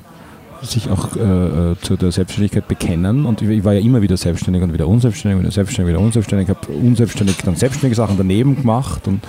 sich 0.62 0.90
auch 0.90 1.16
äh, 1.16 1.72
äh, 1.72 1.76
zu 1.82 1.98
der 1.98 2.12
Selbstständigkeit 2.12 2.68
bekennen 2.68 3.26
und 3.26 3.42
ich, 3.42 3.50
ich 3.50 3.64
war 3.64 3.74
ja 3.74 3.82
immer 3.82 4.02
wieder 4.02 4.16
selbstständig 4.18 4.62
und 4.62 4.74
wieder 4.74 4.88
unselbstständig, 4.88 5.42
wieder 5.42 5.52
selbstständig, 5.52 5.94
wieder 5.94 6.04
unselbstständig, 6.04 6.50
habe 6.50 6.68
unselbstständig 6.68 7.38
dann 7.44 7.56
selbstständige 7.56 7.96
Sachen 7.96 8.16
daneben 8.18 8.56
gemacht 8.56 9.08
und 9.08 9.22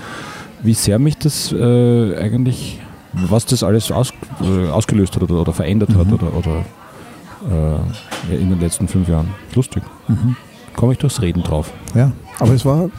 wie 0.62 0.74
sehr 0.74 0.98
mich 0.98 1.16
das 1.18 1.52
äh, 1.52 2.16
eigentlich, 2.18 2.80
was 3.12 3.46
das 3.46 3.62
alles 3.62 3.90
aus, 3.90 4.12
äh, 4.42 4.68
ausgelöst 4.68 5.16
hat 5.16 5.22
oder, 5.22 5.40
oder 5.40 5.52
verändert 5.52 5.94
hat 5.94 6.06
Mhm. 6.06 6.12
oder, 6.12 6.36
oder 6.36 6.64
äh, 8.30 8.36
in 8.36 8.50
den 8.50 8.60
letzten 8.60 8.86
fünf 8.86 9.08
Jahren. 9.08 9.28
Lustig. 9.54 9.82
Mhm. 10.08 10.36
Komme 10.76 10.92
ich 10.92 10.98
durchs 10.98 11.20
Reden 11.20 11.42
drauf. 11.42 11.72
Ja, 11.94 12.12
aber 12.38 12.52
es 12.54 12.64
war, 12.64 12.90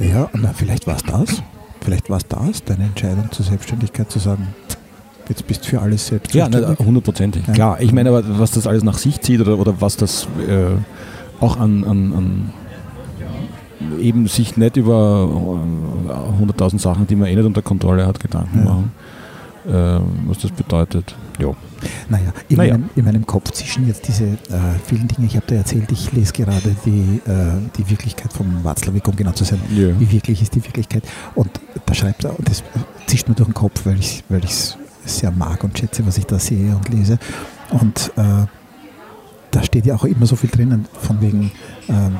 ja, 0.00 0.28
na, 0.34 0.52
vielleicht 0.54 0.86
war 0.86 0.96
es 0.96 1.02
das. 1.04 1.42
Vielleicht 1.80 2.08
war 2.10 2.16
es 2.18 2.26
das, 2.28 2.64
deine 2.64 2.84
Entscheidung 2.84 3.30
zur 3.30 3.44
Selbstständigkeit 3.44 4.10
zu 4.10 4.18
sagen, 4.18 4.48
jetzt 5.28 5.46
bist 5.46 5.64
du 5.64 5.68
für 5.70 5.80
alles 5.80 6.06
selbst 6.06 6.34
Ja, 6.34 6.48
hundertprozentig. 6.78 7.46
Ja. 7.46 7.52
Klar, 7.52 7.80
ich 7.80 7.92
meine 7.92 8.08
aber, 8.08 8.22
was 8.38 8.52
das 8.52 8.66
alles 8.66 8.82
nach 8.82 8.98
sich 8.98 9.20
zieht 9.20 9.40
oder, 9.40 9.58
oder 9.58 9.80
was 9.80 9.96
das 9.96 10.26
äh, 10.48 10.76
auch 11.42 11.58
an, 11.58 11.84
an, 11.84 12.12
an 12.14 12.52
eben 14.00 14.26
sich 14.28 14.56
nicht 14.56 14.76
über 14.76 15.28
äh, 16.08 16.42
100.000 16.42 16.78
Sachen, 16.78 17.06
die 17.06 17.16
man 17.16 17.28
eh 17.28 17.34
nicht 17.36 17.44
unter 17.44 17.62
Kontrolle 17.62 18.06
hat, 18.06 18.18
Gedanken 18.20 18.58
Ja. 18.60 18.64
machen, 18.64 18.92
äh, 18.98 19.13
was 19.64 20.38
das 20.38 20.50
bedeutet. 20.50 21.14
Ja. 21.38 21.54
Naja, 22.08 22.32
in, 22.48 22.56
Naja. 22.56 22.72
Meinem, 22.74 22.90
in 22.96 23.04
meinem 23.04 23.26
Kopf 23.26 23.50
zischen 23.52 23.86
jetzt 23.86 24.06
diese 24.08 24.24
äh, 24.24 24.78
vielen 24.86 25.08
Dinge. 25.08 25.26
Ich 25.26 25.36
habe 25.36 25.46
dir 25.46 25.56
erzählt, 25.56 25.90
ich 25.90 26.12
lese 26.12 26.32
gerade 26.32 26.76
die, 26.84 27.20
äh, 27.26 27.52
die 27.76 27.88
Wirklichkeit 27.90 28.32
von 28.32 28.64
Watzlawick, 28.64 29.06
um 29.08 29.16
genau 29.16 29.32
zu 29.32 29.44
sein. 29.44 29.60
Ja. 29.74 29.88
Wie 29.98 30.10
wirklich 30.10 30.42
ist 30.42 30.54
die 30.54 30.64
Wirklichkeit? 30.64 31.04
Und 31.34 31.50
da 31.86 31.94
schreibt 31.94 32.24
er, 32.24 32.38
und 32.38 32.48
das 32.48 32.62
zischt 33.06 33.28
mir 33.28 33.34
durch 33.34 33.48
den 33.48 33.54
Kopf, 33.54 33.84
weil 33.84 33.98
ich 33.98 34.18
es 34.18 34.24
weil 34.28 34.44
ich's 34.44 34.78
sehr 35.04 35.30
mag 35.30 35.62
und 35.64 35.78
schätze, 35.78 36.06
was 36.06 36.18
ich 36.18 36.26
da 36.26 36.38
sehe 36.38 36.74
und 36.74 36.88
lese. 36.88 37.18
Und 37.70 38.12
äh, 38.16 38.46
da 39.50 39.62
steht 39.62 39.86
ja 39.86 39.94
auch 39.94 40.04
immer 40.04 40.26
so 40.26 40.36
viel 40.36 40.50
drinnen, 40.50 40.86
von 41.00 41.20
wegen 41.20 41.52
ähm, 41.88 42.18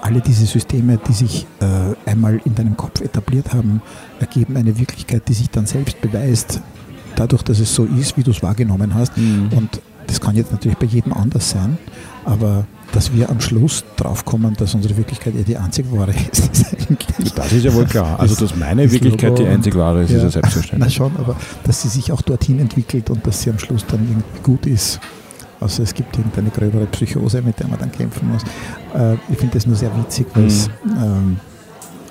alle 0.00 0.20
diese 0.20 0.46
Systeme, 0.46 0.98
die 0.98 1.12
sich 1.12 1.46
äh, 1.60 2.08
einmal 2.08 2.40
in 2.44 2.54
deinem 2.54 2.76
Kopf 2.76 3.00
etabliert 3.00 3.52
haben, 3.52 3.82
ergeben 4.20 4.56
eine 4.56 4.78
Wirklichkeit, 4.78 5.28
die 5.28 5.34
sich 5.34 5.50
dann 5.50 5.66
selbst 5.66 6.00
beweist, 6.00 6.60
dadurch, 7.16 7.42
dass 7.42 7.58
es 7.58 7.74
so 7.74 7.84
ist, 7.84 8.16
wie 8.16 8.22
du 8.22 8.30
es 8.30 8.42
wahrgenommen 8.42 8.94
hast. 8.94 9.16
Mhm. 9.16 9.48
Und 9.54 9.80
das 10.06 10.20
kann 10.20 10.36
jetzt 10.36 10.52
natürlich 10.52 10.78
bei 10.78 10.86
jedem 10.86 11.12
anders 11.12 11.50
sein, 11.50 11.78
aber 12.24 12.66
dass 12.92 13.12
wir 13.12 13.28
am 13.28 13.40
Schluss 13.40 13.84
draufkommen, 13.96 14.54
dass 14.54 14.74
unsere 14.74 14.96
Wirklichkeit 14.96 15.34
ja 15.34 15.42
die 15.42 15.56
einzig 15.56 15.86
wahre 15.90 16.12
ist, 16.32 16.48
ist 16.52 16.72
eigentlich. 16.72 17.32
Das 17.34 17.52
ist 17.52 17.64
ja 17.64 17.74
wohl 17.74 17.84
klar. 17.84 18.18
Also, 18.20 18.36
dass 18.36 18.54
meine 18.56 18.90
Wirklichkeit 18.90 19.38
die 19.38 19.42
Logo 19.42 19.54
einzig 19.54 19.74
wahre 19.74 20.04
ist, 20.04 20.10
ist 20.10 20.22
ja 20.22 20.30
selbstverständlich. 20.30 20.78
Na 20.80 20.90
schon, 20.90 21.16
aber 21.16 21.36
dass 21.64 21.82
sie 21.82 21.88
sich 21.88 22.12
auch 22.12 22.22
dorthin 22.22 22.60
entwickelt 22.60 23.10
und 23.10 23.26
dass 23.26 23.42
sie 23.42 23.50
am 23.50 23.58
Schluss 23.58 23.84
dann 23.86 24.00
irgendwie 24.08 24.40
gut 24.42 24.66
ist. 24.66 25.00
Also 25.58 25.82
es 25.82 25.94
gibt 25.94 26.16
irgendeine 26.16 26.50
gröbere 26.50 26.86
Psychose, 26.86 27.40
mit 27.40 27.58
der 27.58 27.66
man 27.68 27.78
dann 27.78 27.90
kämpfen 27.90 28.28
muss. 28.30 28.42
Äh, 28.94 29.14
ich 29.30 29.38
finde 29.38 29.54
das 29.54 29.66
nur 29.66 29.74
sehr 29.74 29.90
witzig, 29.96 30.26
weil 30.34 30.44
es 30.44 30.68
ähm, 30.84 31.38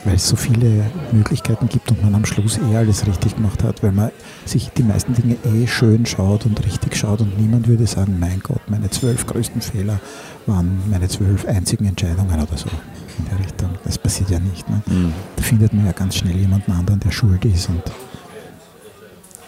weil 0.05 0.15
es 0.15 0.27
so 0.27 0.35
viele 0.35 0.85
Möglichkeiten 1.11 1.67
gibt 1.67 1.91
und 1.91 2.01
man 2.03 2.15
am 2.15 2.25
Schluss 2.25 2.59
eh 2.59 2.75
alles 2.77 3.05
richtig 3.07 3.35
gemacht 3.35 3.63
hat, 3.63 3.83
weil 3.83 3.91
man 3.91 4.11
sich 4.45 4.69
die 4.69 4.83
meisten 4.83 5.13
Dinge 5.13 5.35
eh 5.43 5.67
schön 5.67 6.05
schaut 6.05 6.45
und 6.45 6.63
richtig 6.63 6.95
schaut 6.95 7.21
und 7.21 7.39
niemand 7.39 7.67
würde 7.67 7.87
sagen, 7.87 8.17
mein 8.19 8.39
Gott, 8.39 8.61
meine 8.67 8.89
zwölf 8.89 9.25
größten 9.25 9.61
Fehler 9.61 9.99
waren 10.45 10.79
meine 10.89 11.07
zwölf 11.09 11.45
einzigen 11.45 11.85
Entscheidungen 11.85 12.39
oder 12.39 12.57
so 12.57 12.69
in 13.17 13.25
der 13.25 13.39
Richtung. 13.39 13.69
Das 13.83 13.97
passiert 13.97 14.29
ja 14.29 14.39
nicht. 14.39 14.69
Ne? 14.69 14.81
Mhm. 14.85 15.13
Da 15.35 15.43
findet 15.43 15.73
man 15.73 15.85
ja 15.85 15.91
ganz 15.91 16.15
schnell 16.15 16.37
jemanden 16.37 16.71
anderen, 16.71 16.99
der 16.99 17.11
schuld 17.11 17.43
ist 17.45 17.67
und 17.69 17.83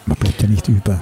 man 0.06 0.18
bleibt 0.18 0.42
ja 0.42 0.48
nicht 0.48 0.68
über. 0.68 1.00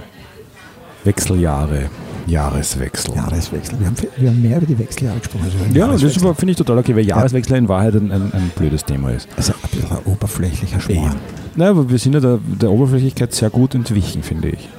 Wechseljahre, 1.04 1.90
Jahreswechsel. 2.28 3.16
Jahreswechsel. 3.16 3.80
Wir 3.80 3.88
haben, 3.88 3.96
wir 4.18 4.30
haben 4.30 4.42
mehr 4.42 4.58
über 4.58 4.66
die 4.66 4.80
Wechseljahre 4.80 5.20
gesprochen. 5.20 5.46
Also 5.46 5.58
Ja, 5.80 5.88
das 5.88 6.18
aber, 6.24 6.36
finde 6.36 6.52
ich 6.52 6.58
total 6.58 6.78
okay, 6.80 6.96
weil 6.96 7.06
Jahreswechsel 7.06 7.58
in 7.58 7.68
Wahrheit 7.70 7.96
ein, 7.96 8.12
ein, 8.12 8.32
ein 8.34 8.52
blödes 8.56 8.84
Thema 8.84 9.12
ist. 9.12 9.28
also 9.38 9.54
ein 9.54 9.70
bisschen 9.70 9.92
ein 9.92 10.04
oberflächlicher 10.06 10.80
Schmarrn. 10.80 11.16
Naja, 11.56 11.72
aber 11.72 11.90
wir 11.90 11.98
sind 12.00 12.14
ja 12.14 12.20
der, 12.20 12.40
der 12.62 12.72
Oberflächlichkeit 12.72 13.34
sehr 13.34 13.50
gut 13.50 13.76
entwichen, 13.76 14.24
finde 14.24 14.50
ich. 14.50 14.70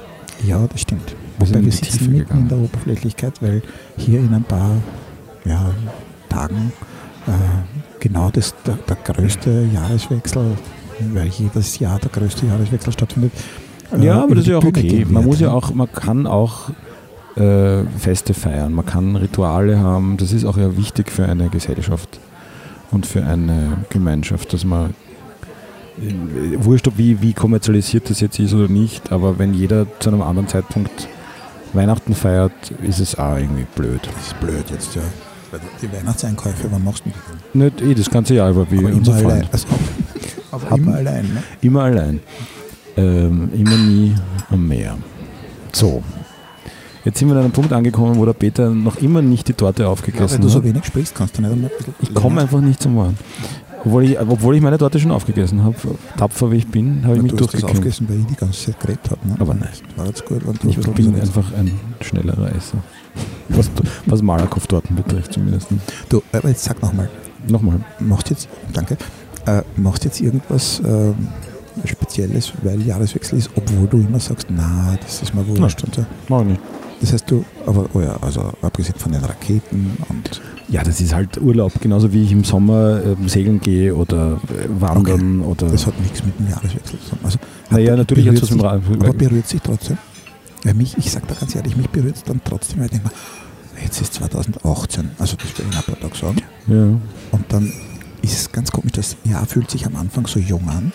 Ja, 0.45 0.67
das 0.67 0.81
stimmt. 0.81 1.15
Wir 1.39 1.47
sind 1.47 1.55
Wobei 1.57 1.65
wir 1.65 1.71
die 1.71 1.77
sitzen 1.77 2.05
mitten 2.05 2.17
gegangen. 2.19 2.41
in 2.43 2.49
der 2.49 2.57
Oberflächlichkeit, 2.59 3.41
weil 3.41 3.61
hier 3.97 4.19
in 4.19 4.33
ein 4.33 4.43
paar 4.43 4.71
ja, 5.45 5.71
Tagen 6.29 6.71
äh, 7.27 7.31
genau 7.99 8.29
das, 8.31 8.53
der, 8.65 8.77
der 8.87 8.97
größte 8.97 9.67
Jahreswechsel, 9.73 10.57
weil 11.13 11.27
jedes 11.27 11.79
Jahr 11.79 11.97
der 11.99 12.09
größte 12.11 12.45
Jahreswechsel 12.45 12.91
stattfindet. 12.93 13.31
äh, 13.97 14.05
Ja, 14.05 14.15
aber 14.17 14.25
über 14.25 14.35
das 14.35 14.43
ist 14.43 14.49
ja 14.51 14.57
auch 14.57 14.63
okay. 14.65 15.05
Man 15.09 15.25
muss 15.25 15.39
ja 15.39 15.51
auch, 15.51 15.73
man 15.73 15.91
kann 15.91 16.27
auch 16.27 16.69
äh, 17.37 17.83
Feste 17.97 18.33
feiern, 18.33 18.73
man 18.73 18.85
kann 18.85 19.15
Rituale 19.15 19.79
haben. 19.79 20.17
Das 20.17 20.33
ist 20.33 20.45
auch 20.45 20.57
ja 20.57 20.75
wichtig 20.77 21.11
für 21.11 21.25
eine 21.25 21.49
Gesellschaft 21.49 22.19
und 22.91 23.05
für 23.05 23.23
eine 23.23 23.77
Gemeinschaft, 23.89 24.53
dass 24.53 24.63
man 24.65 24.93
äh, 26.01 26.13
wurscht, 26.63 26.87
ob 26.87 26.97
wie, 26.97 27.21
wie 27.21 27.33
kommerzialisiert 27.33 28.09
das 28.09 28.21
jetzt 28.21 28.39
ist 28.39 28.53
oder 28.53 28.67
nicht, 28.67 29.11
aber 29.11 29.37
wenn 29.39 29.53
jeder 29.53 29.85
zu 29.99 30.09
einem 30.09 30.21
anderen 30.21 30.47
Zeitpunkt 30.47 31.07
Weihnachten 31.73 32.15
feiert, 32.15 32.53
ist 32.81 32.99
es 32.99 33.17
auch 33.17 33.37
irgendwie 33.37 33.65
blöd. 33.75 33.99
Das 34.15 34.27
ist 34.27 34.39
blöd 34.39 34.65
jetzt, 34.71 34.95
ja. 34.95 35.01
Die 35.81 35.91
Weihnachtseinkäufe, 35.91 36.67
wann 36.71 36.83
machst 36.83 37.03
du 37.05 37.11
die? 37.53 37.57
Nicht 37.57 37.81
eh 37.81 37.93
das 37.93 38.09
ganze 38.09 38.35
Jahr 38.35 38.49
über, 38.49 38.69
wie 38.69 38.79
Aber 38.79 38.87
unser 38.89 39.11
immer 39.13 39.21
Freund. 39.21 39.33
allein. 39.33 39.49
Also, 39.51 39.67
aber 40.51 40.77
immer 40.77 40.95
allein. 40.95 41.23
Ne? 41.25 41.43
Immer 41.61 41.83
allein. 41.83 42.19
Ähm, 42.97 43.49
immer 43.53 43.77
nie 43.77 44.15
am 44.49 44.67
Meer. 44.67 44.97
So. 45.71 46.03
Jetzt 47.07 47.19
sind 47.19 47.29
wir 47.29 47.35
an 47.37 47.43
einem 47.43 47.51
Punkt 47.53 47.71
angekommen, 47.71 48.17
wo 48.17 48.25
der 48.25 48.33
Peter 48.33 48.69
noch 48.69 48.97
immer 48.97 49.21
nicht 49.21 49.47
die 49.47 49.53
Torte 49.53 49.83
Ja, 49.83 49.87
weil 49.87 49.93
aufgegessen 49.93 50.41
du 50.41 50.49
so 50.49 50.61
wenig 50.61 50.83
sprichst, 50.83 51.15
kannst 51.15 51.37
du 51.37 51.41
nicht 51.41 51.53
einmal 51.53 51.69
ein 51.71 51.77
bisschen 51.77 51.95
Ich 52.01 52.13
komme 52.13 52.41
einfach 52.41 52.59
nicht 52.59 52.81
zum 52.81 52.97
Wort. 52.97 53.13
Obwohl 53.85 54.03
ich, 54.03 54.19
obwohl 54.19 54.57
ich 54.57 54.61
meine 54.61 54.77
Torte 54.77 54.99
schon 54.99 55.11
aufgegessen 55.11 55.63
habe, 55.63 55.77
tapfer 56.17 56.51
wie 56.51 56.57
ich 56.57 56.67
bin, 56.67 57.05
habe 57.05 57.15
ich 57.15 57.21
mich 57.21 57.31
du 57.31 57.37
durchgekämpft. 57.37 57.75
aufgegessen, 57.77 58.09
weil 58.09 58.19
ich 58.19 58.25
die 58.25 58.35
ganze 58.35 58.65
Zeit 58.65 58.79
geredet 58.81 59.09
habe. 59.09 59.25
Ne? 59.25 59.35
Aber 59.39 59.53
nein. 59.53 59.69
War 59.95 60.07
jetzt 60.07 60.25
gut, 60.25 60.45
wenn 60.45 60.55
du 60.55 60.67
Ich 60.67 60.81
bin 60.81 61.15
einfach 61.15 61.53
ein 61.53 61.71
schnellerer 62.01 62.53
Esser. 62.53 62.79
Was, 63.47 63.71
was 64.05 64.21
Malakoff-Torten 64.21 64.97
betrifft 64.97 65.31
zumindest. 65.31 65.69
Du, 66.09 66.21
aber 66.33 66.49
jetzt 66.49 66.65
sag 66.65 66.81
nochmal, 66.81 67.09
Nochmal. 67.47 67.79
machst 68.01 68.31
jetzt, 68.31 68.49
danke, 68.73 68.97
äh, 69.45 69.61
machst 69.77 70.03
jetzt 70.03 70.19
irgendwas 70.19 70.81
ähm, 70.85 71.15
Spezielles, 71.85 72.51
weil 72.63 72.81
Jahreswechsel 72.81 73.39
ist, 73.39 73.49
obwohl 73.55 73.87
du 73.87 73.97
immer 73.99 74.19
sagst, 74.19 74.47
na, 74.49 74.97
das 75.01 75.21
ist 75.21 75.33
mir 75.33 75.47
wurscht 75.47 75.81
und 75.85 75.95
so. 75.95 76.05
Mach 76.27 76.41
ich 76.41 76.47
nicht. 76.47 76.61
Das 76.99 77.13
heißt 77.13 77.29
du, 77.29 77.45
aber, 77.65 77.87
oh 77.93 78.01
ja, 78.01 78.17
also 78.21 78.53
abgesehen 78.61 78.95
von 78.97 79.11
den 79.11 79.23
Raketen 79.23 79.97
und 80.09 80.41
Ja, 80.67 80.83
das 80.83 80.99
ist 80.99 81.13
halt 81.13 81.39
Urlaub, 81.39 81.73
genauso 81.79 82.11
wie 82.11 82.23
ich 82.23 82.31
im 82.31 82.43
Sommer 82.43 83.01
ähm, 83.03 83.29
segeln 83.29 83.61
gehe 83.61 83.95
oder 83.95 84.39
äh, 84.49 84.67
wandern 84.81 85.41
oder. 85.41 85.67
das 85.67 85.85
hat 85.85 85.99
nichts 86.01 86.23
mit 86.23 86.37
dem 86.39 86.49
Jahreswechsel 86.49 86.99
zu 86.99 87.09
tun. 87.09 87.19
Also, 87.23 87.37
Naja, 87.69 87.95
natürlich 87.95 88.27
hat 88.27 88.35
es 88.35 88.41
was 88.43 88.51
mit 88.51 88.61
dem 88.61 89.01
Aber 89.01 89.13
berührt 89.13 89.47
sich 89.47 89.61
trotzdem. 89.61 89.97
Weil 90.63 90.73
mich, 90.73 90.97
ich 90.97 91.11
sag 91.11 91.27
da 91.27 91.35
ganz 91.35 91.55
ehrlich, 91.55 91.77
mich 91.77 91.89
berührt 91.89 92.15
es 92.15 92.23
dann 92.23 92.41
trotzdem, 92.43 92.79
weil 92.79 92.85
ich 92.85 92.91
denke 92.91 93.09
mir, 93.09 93.83
jetzt 93.83 94.01
ist 94.01 94.15
2018, 94.15 95.11
also 95.19 95.35
das 95.35 95.45
will 95.45 95.65
ich 95.65 95.71
in 95.71 95.77
ein 95.77 95.83
paar 95.83 95.99
Tagen 95.99 96.15
sagen. 96.15 96.41
Ja. 96.67 96.83
Und 97.31 97.45
dann 97.49 97.71
ist 98.23 98.33
es 98.33 98.51
ganz 98.51 98.71
komisch, 98.71 98.93
das 98.93 99.15
Jahr 99.23 99.45
fühlt 99.45 99.69
sich 99.69 99.85
am 99.85 99.95
Anfang 99.95 100.25
so 100.25 100.39
jung 100.39 100.67
an 100.67 100.91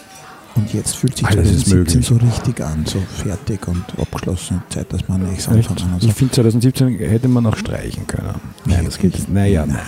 und 0.55 0.72
jetzt 0.74 0.96
fühlt 0.96 1.16
sich 1.16 1.26
Alles 1.26 1.50
ist 1.50 1.68
2017 1.68 2.03
so 2.03 2.16
richtig 2.16 2.61
an, 2.64 2.84
so 2.86 2.98
fertig 3.22 3.66
und 3.68 3.84
abgeschlossen. 3.98 4.62
Zeit, 4.68 4.92
dass 4.92 5.09
man 5.09 5.22
nichts 5.22 5.48
anfangen 5.48 5.92
und 5.94 6.03
Ich 6.03 6.09
so. 6.09 6.14
finde 6.14 6.34
2017 6.34 6.98
hätte 6.98 7.28
man 7.28 7.46
auch 7.46 7.57
streichen 7.57 8.07
können. 8.07 8.34
Nein, 8.64 8.84
das 8.84 8.98
geht. 8.98 9.28
Naja, 9.32 9.64
nein. 9.66 9.78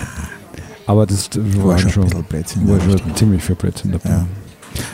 Aber 0.87 1.05
das 1.05 1.29
War 1.35 1.69
war 1.69 1.77
schon 1.79 1.91
schon, 1.91 2.11
war 2.11 2.97
schon 2.99 3.15
ziemlich 3.15 3.43
viel 3.43 3.55
Blödsinn 3.55 3.91
dabei. 3.91 4.09
Ja. 4.09 4.25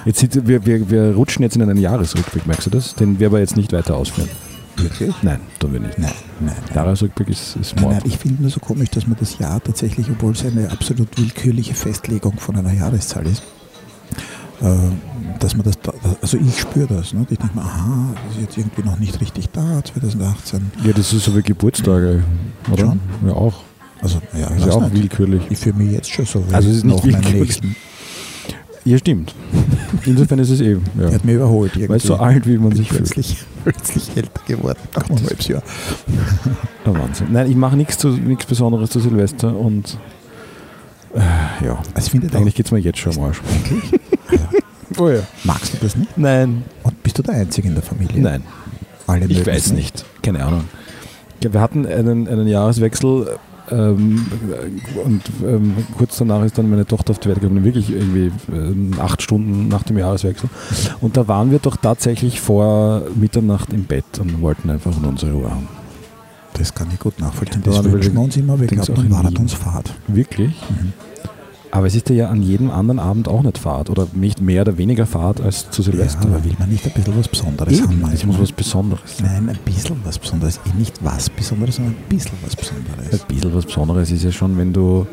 Jetzt 0.06 0.20
sieht, 0.20 0.48
wir, 0.48 0.66
wir, 0.66 0.90
wir 0.90 1.16
rutschen 1.16 1.44
jetzt 1.44 1.56
in 1.56 1.62
einen 1.62 1.78
Jahresrückblick, 1.78 2.46
merkst 2.48 2.68
du 2.68 2.70
das? 2.70 2.96
Den 2.96 3.20
wir 3.20 3.28
aber 3.28 3.40
jetzt 3.40 3.58
nicht 3.58 3.74
weiter 3.74 3.96
ausführen. 3.98 4.30
Wirklich? 4.78 5.14
Nein, 5.22 5.40
tun 5.60 5.74
wir 5.74 5.80
nicht. 5.82 5.98
Nein, 6.00 6.12
nein. 6.40 6.56
nein. 6.66 6.76
Jahresrückblick 6.76 7.30
ist, 7.30 7.58
ist 7.58 7.76
Nein, 7.76 7.84
Mord. 7.84 7.96
nein, 7.96 8.04
ich 8.06 8.18
finde 8.18 8.42
nur 8.42 8.52
so 8.52 8.60
komisch, 8.60 8.90
dass 8.92 9.06
man 9.08 9.18
das 9.20 9.38
Jahr 9.38 9.62
tatsächlich, 9.62 10.08
obwohl 10.10 10.32
es 10.32 10.46
eine 10.46 10.72
absolut 10.72 11.18
willkürliche 11.18 11.74
Festlegung 11.74 12.40
von 12.40 12.56
einer 12.56 12.72
Jahreszahl 12.74 13.26
ist, 13.28 13.44
dass 15.40 15.56
man 15.56 15.64
das, 15.66 15.80
da- 15.82 15.94
also 16.22 16.38
ich 16.38 16.60
spüre 16.60 16.88
das. 16.88 17.14
Ne? 17.14 17.26
Ich 17.30 17.38
denke 17.40 17.56
mir, 17.56 17.62
aha, 17.64 18.14
das 18.28 18.36
ist 18.36 18.42
jetzt 18.42 18.58
irgendwie 18.58 18.84
noch 18.84 19.00
nicht 19.00 19.20
richtig 19.22 19.50
da, 19.50 19.82
2018. 19.84 20.72
Ja, 20.86 20.94
das 20.94 21.12
ist 21.14 21.26
so 21.26 21.36
wie 21.36 21.42
Geburtstage, 21.42 22.24
oder? 22.72 22.80
Schon? 22.86 23.00
Ja, 23.26 23.34
auch. 23.34 23.62
Also, 24.02 24.20
ja, 24.38 24.48
ist 24.48 24.66
ja 24.66 24.72
auch 24.74 24.82
nicht. 24.84 24.96
willkürlich. 24.96 25.42
Ich 25.50 25.60
fühle 25.60 25.76
mich 25.76 25.92
jetzt 25.92 26.10
schon 26.12 26.26
so. 26.26 26.44
Also 26.52 26.70
es 26.70 26.78
ist 26.78 26.86
nicht 26.86 27.04
willkürlich. 27.04 27.60
Ja, 28.84 28.98
stimmt. 28.98 29.36
Insofern 30.06 30.40
ist 30.40 30.50
es 30.50 30.60
eben. 30.60 30.84
Ja. 31.00 31.10
Er 31.10 31.14
hat 31.14 31.26
mich 31.26 31.36
überholt. 31.36 31.74
Irgendwie. 31.76 31.90
Weil 31.90 32.00
so 32.00 32.16
alt, 32.16 32.48
wie 32.48 32.58
man 32.58 32.76
sich 32.76 32.88
fühlt. 32.90 33.04
plötzlich, 33.04 33.38
plötzlich 33.64 34.10
älter 34.18 34.42
geworden. 34.48 34.80
Nach 34.96 35.08
einem 35.10 35.20
halbes 35.26 35.48
Jahr. 35.48 35.62
Ja, 36.86 36.98
Wahnsinn. 37.00 37.28
Nein, 37.32 37.48
ich 37.48 37.56
mache 37.56 37.78
nichts, 37.78 37.98
Besonderes 38.48 38.90
zu 38.90 39.00
Silvester 39.00 39.56
und 39.56 40.00
äh, 41.14 41.20
ja, 41.66 41.78
Also 41.94 42.06
ich 42.08 42.10
finde 42.12 42.28
doch, 42.28 42.40
eigentlich 42.40 42.56
geht 42.56 42.66
es 42.66 42.72
mir 42.72 42.80
jetzt 42.80 42.98
schon 42.98 43.16
am 43.16 43.24
Arsch. 43.26 43.40
wirklich. 43.70 44.02
Also, 44.32 44.48
Oh 45.04 45.10
ja. 45.10 45.22
magst 45.46 45.74
du 45.74 45.78
das 45.82 45.96
nicht? 45.96 46.18
Nein, 46.18 46.64
Und 46.84 47.02
bist 47.04 47.18
du 47.18 47.24
der 47.24 47.36
Einzige 47.36 47.68
in 47.70 47.76
der 47.76 47.84
Familie? 47.84 48.22
nein, 48.22 48.44
Alle 49.08 49.26
ich 49.26 49.46
weiß 49.46 49.72
nicht. 49.72 50.04
Keine 50.22 50.46
Ahnung. 50.46 50.66
Ja, 51.44 51.54
Wir 51.54 51.62
hatten 51.62 51.86
einen, 51.86 52.28
einen 52.28 52.48
Jahreswechsel 52.48 53.38
ähm, 53.72 54.26
und 55.06 55.22
ähm, 55.46 55.76
kurz 55.98 56.18
danach 56.18 56.44
ist 56.44 56.58
dann 56.58 56.70
meine 56.70 56.86
Tochter 56.86 57.12
auf 57.12 57.20
die 57.20 57.30
Welt 57.30 57.40
gekommen, 57.40 57.64
wirklich 57.64 57.90
irgendwie 57.90 58.32
ähm, 58.54 58.92
acht 59.00 59.22
Stunden 59.22 59.70
nach 59.70 59.84
dem 59.84 59.98
Jahreswechsel. 59.98 60.50
Und 61.00 61.16
da 61.16 61.28
waren 61.30 61.52
wir 61.52 61.60
doch 61.60 61.78
tatsächlich 61.78 62.42
vor 62.42 63.04
Mitternacht 63.16 63.72
im 63.72 63.86
Bett 63.86 64.04
und 64.20 64.42
wollten 64.42 64.70
einfach 64.70 64.96
in 64.98 65.06
unsere 65.06 65.32
Ruhe 65.32 65.50
haben. 65.52 65.68
Das 66.56 66.76
kann 66.76 66.90
ich 66.94 67.00
gut 67.00 67.18
nachvollziehen. 67.20 67.62
Da 67.64 67.72
Das 67.72 67.86
wir 67.86 67.94
wünschen 67.94 68.14
wir 68.14 68.22
uns 68.22 68.36
immer. 68.36 68.60
Wir 68.60 68.68
glauben, 68.68 68.94
dann 69.10 69.10
war 69.34 69.40
uns 69.40 69.54
Fahrt. 69.54 69.94
Wirklich? 70.08 70.50
Mhm. 70.70 70.92
Aber 71.74 71.88
es 71.88 71.96
ist 71.96 72.10
ja 72.10 72.30
an 72.30 72.42
jedem 72.42 72.70
anderen 72.70 73.00
Abend 73.00 73.28
auch 73.30 73.44
nicht 73.44 73.58
Fahrt 73.58 73.90
oder 73.90 74.06
nicht 74.14 74.42
mehr 74.42 74.64
oder 74.64 74.78
weniger 74.78 75.06
Fahrt 75.06 75.40
als 75.40 75.70
zu 75.72 75.82
Ja, 75.82 75.92
Silvester. 75.92 76.22
aber 76.28 76.44
will 76.44 76.54
man 76.60 76.70
nicht 76.70 76.86
ein 76.86 76.92
bisschen 76.92 77.18
was 77.18 77.28
Besonderes 77.30 77.82
haben? 77.82 77.92
Eben, 77.92 78.02
es 78.02 78.08
manchmal? 78.10 78.32
muss 78.34 78.42
was 78.42 78.52
Besonderes. 78.52 79.02
Nein, 79.22 79.50
ein 79.50 79.60
bisschen 79.64 79.96
was 80.04 80.20
Besonderes. 80.20 80.60
Eh 80.66 80.78
nicht 80.78 80.96
was 81.04 81.30
Besonderes, 81.30 81.76
sondern 81.78 81.96
ein 81.96 82.10
bisschen 82.10 82.32
was 82.44 82.56
Besonderes. 82.58 83.22
Ein 83.22 83.28
bisschen 83.28 83.56
was 83.56 83.66
Besonderes 83.66 84.12
ist 84.12 84.24
ja 84.24 84.32
schon, 84.32 84.58
wenn 84.58 84.74
du 84.74 85.08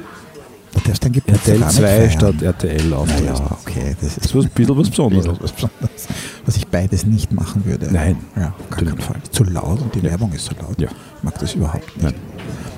Du 0.75 0.81
darfst 0.87 1.03
dein 1.03 1.13
Geburtstag 1.13 1.55
RTL 1.55 1.59
gar 1.61 1.67
nicht 1.69 1.77
2 1.79 1.87
feiern. 1.87 2.11
statt 2.11 2.43
RTL 2.43 2.93
auftrittst. 2.93 3.23
Naja, 3.25 3.59
okay, 3.63 3.97
das 4.01 4.17
ist 4.19 4.35
was, 4.37 4.45
ein 4.45 4.51
bisschen 4.55 4.77
was 4.79 4.91
Besonderes. 4.91 5.27
was 5.41 5.53
Besonderes. 5.53 6.09
Was 6.45 6.57
ich 6.57 6.69
beides 6.69 7.07
nicht 7.07 7.33
machen 7.33 7.65
würde. 7.65 7.89
Nein. 7.91 8.17
Ja, 8.37 8.49
auf 8.59 8.69
gar 8.71 8.81
keinen 8.85 8.99
Fall. 8.99 9.17
Zu 9.31 9.45
laut 9.45 9.81
und 9.81 9.95
die 9.95 10.01
Ja. 10.01 10.11
Werbung 10.11 10.33
ist 10.33 10.45
so 10.45 10.53
laut. 10.61 10.79
Ja. 10.79 10.89
Ich 11.17 11.23
mag 11.25 11.39
das 11.39 11.55
überhaupt 11.55 11.87
nicht. 11.97 12.03
Nein. 12.03 12.15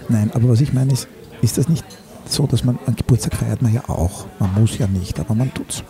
Nein, 0.08 0.30
aber 0.34 0.48
was 0.50 0.60
ich 0.60 0.72
meine 0.72 0.92
ist, 0.92 1.08
ist 1.42 1.58
das 1.58 1.68
nicht 1.68 1.84
so, 2.32 2.46
dass 2.46 2.64
man 2.64 2.78
einen 2.86 2.96
Geburtstag 2.96 3.34
feiert 3.34 3.62
man 3.62 3.72
ja 3.72 3.88
auch. 3.88 4.26
Man 4.38 4.54
muss 4.54 4.78
ja 4.78 4.86
nicht, 4.86 5.18
aber 5.20 5.34
man 5.34 5.52
tut's. 5.54 5.82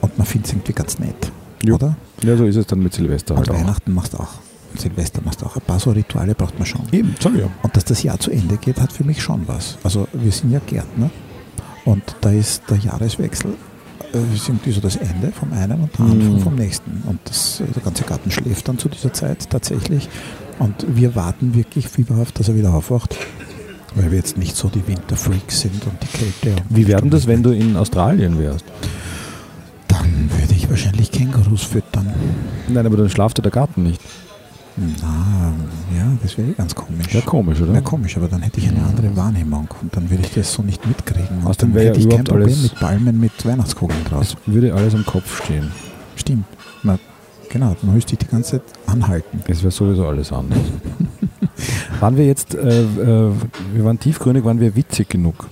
Und 0.00 0.16
man 0.18 0.26
findet 0.26 0.46
es 0.48 0.52
irgendwie 0.54 0.72
ganz 0.72 0.98
nett. 0.98 1.32
Ja. 1.62 1.74
Oder? 1.74 1.96
Ja, 2.22 2.36
so 2.36 2.44
ist 2.44 2.56
es 2.56 2.66
dann 2.66 2.80
mit 2.80 2.92
Silvester 2.94 3.34
Und 3.34 3.40
halt 3.40 3.50
auch. 3.50 3.54
Weihnachten 3.54 3.92
machst 3.94 4.12
du 4.14 4.18
auch. 4.18 4.34
Und 4.72 4.80
Silvester 4.80 5.20
machst 5.24 5.42
du 5.42 5.46
auch. 5.46 5.56
Ein 5.56 5.62
paar 5.62 5.80
so 5.80 5.90
Rituale 5.90 6.34
braucht 6.34 6.58
man 6.58 6.66
schon. 6.66 6.82
Eben, 6.92 7.14
ich 7.18 7.24
ja. 7.24 7.48
Und 7.62 7.76
dass 7.76 7.84
das 7.84 8.02
Jahr 8.02 8.18
zu 8.18 8.30
Ende 8.30 8.56
geht, 8.56 8.80
hat 8.80 8.92
für 8.92 9.04
mich 9.04 9.22
schon 9.22 9.46
was. 9.48 9.78
Also 9.82 10.06
wir 10.12 10.32
sind 10.32 10.52
ja 10.52 10.60
Gärtner 10.66 11.10
und 11.84 12.02
da 12.20 12.30
ist 12.30 12.62
der 12.68 12.78
Jahreswechsel 12.78 13.54
äh, 14.12 14.34
ist 14.34 14.48
irgendwie 14.48 14.70
so 14.72 14.80
das 14.80 14.96
Ende 14.96 15.32
vom 15.32 15.52
einen 15.52 15.80
und 15.80 15.98
der 15.98 16.04
Anfang 16.04 16.34
Mhm. 16.34 16.40
vom 16.40 16.54
nächsten. 16.54 17.02
Und 17.06 17.18
das, 17.24 17.60
äh, 17.60 17.64
der 17.74 17.82
ganze 17.82 18.04
Garten 18.04 18.30
schläft 18.30 18.68
dann 18.68 18.78
zu 18.78 18.88
dieser 18.88 19.12
Zeit 19.12 19.48
tatsächlich. 19.50 20.08
Und 20.58 20.74
wir 20.88 21.14
warten 21.14 21.54
wirklich 21.54 21.88
fieberhaft, 21.88 22.38
dass 22.38 22.48
er 22.48 22.54
wieder 22.56 22.72
aufwacht, 22.72 23.16
weil 23.96 24.10
wir 24.10 24.18
jetzt 24.18 24.38
nicht 24.38 24.56
so 24.56 24.68
die 24.68 24.86
Winterfreaks 24.86 25.60
sind 25.60 25.84
und 25.86 25.96
die 26.02 26.18
Kälte. 26.18 26.62
Und 26.62 26.76
Wie 26.76 26.86
werden 26.86 27.10
das, 27.10 27.26
wenn 27.26 27.42
du 27.42 27.50
in 27.50 27.76
Australien 27.76 28.38
wärst? 28.38 28.64
Dann 29.88 30.30
würde 30.38 30.54
ich 30.54 30.68
wahrscheinlich 30.70 31.10
Kängurus 31.10 31.62
füttern. 31.62 32.12
Nein, 32.68 32.86
aber 32.86 32.96
dann 32.96 33.10
schlaft 33.10 33.38
ja 33.38 33.42
der 33.42 33.52
Garten 33.52 33.82
nicht. 33.82 34.00
Na, 34.76 35.54
ja, 35.96 36.12
das 36.22 36.36
wäre 36.36 36.50
eh 36.50 36.52
ganz 36.52 36.74
komisch. 36.74 37.06
Ja, 37.10 37.22
komisch, 37.22 37.60
oder? 37.62 37.72
Ja, 37.72 37.80
komisch, 37.80 38.14
aber 38.18 38.28
dann 38.28 38.42
hätte 38.42 38.60
ich 38.60 38.68
eine 38.68 38.84
andere 38.84 39.16
Wahrnehmung 39.16 39.68
und 39.80 39.96
dann 39.96 40.10
würde 40.10 40.22
ich 40.24 40.34
das 40.34 40.52
so 40.52 40.62
nicht 40.62 40.86
mitkriegen. 40.86 41.38
Und 41.38 41.46
Außerdem 41.46 41.70
dann 41.70 41.74
wäre 41.74 41.84
ja 41.86 41.90
hätte 41.92 42.00
ich 42.00 42.14
kein 42.14 42.24
Problem 42.24 42.62
mit 42.62 42.74
Palmen 42.74 43.18
mit 43.18 43.46
Weihnachtskugeln 43.46 44.04
draus. 44.04 44.36
Es 44.46 44.52
würde 44.52 44.74
alles 44.74 44.94
am 44.94 45.06
Kopf 45.06 45.42
stehen. 45.42 45.70
Stimmt. 46.16 46.44
Na, 46.82 46.98
genau, 47.48 47.74
dann 47.80 47.94
müsste 47.94 48.12
ich 48.12 48.18
die 48.18 48.26
ganze 48.26 48.50
Zeit 48.52 48.62
anhalten. 48.86 49.42
Es 49.48 49.62
wäre 49.62 49.70
sowieso 49.70 50.06
alles 50.06 50.30
anders. 50.30 50.60
Waren 52.00 52.16
wir 52.16 52.26
jetzt, 52.26 52.54
äh, 52.54 52.82
äh, 52.82 53.30
wir 53.74 53.84
waren 53.84 53.98
tiefgründig, 53.98 54.44
waren 54.44 54.60
wir 54.60 54.74
witzig 54.76 55.08
genug? 55.08 55.48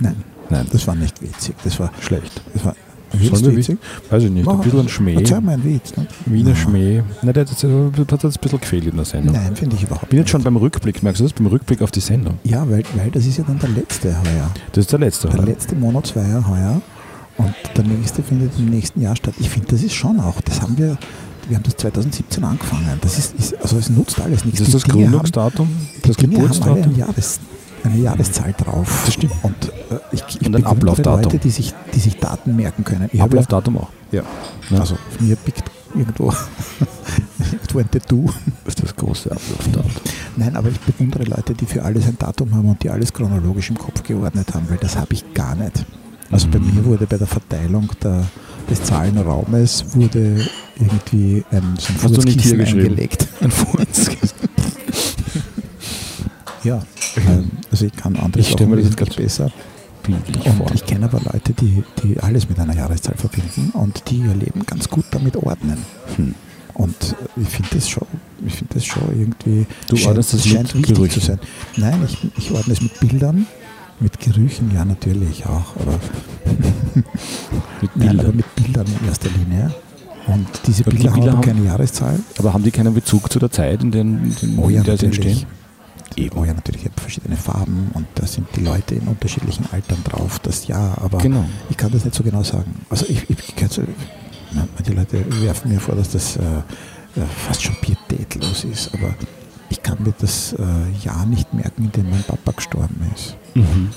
Nein, 0.00 0.16
Nein, 0.50 0.66
das 0.72 0.86
war 0.86 0.94
nicht 0.94 1.20
witzig. 1.20 1.54
Das 1.64 1.78
war, 1.78 1.90
schlecht. 2.00 2.40
das 2.54 2.64
war 2.64 2.74
Sollen 3.12 3.44
wir 3.46 3.56
witzig. 3.56 3.78
Weiß 4.10 4.22
ich 4.22 4.30
nicht, 4.30 4.46
ein 4.46 4.56
Mach- 4.56 4.62
bisschen 4.62 4.80
ein 4.80 4.88
Schmäh. 4.88 5.14
Erzähl 5.14 5.40
mal 5.40 5.52
einen 5.54 5.64
Witz. 5.64 5.96
Ne? 5.96 6.06
Wiener 6.26 6.50
Na, 6.50 6.56
Schmäh. 6.56 7.02
Nein, 7.22 7.32
der 7.32 7.40
hat 7.42 7.50
jetzt, 7.50 7.64
ein 7.64 7.90
bisschen 7.90 8.60
gefehlt 8.60 8.86
in 8.86 8.96
der 8.96 9.04
Sendung. 9.06 9.34
Nein, 9.34 9.56
finde 9.56 9.76
ich 9.76 9.82
überhaupt 9.82 10.04
Ich 10.04 10.08
bin 10.10 10.18
jetzt 10.18 10.30
schon 10.30 10.38
nicht. 10.40 10.44
beim 10.44 10.56
Rückblick, 10.56 11.02
merkst 11.02 11.20
du 11.20 11.24
das? 11.24 11.32
Beim 11.32 11.46
Rückblick 11.46 11.80
auf 11.82 11.90
die 11.90 12.00
Sendung. 12.00 12.38
Ja, 12.44 12.68
weil, 12.68 12.82
weil 12.96 13.10
das 13.10 13.24
ist 13.26 13.38
ja 13.38 13.44
dann 13.46 13.58
der 13.58 13.70
letzte 13.70 14.08
heuer. 14.10 14.50
Das 14.72 14.82
ist 14.84 14.92
der 14.92 14.98
letzte. 14.98 15.28
Der 15.28 15.38
oder? 15.38 15.46
letzte 15.48 15.74
Monat 15.74 16.14
war 16.16 16.26
ja 16.26 16.46
heuer 16.46 16.82
und 17.38 17.54
der 17.76 17.84
nächste 17.84 18.22
findet 18.22 18.52
im 18.58 18.66
nächsten 18.66 19.00
Jahr 19.00 19.16
statt. 19.16 19.34
Ich 19.38 19.48
finde, 19.48 19.68
das 19.68 19.82
ist 19.82 19.94
schon 19.94 20.20
auch, 20.20 20.40
das 20.42 20.60
haben 20.60 20.76
wir, 20.76 20.98
wir 21.48 21.56
haben 21.56 21.62
das 21.64 21.76
2017 21.76 22.44
angefangen. 22.44 22.98
Das 23.00 23.18
ist, 23.18 23.34
ist 23.38 23.54
also 23.60 23.78
es 23.78 23.88
nutzt 23.90 24.20
alles 24.20 24.44
nichts. 24.44 24.60
Ist 24.60 24.74
das 24.74 24.82
das 24.82 24.84
Die 24.84 24.90
haben- 24.92 25.02
Gründungsdatum? 25.10 25.68
Das 26.02 26.16
haben 26.16 26.30
Geburtsdatum? 26.30 26.82
ein 26.82 26.96
Jahres, 26.96 27.40
eine 27.84 27.96
Jahreszahl 27.98 28.52
drauf. 28.56 29.02
Das 29.06 29.14
stimmt. 29.14 29.32
Und 29.42 29.54
äh, 29.90 29.98
ich, 30.12 30.22
ich 30.40 30.46
Und 30.46 30.56
ein 30.56 30.64
Ablaufdatum. 30.66 31.22
Leute, 31.22 31.38
die 31.38 31.50
sich, 31.50 31.74
die 31.94 32.00
sich 32.00 32.18
Daten 32.18 32.54
merken 32.56 32.84
können. 32.84 33.08
Ich 33.12 33.20
Ablaufdatum 33.22 33.78
auch. 33.78 33.88
ja, 34.12 34.22
Ja. 34.70 34.78
also 34.80 34.96
mir 35.20 35.36
pickt 35.36 35.64
irgendwo, 35.94 36.32
irgendwo 37.52 37.78
ein 37.78 37.90
Tattoo. 37.90 38.26
Das 38.64 38.74
ist 38.74 38.82
das 38.82 38.96
große 38.96 39.30
Ablaufdatum. 39.32 39.90
Nein, 40.36 40.56
aber 40.56 40.68
ich 40.68 40.78
bewundere 40.80 41.24
Leute, 41.24 41.54
die 41.54 41.66
für 41.66 41.82
alles 41.82 42.06
ein 42.06 42.16
Datum 42.18 42.54
haben 42.54 42.68
und 42.68 42.82
die 42.82 42.90
alles 42.90 43.12
chronologisch 43.12 43.70
im 43.70 43.78
Kopf 43.78 44.02
geordnet 44.02 44.54
haben, 44.54 44.68
weil 44.68 44.76
das 44.78 44.96
habe 44.96 45.14
ich 45.14 45.32
gar 45.34 45.54
nicht. 45.54 45.84
Also 46.30 46.48
bei 46.48 46.58
Mhm. 46.58 46.74
mir 46.74 46.84
wurde 46.84 47.06
bei 47.06 47.16
der 47.16 47.26
Verteilung 47.26 47.88
der, 48.02 48.24
des 48.70 48.82
Zahlenraumes 48.82 49.84
wurde 49.94 50.46
irgendwie 50.76 51.44
ein, 51.50 51.74
so 51.78 51.92
ein 51.92 51.98
Furzkissen 51.98 52.60
eingelegt. 52.60 53.28
Ein. 53.40 53.52
Ja, 56.64 56.82
ähm, 57.16 57.50
also 57.70 57.86
ich 57.86 57.92
kann 57.94 58.16
andere 58.16 58.40
Ich 58.40 58.50
Sachen 58.50 58.68
mir 58.68 58.76
das 58.76 58.86
jetzt 58.86 59.00
wesentlich 59.00 59.16
besser. 59.16 59.52
Und 60.08 60.74
ich 60.74 60.84
kenne 60.86 61.04
aber 61.04 61.20
Leute, 61.20 61.52
die, 61.52 61.84
die 62.02 62.18
alles 62.20 62.48
mit 62.48 62.58
einer 62.58 62.74
Jahreszahl 62.74 63.14
verbinden 63.16 63.70
und 63.74 64.10
die 64.10 64.16
ihr 64.16 64.34
Leben 64.34 64.64
ganz 64.66 64.88
gut 64.88 65.04
damit 65.10 65.36
ordnen. 65.36 65.78
Hm. 66.16 66.34
Und 66.74 67.16
ich 67.36 67.48
finde 67.48 67.70
das 67.74 67.88
schon, 67.88 68.06
ich 68.46 68.54
finde 68.54 68.74
das 68.74 68.84
schon 68.84 69.02
irgendwie. 69.10 69.66
Du 69.88 69.96
ordnest 70.06 70.34
das 70.34 70.46
scheint 70.46 70.74
mit 70.74 70.88
wichtig 70.88 70.94
Gerüchen? 70.94 71.20
zu 71.20 71.26
sein. 71.26 71.38
Nein, 71.76 72.06
ich, 72.06 72.18
ich 72.38 72.50
ordne 72.52 72.72
es 72.72 72.80
mit 72.80 72.98
Bildern, 73.00 73.46
mit 74.00 74.18
Gerüchen, 74.20 74.70
ja 74.74 74.84
natürlich 74.84 75.44
auch, 75.46 75.76
aber, 75.80 75.98
Mit 77.80 77.96
nein, 77.96 78.08
aber 78.20 78.32
Bildern. 78.32 78.36
mit 78.36 78.54
Bildern 78.56 78.86
in 79.00 79.08
erster 79.08 79.28
Linie. 79.30 79.72
Und 80.26 80.46
diese 80.66 80.84
Und 80.84 80.92
die 80.92 80.96
Bilder, 80.98 81.12
Bilder 81.12 81.30
haben 81.30 81.36
haben- 81.38 81.44
keine 81.44 81.64
Jahreszahl. 81.64 82.18
Aber 82.38 82.52
haben 82.52 82.62
die 82.62 82.70
keinen 82.70 82.92
Bezug 82.94 83.32
zu 83.32 83.38
der 83.38 83.50
Zeit, 83.50 83.82
in, 83.82 83.90
den, 83.90 84.36
in, 84.42 84.58
Oh 84.58 84.68
ja, 84.68 84.78
in 84.80 84.84
der 84.84 84.96
sie 84.98 85.06
natürlich. 85.06 85.42
entstehen? 85.42 86.32
Oh 86.36 86.44
ja, 86.44 86.52
natürlich, 86.52 86.82
ich 86.82 86.90
habe 86.90 87.00
verschiedene 87.00 87.36
Farben 87.36 87.90
und 87.94 88.06
da 88.16 88.26
sind 88.26 88.46
die 88.56 88.60
Leute 88.60 88.96
in 88.96 89.06
unterschiedlichen 89.06 89.66
Altern 89.72 90.02
drauf, 90.04 90.38
das 90.40 90.66
ja, 90.66 90.94
aber 91.00 91.18
Genau. 91.18 91.44
ich 91.70 91.76
kann 91.76 91.92
das 91.92 92.04
nicht 92.04 92.16
so 92.16 92.24
genau 92.24 92.42
sagen. 92.42 92.74
Also 92.90 93.06
ich, 93.08 93.28
ich, 93.30 93.36
ich 93.48 93.56
kann 93.56 93.68
so, 93.68 93.82
manche 94.52 94.92
Leute 94.94 95.24
werfen 95.42 95.70
mir 95.72 95.78
vor, 95.80 95.94
dass 95.94 96.10
das 96.10 96.36
äh, 96.36 96.40
äh, 96.40 97.24
fast 97.46 97.62
schon 97.62 97.76
pietätlos 97.76 98.64
ist, 98.64 98.92
aber 98.94 99.14
ich 99.70 99.82
kann 99.82 99.98
mir 100.02 100.14
das 100.18 100.52
äh, 100.54 101.04
Jahr 101.04 101.26
nicht 101.26 101.52
merken, 101.54 101.84
in 101.84 101.92
dem 101.92 102.10
mein 102.10 102.22
Papa 102.22 102.52
gestorben 102.52 103.00
ist. 103.14 103.36
Mhm. 103.54 103.90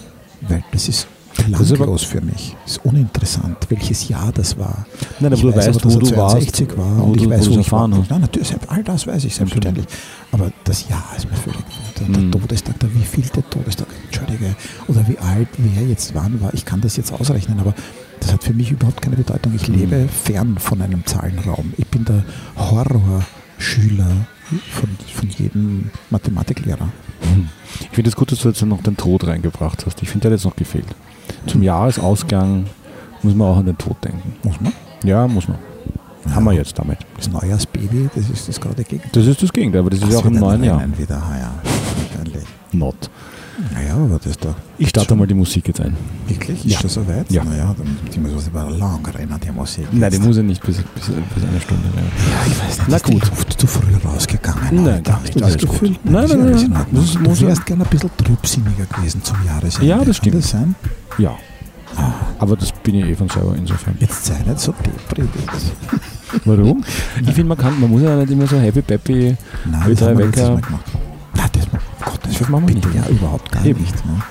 Weil 0.48 0.64
das 0.72 0.88
ist 0.90 1.08
belanglos 1.38 2.04
für 2.04 2.20
mich. 2.22 2.56
Es 2.66 2.74
ist 2.74 2.86
uninteressant, 2.86 3.58
welches 3.70 4.10
Jahr 4.10 4.32
das 4.34 4.58
war. 4.58 4.86
Nein, 5.20 5.28
aber 5.28 5.36
ich 5.36 5.42
du 5.42 5.48
weiß 5.50 5.56
weißt, 5.56 5.70
aber, 5.70 5.80
dass 5.80 5.94
wo 5.96 6.00
er 6.00 6.00
du 6.12 6.18
warst, 6.18 6.32
62 6.36 6.78
war 6.78 7.04
und 7.06 7.16
ich 7.18 7.24
du- 7.24 7.30
weiß, 7.30 7.50
wo 7.50 7.56
wo 7.56 7.60
ich 7.60 7.72
war. 7.72 7.90
hast. 7.92 8.10
Nein, 8.10 8.22
natürlich, 8.22 8.54
all 8.68 8.84
das 8.84 9.08
weiß 9.08 9.24
ich 9.24 9.36
selbstverständlich. 9.36 9.86
Aber 10.34 10.52
das 10.66 10.90
Jahr 10.90 11.04
ist 11.16 11.30
mir 11.30 11.38
völlig 11.38 11.60
der, 12.00 12.08
der 12.10 12.22
Mhm. 12.24 12.32
Todestag, 12.32 12.80
der 12.80 12.94
wievielte 12.94 13.44
Todestag, 13.50 13.88
entschuldige, 14.06 14.56
oder 14.88 15.08
wie 15.08 15.18
alt 15.20 15.48
wer 15.58 15.84
jetzt 15.88 16.14
wann 16.16 16.42
war, 16.42 16.54
ich 16.54 16.66
kann 16.66 16.82
das 16.82 16.98
jetzt 16.98 17.14
ausrechnen, 17.14 17.60
aber 17.60 17.74
das 18.20 18.34
hat 18.34 18.44
für 18.44 18.54
mich 18.54 18.70
überhaupt 18.72 19.02
keine 19.02 19.16
Bedeutung. 19.16 19.54
Ich 19.56 19.68
Mhm. 19.70 19.76
lebe 19.76 20.08
fern 20.10 20.58
von 20.60 20.82
einem 20.82 21.06
Zahlenraum. 21.06 21.74
Ich 21.78 21.88
bin 21.88 22.04
der 22.04 22.24
Horrorschüler 22.58 24.12
von, 24.72 24.90
von 25.14 25.30
jedem 25.30 25.90
Mathematiklehrer. 26.10 26.90
Ich 27.80 27.90
finde 27.90 28.10
es 28.10 28.16
gut, 28.16 28.32
dass 28.32 28.40
du 28.40 28.50
jetzt 28.50 28.62
noch 28.64 28.82
den 28.84 28.98
Tod 28.98 29.26
reingebracht 29.26 29.86
hast. 29.86 30.02
Ich 30.02 30.10
finde, 30.10 30.24
der 30.24 30.32
hat 30.32 30.40
jetzt 30.40 30.46
noch 30.46 30.56
gefehlt. 30.56 30.86
Zum 31.48 31.64
Jahresausgang 31.64 32.66
muss 33.24 33.36
man 33.36 33.48
auch 33.48 33.58
an 33.58 33.66
den 33.66 33.78
Tod 33.78 33.98
denken. 34.04 34.36
Muss 34.44 34.60
man? 34.60 34.74
Ja, 35.04 35.28
muss 35.28 35.48
man. 35.48 35.58
Haben 36.30 36.46
wir 36.46 36.54
jetzt 36.54 36.78
damit. 36.78 37.00
Das 37.18 37.30
Neujahrsbaby, 37.30 38.10
das 38.14 38.30
ist 38.30 38.48
das 38.48 38.60
gerade 38.60 38.84
Gegenteil. 38.84 39.10
Das 39.12 39.26
ist 39.26 39.42
das 39.42 39.52
Gegenteil, 39.52 39.82
aber 39.82 39.90
das 39.90 40.02
ist 40.02 40.12
ja 40.12 40.20
auch 40.20 40.26
im 40.26 40.36
neuen 40.36 40.64
Jahr. 40.64 40.84
Wieder, 40.98 41.18
ah 41.18 41.38
ja. 41.38 41.52
Not. 42.74 43.10
Naja, 43.74 43.96
aber 43.96 44.20
das 44.24 44.38
da. 44.38 44.56
Ich 44.78 44.90
starte 44.90 45.16
mal 45.16 45.28
die 45.28 45.34
Musik 45.34 45.68
jetzt 45.68 45.80
ein. 45.82 45.96
Wirklich? 46.28 46.66
Ist 46.66 46.72
Ja. 46.74 46.80
das 46.82 46.94
soweit? 46.96 47.30
Ja. 47.32 47.44
Naja, 47.44 47.74
dann 47.78 47.98
die 48.14 48.20
muss 48.20 48.48
aber 48.54 48.70
lang 48.72 49.06
rennen, 49.06 49.40
die 49.44 49.52
Musik. 49.52 49.86
Nein, 49.92 50.10
die 50.10 50.18
jetzt. 50.18 50.26
muss 50.26 50.38
ja 50.38 50.44
nicht 50.44 50.62
bis, 50.66 50.78
bis, 50.78 50.84
bis 51.06 51.44
eine 51.44 51.62
Stunde 51.62 51.88
rein. 51.96 52.04
Ja, 52.06 52.48
ich 52.48 52.60
weiß 52.60 52.78
nicht. 52.80 52.90
Na 52.90 52.98
gut. 53.00 53.32
oft 53.32 53.60
zu 53.60 53.68
früh 53.68 53.96
rausgegangen. 54.04 54.84
Nein, 54.84 55.04
gar 55.04 55.22
nicht. 55.22 55.36
du 55.36 55.40
das 55.40 55.52
Alles 55.52 55.62
gut. 55.62 55.72
Gefühl? 55.72 55.96
Nein, 56.04 56.14
nein, 56.14 56.30
ja 56.30 56.36
nein, 56.38 56.70
nein. 56.72 56.86
Das 56.92 57.14
Du 57.14 57.20
muss 57.20 57.40
ja- 57.42 57.48
wärst 57.50 57.66
gerne 57.66 57.84
ein 57.84 57.90
bisschen 57.90 58.10
trübsinniger 58.18 58.86
gewesen 58.86 59.24
zum 59.24 59.38
Jahresende. 59.46 59.88
Ja, 59.88 59.98
das 59.98 60.06
Kann 60.06 60.14
stimmt. 60.16 60.36
das 60.36 60.50
sein? 60.50 60.76
Ja. 61.18 61.36
Aber 62.40 62.56
das 62.56 62.72
bin 62.72 62.96
ich 62.96 63.06
eh 63.06 63.16
von 63.16 63.30
selber 63.30 63.54
insofern. 63.56 63.96
Jetzt 64.00 64.26
sei 64.26 64.40
nicht 64.48 64.60
so 64.60 64.74
deprimiert. 64.74 65.34
Warum? 66.46 66.84
Ich 67.22 67.26
finde, 67.34 67.44
man 67.50 67.58
kann, 67.58 67.80
man 67.80 67.90
muss 67.90 68.02
ja 68.02 68.16
nicht 68.16 68.32
immer 68.32 68.48
so 68.48 68.58
happy 68.58 68.82
peppy 68.82 69.36
Nein, 69.70 69.82
das 69.96 70.02
haben 70.02 70.18
wir 70.18 70.26
letztes. 70.28 70.48
Mal 70.50 70.62
gemacht. 70.62 70.86
Nein, 71.36 71.50
das, 71.52 71.64
um 71.66 71.72
Gottes 72.06 72.38
Das 72.40 72.50
machen 72.50 72.68
wir 72.68 72.76
bitte, 72.76 72.88
nicht. 72.90 73.04
ja, 73.06 73.10
überhaupt 73.10 73.52
gar 73.52 73.66
Eben. 73.66 73.82
nicht. 73.82 74.06
Ne? 74.06 74.22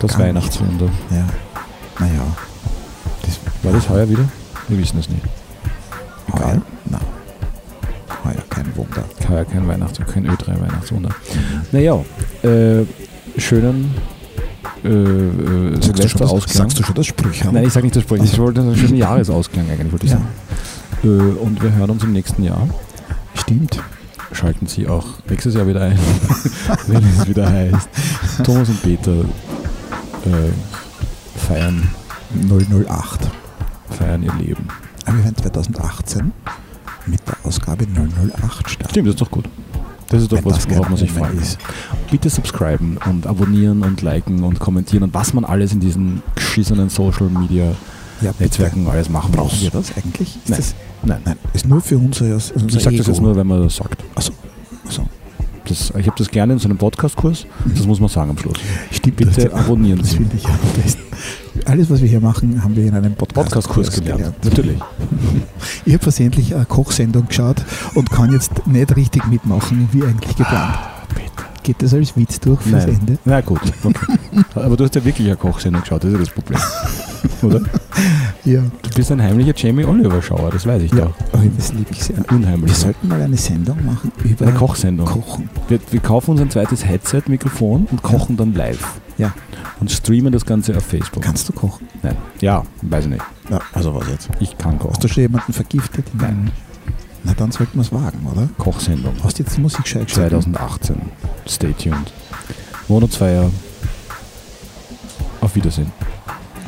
das 0.00 0.10
Gar 0.12 0.18
nicht. 0.18 0.26
Weihnachtswunder. 0.28 0.88
Ja, 1.10 1.26
naja. 1.98 2.20
Das 3.22 3.40
War 3.62 3.72
das 3.72 3.88
heuer 3.88 4.08
wieder? 4.08 4.24
Wir 4.68 4.78
wissen 4.78 4.98
es 5.00 5.08
nicht. 5.08 5.22
Egal. 6.28 6.44
heuer? 6.54 6.62
Nein. 6.86 7.00
Heuer 8.24 8.42
kein 8.50 8.76
Wunder. 8.76 9.04
Heuer 9.28 9.44
kein 9.44 9.66
Weihnachts 9.66 9.98
kein 10.12 10.26
Ö3 10.28 10.60
Weihnachtswunder. 10.60 11.10
Naja, 11.72 11.98
äh, 12.42 12.84
schönen 13.38 13.94
äh, 14.84 14.88
äh, 14.88 14.92
Sagst 14.92 15.42
du, 15.42 15.72
schon 15.72 15.80
das, 15.80 15.84
Silvesterausklang. 15.84 16.56
sagst 16.68 16.78
du 16.78 16.82
schon 16.84 16.94
das 16.94 17.06
Sprüche? 17.06 17.48
Nein, 17.50 17.64
ich 17.64 17.72
sage 17.72 17.84
nicht 17.86 17.96
das 17.96 18.02
Sprech. 18.04 18.20
Ach 18.22 18.26
Ich 18.32 18.38
wollte 18.38 18.60
einen 18.60 18.76
schönen 18.76 18.96
Jahresausklang 18.96 19.68
eigentlich, 19.70 19.90
wollte 19.92 20.06
ich 20.06 20.12
Ja. 20.12 20.18
sagen. 20.18 20.28
Äh, 21.04 21.38
und 21.42 21.62
wir 21.62 21.72
hören 21.72 21.90
uns 21.90 22.02
im 22.04 22.12
nächsten 22.12 22.42
Jahr. 22.44 22.68
Stimmt. 23.34 23.80
Schalten 24.32 24.66
Sie 24.66 24.86
auch 24.86 25.04
nächstes 25.28 25.54
Jahr 25.54 25.66
wieder 25.66 25.82
ein, 25.82 25.98
wenn 26.86 27.02
es 27.04 27.26
wieder 27.26 27.48
heißt. 27.50 27.88
Thomas 28.44 28.68
und 28.68 28.82
Peter 28.82 29.12
äh, 29.20 30.50
feiern, 31.38 31.88
008. 32.48 33.28
feiern 33.90 34.22
ihr 34.22 34.34
Leben. 34.34 34.68
Aber 35.06 35.16
wir 35.16 35.24
werden 35.24 35.36
2018 35.36 36.32
mit 37.06 37.20
der 37.26 37.36
Ausgabe 37.44 37.86
008 37.86 38.70
starten. 38.70 38.90
Stimmt, 38.90 39.08
das 39.08 39.14
ist 39.14 39.20
doch 39.22 39.30
gut. 39.30 39.46
Das 40.10 40.22
ist 40.22 40.32
doch 40.32 40.38
Wenn 40.38 40.44
was, 40.46 40.68
worauf 40.70 40.88
man 40.88 40.98
sich 40.98 41.12
freut. 41.12 41.34
ist. 41.34 41.58
Bitte 42.10 42.30
subscriben 42.30 42.98
und 43.06 43.26
abonnieren 43.26 43.82
und 43.82 44.00
liken 44.02 44.42
und 44.42 44.58
kommentieren 44.58 45.02
und 45.04 45.14
was 45.14 45.34
man 45.34 45.44
alles 45.44 45.72
in 45.72 45.80
diesen 45.80 46.22
geschissenen 46.34 46.88
Social 46.88 47.28
Media 47.28 47.72
Ja, 48.20 48.30
bitte. 48.32 48.44
Netzwerken 48.44 48.88
alles 48.88 49.08
machen 49.08 49.32
Brauchen 49.32 49.50
muss. 49.54 49.62
wir 49.62 49.70
das 49.70 49.92
eigentlich? 49.96 50.36
Ist 50.36 50.48
Nein. 50.48 50.58
Das, 50.58 50.74
Nein. 51.02 51.20
nein, 51.24 51.36
ist 51.52 51.66
nur 51.66 51.80
für 51.80 51.96
unser, 51.98 52.24
unser 52.34 52.54
Ich 52.78 52.82
sage 52.82 52.96
das 52.96 53.06
jetzt 53.06 53.20
nur, 53.20 53.36
wenn 53.36 53.46
man 53.46 53.62
das 53.62 53.76
sagt. 53.76 54.02
Achso, 54.14 54.32
achso. 54.86 55.02
Das, 55.66 55.92
ich 55.98 56.06
habe 56.06 56.16
das 56.16 56.28
gerne 56.30 56.54
in 56.54 56.58
so 56.58 56.66
einem 56.68 56.78
Podcast-Kurs. 56.78 57.46
Das 57.76 57.86
muss 57.86 58.00
man 58.00 58.08
sagen 58.08 58.30
am 58.30 58.38
Schluss. 58.38 58.56
Stimmt, 58.90 59.16
Bitte 59.16 59.52
abonnieren 59.52 59.98
Das 59.98 60.10
Sie. 60.10 60.16
finde 60.16 60.36
ich 60.36 60.46
am 60.46 60.58
besten. 60.82 61.02
Alles, 61.66 61.90
was 61.90 62.00
wir 62.00 62.08
hier 62.08 62.20
machen, 62.20 62.62
haben 62.64 62.74
wir 62.74 62.86
in 62.86 62.94
einem 62.94 63.14
Podcast-Kurs 63.14 63.66
Podcast-Kurs 63.66 63.92
gelernt. 64.04 64.34
Natürlich. 64.44 64.78
Ich 65.84 65.94
habe 65.94 66.02
versehentlich 66.02 66.54
eine 66.54 66.64
Kochsendung 66.66 67.28
geschaut 67.28 67.64
und 67.94 68.10
kann 68.10 68.30
jetzt 68.32 68.66
nicht 68.66 68.94
richtig 68.96 69.26
mitmachen, 69.26 69.88
wie 69.92 70.02
eigentlich 70.04 70.36
geplant. 70.36 70.74
Geht 71.68 71.82
das 71.82 71.92
als 71.92 72.16
Witz 72.16 72.40
durch 72.40 72.62
fürs 72.62 72.86
Nein. 72.86 72.98
Ende? 72.98 73.18
Na 73.26 73.42
gut. 73.42 73.60
Okay. 73.84 74.06
Aber 74.54 74.74
du 74.74 74.84
hast 74.84 74.94
ja 74.94 75.04
wirklich 75.04 75.26
eine 75.26 75.36
Kochsendung 75.36 75.82
geschaut, 75.82 76.02
das 76.02 76.12
ist 76.12 76.18
ja 76.18 76.24
das 76.24 76.30
Problem. 76.30 76.60
Oder? 77.42 77.60
Ja. 78.44 78.62
Du 78.80 78.90
bist 78.94 79.12
ein 79.12 79.20
heimlicher 79.20 79.52
Jamie 79.54 79.84
Oliver-Schauer, 79.84 80.50
das 80.50 80.64
weiß 80.64 80.80
ich 80.84 80.92
ja. 80.92 81.06
doch. 81.06 81.14
Oh, 81.34 81.38
das 81.58 81.74
liebe 81.74 81.90
ich 81.90 82.02
sehr. 82.02 82.16
Ein 82.28 82.64
Wir 82.64 82.72
sollten 82.72 83.06
mal 83.08 83.20
eine 83.20 83.36
Sendung 83.36 83.84
machen 83.84 84.10
über 84.24 84.46
Eine 84.46 84.56
Kochsendung. 84.56 85.06
Kochen. 85.06 85.50
Wir, 85.68 85.78
wir 85.90 86.00
kaufen 86.00 86.30
uns 86.30 86.40
ein 86.40 86.48
zweites 86.48 86.86
Headset-Mikrofon 86.86 87.86
und 87.90 88.02
kochen 88.02 88.38
dann 88.38 88.54
live. 88.54 89.00
Ja. 89.18 89.34
Und 89.80 89.90
streamen 89.90 90.32
das 90.32 90.46
Ganze 90.46 90.74
auf 90.74 90.86
Facebook. 90.86 91.22
Kannst 91.22 91.46
du 91.50 91.52
kochen? 91.52 91.86
Nein. 92.02 92.16
Ja, 92.40 92.62
weiß 92.80 93.04
ich 93.04 93.10
nicht. 93.10 93.24
Ja, 93.50 93.58
also 93.74 93.94
was 93.94 94.08
jetzt? 94.08 94.30
Ich 94.40 94.56
kann 94.56 94.74
Hast 94.76 94.82
kochen. 94.82 95.00
du 95.02 95.08
schon 95.08 95.22
jemanden 95.24 95.52
vergiftet? 95.52 96.06
Nein. 96.14 96.50
Na, 97.28 97.34
dann 97.34 97.52
sollten 97.52 97.74
wir 97.74 97.82
es 97.82 97.92
wagen, 97.92 98.26
oder? 98.26 98.48
Kochsendung. 98.56 99.14
Hast 99.22 99.38
du 99.38 99.42
jetzt 99.42 99.54
die 99.54 99.60
Musik 99.60 99.82
gescheit 99.82 100.06
geschalten? 100.06 100.40
2018. 100.40 100.96
Stay 101.46 101.74
tuned. 101.74 102.10
Monatsfeier. 102.88 103.50
Auf 105.42 105.54
Wiedersehen. 105.54 105.92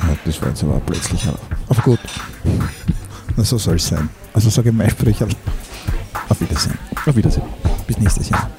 Ja, 0.02 0.14
das 0.22 0.42
war 0.42 0.48
jetzt 0.48 0.62
aber 0.62 0.78
plötzlich. 0.80 1.26
Aber 1.66 1.82
gut. 1.82 1.98
Na, 3.36 3.42
so 3.42 3.56
soll 3.56 3.76
es 3.76 3.88
sein. 3.88 4.10
Also 4.34 4.50
sage 4.50 4.68
ich 4.68 4.74
mein 4.74 4.90
Sprecher. 4.90 5.26
Auf 6.28 6.38
Wiedersehen. 6.42 6.78
Auf 7.06 7.16
Wiedersehen. 7.16 7.46
Bis 7.86 7.96
nächstes 7.96 8.28
Jahr. 8.28 8.50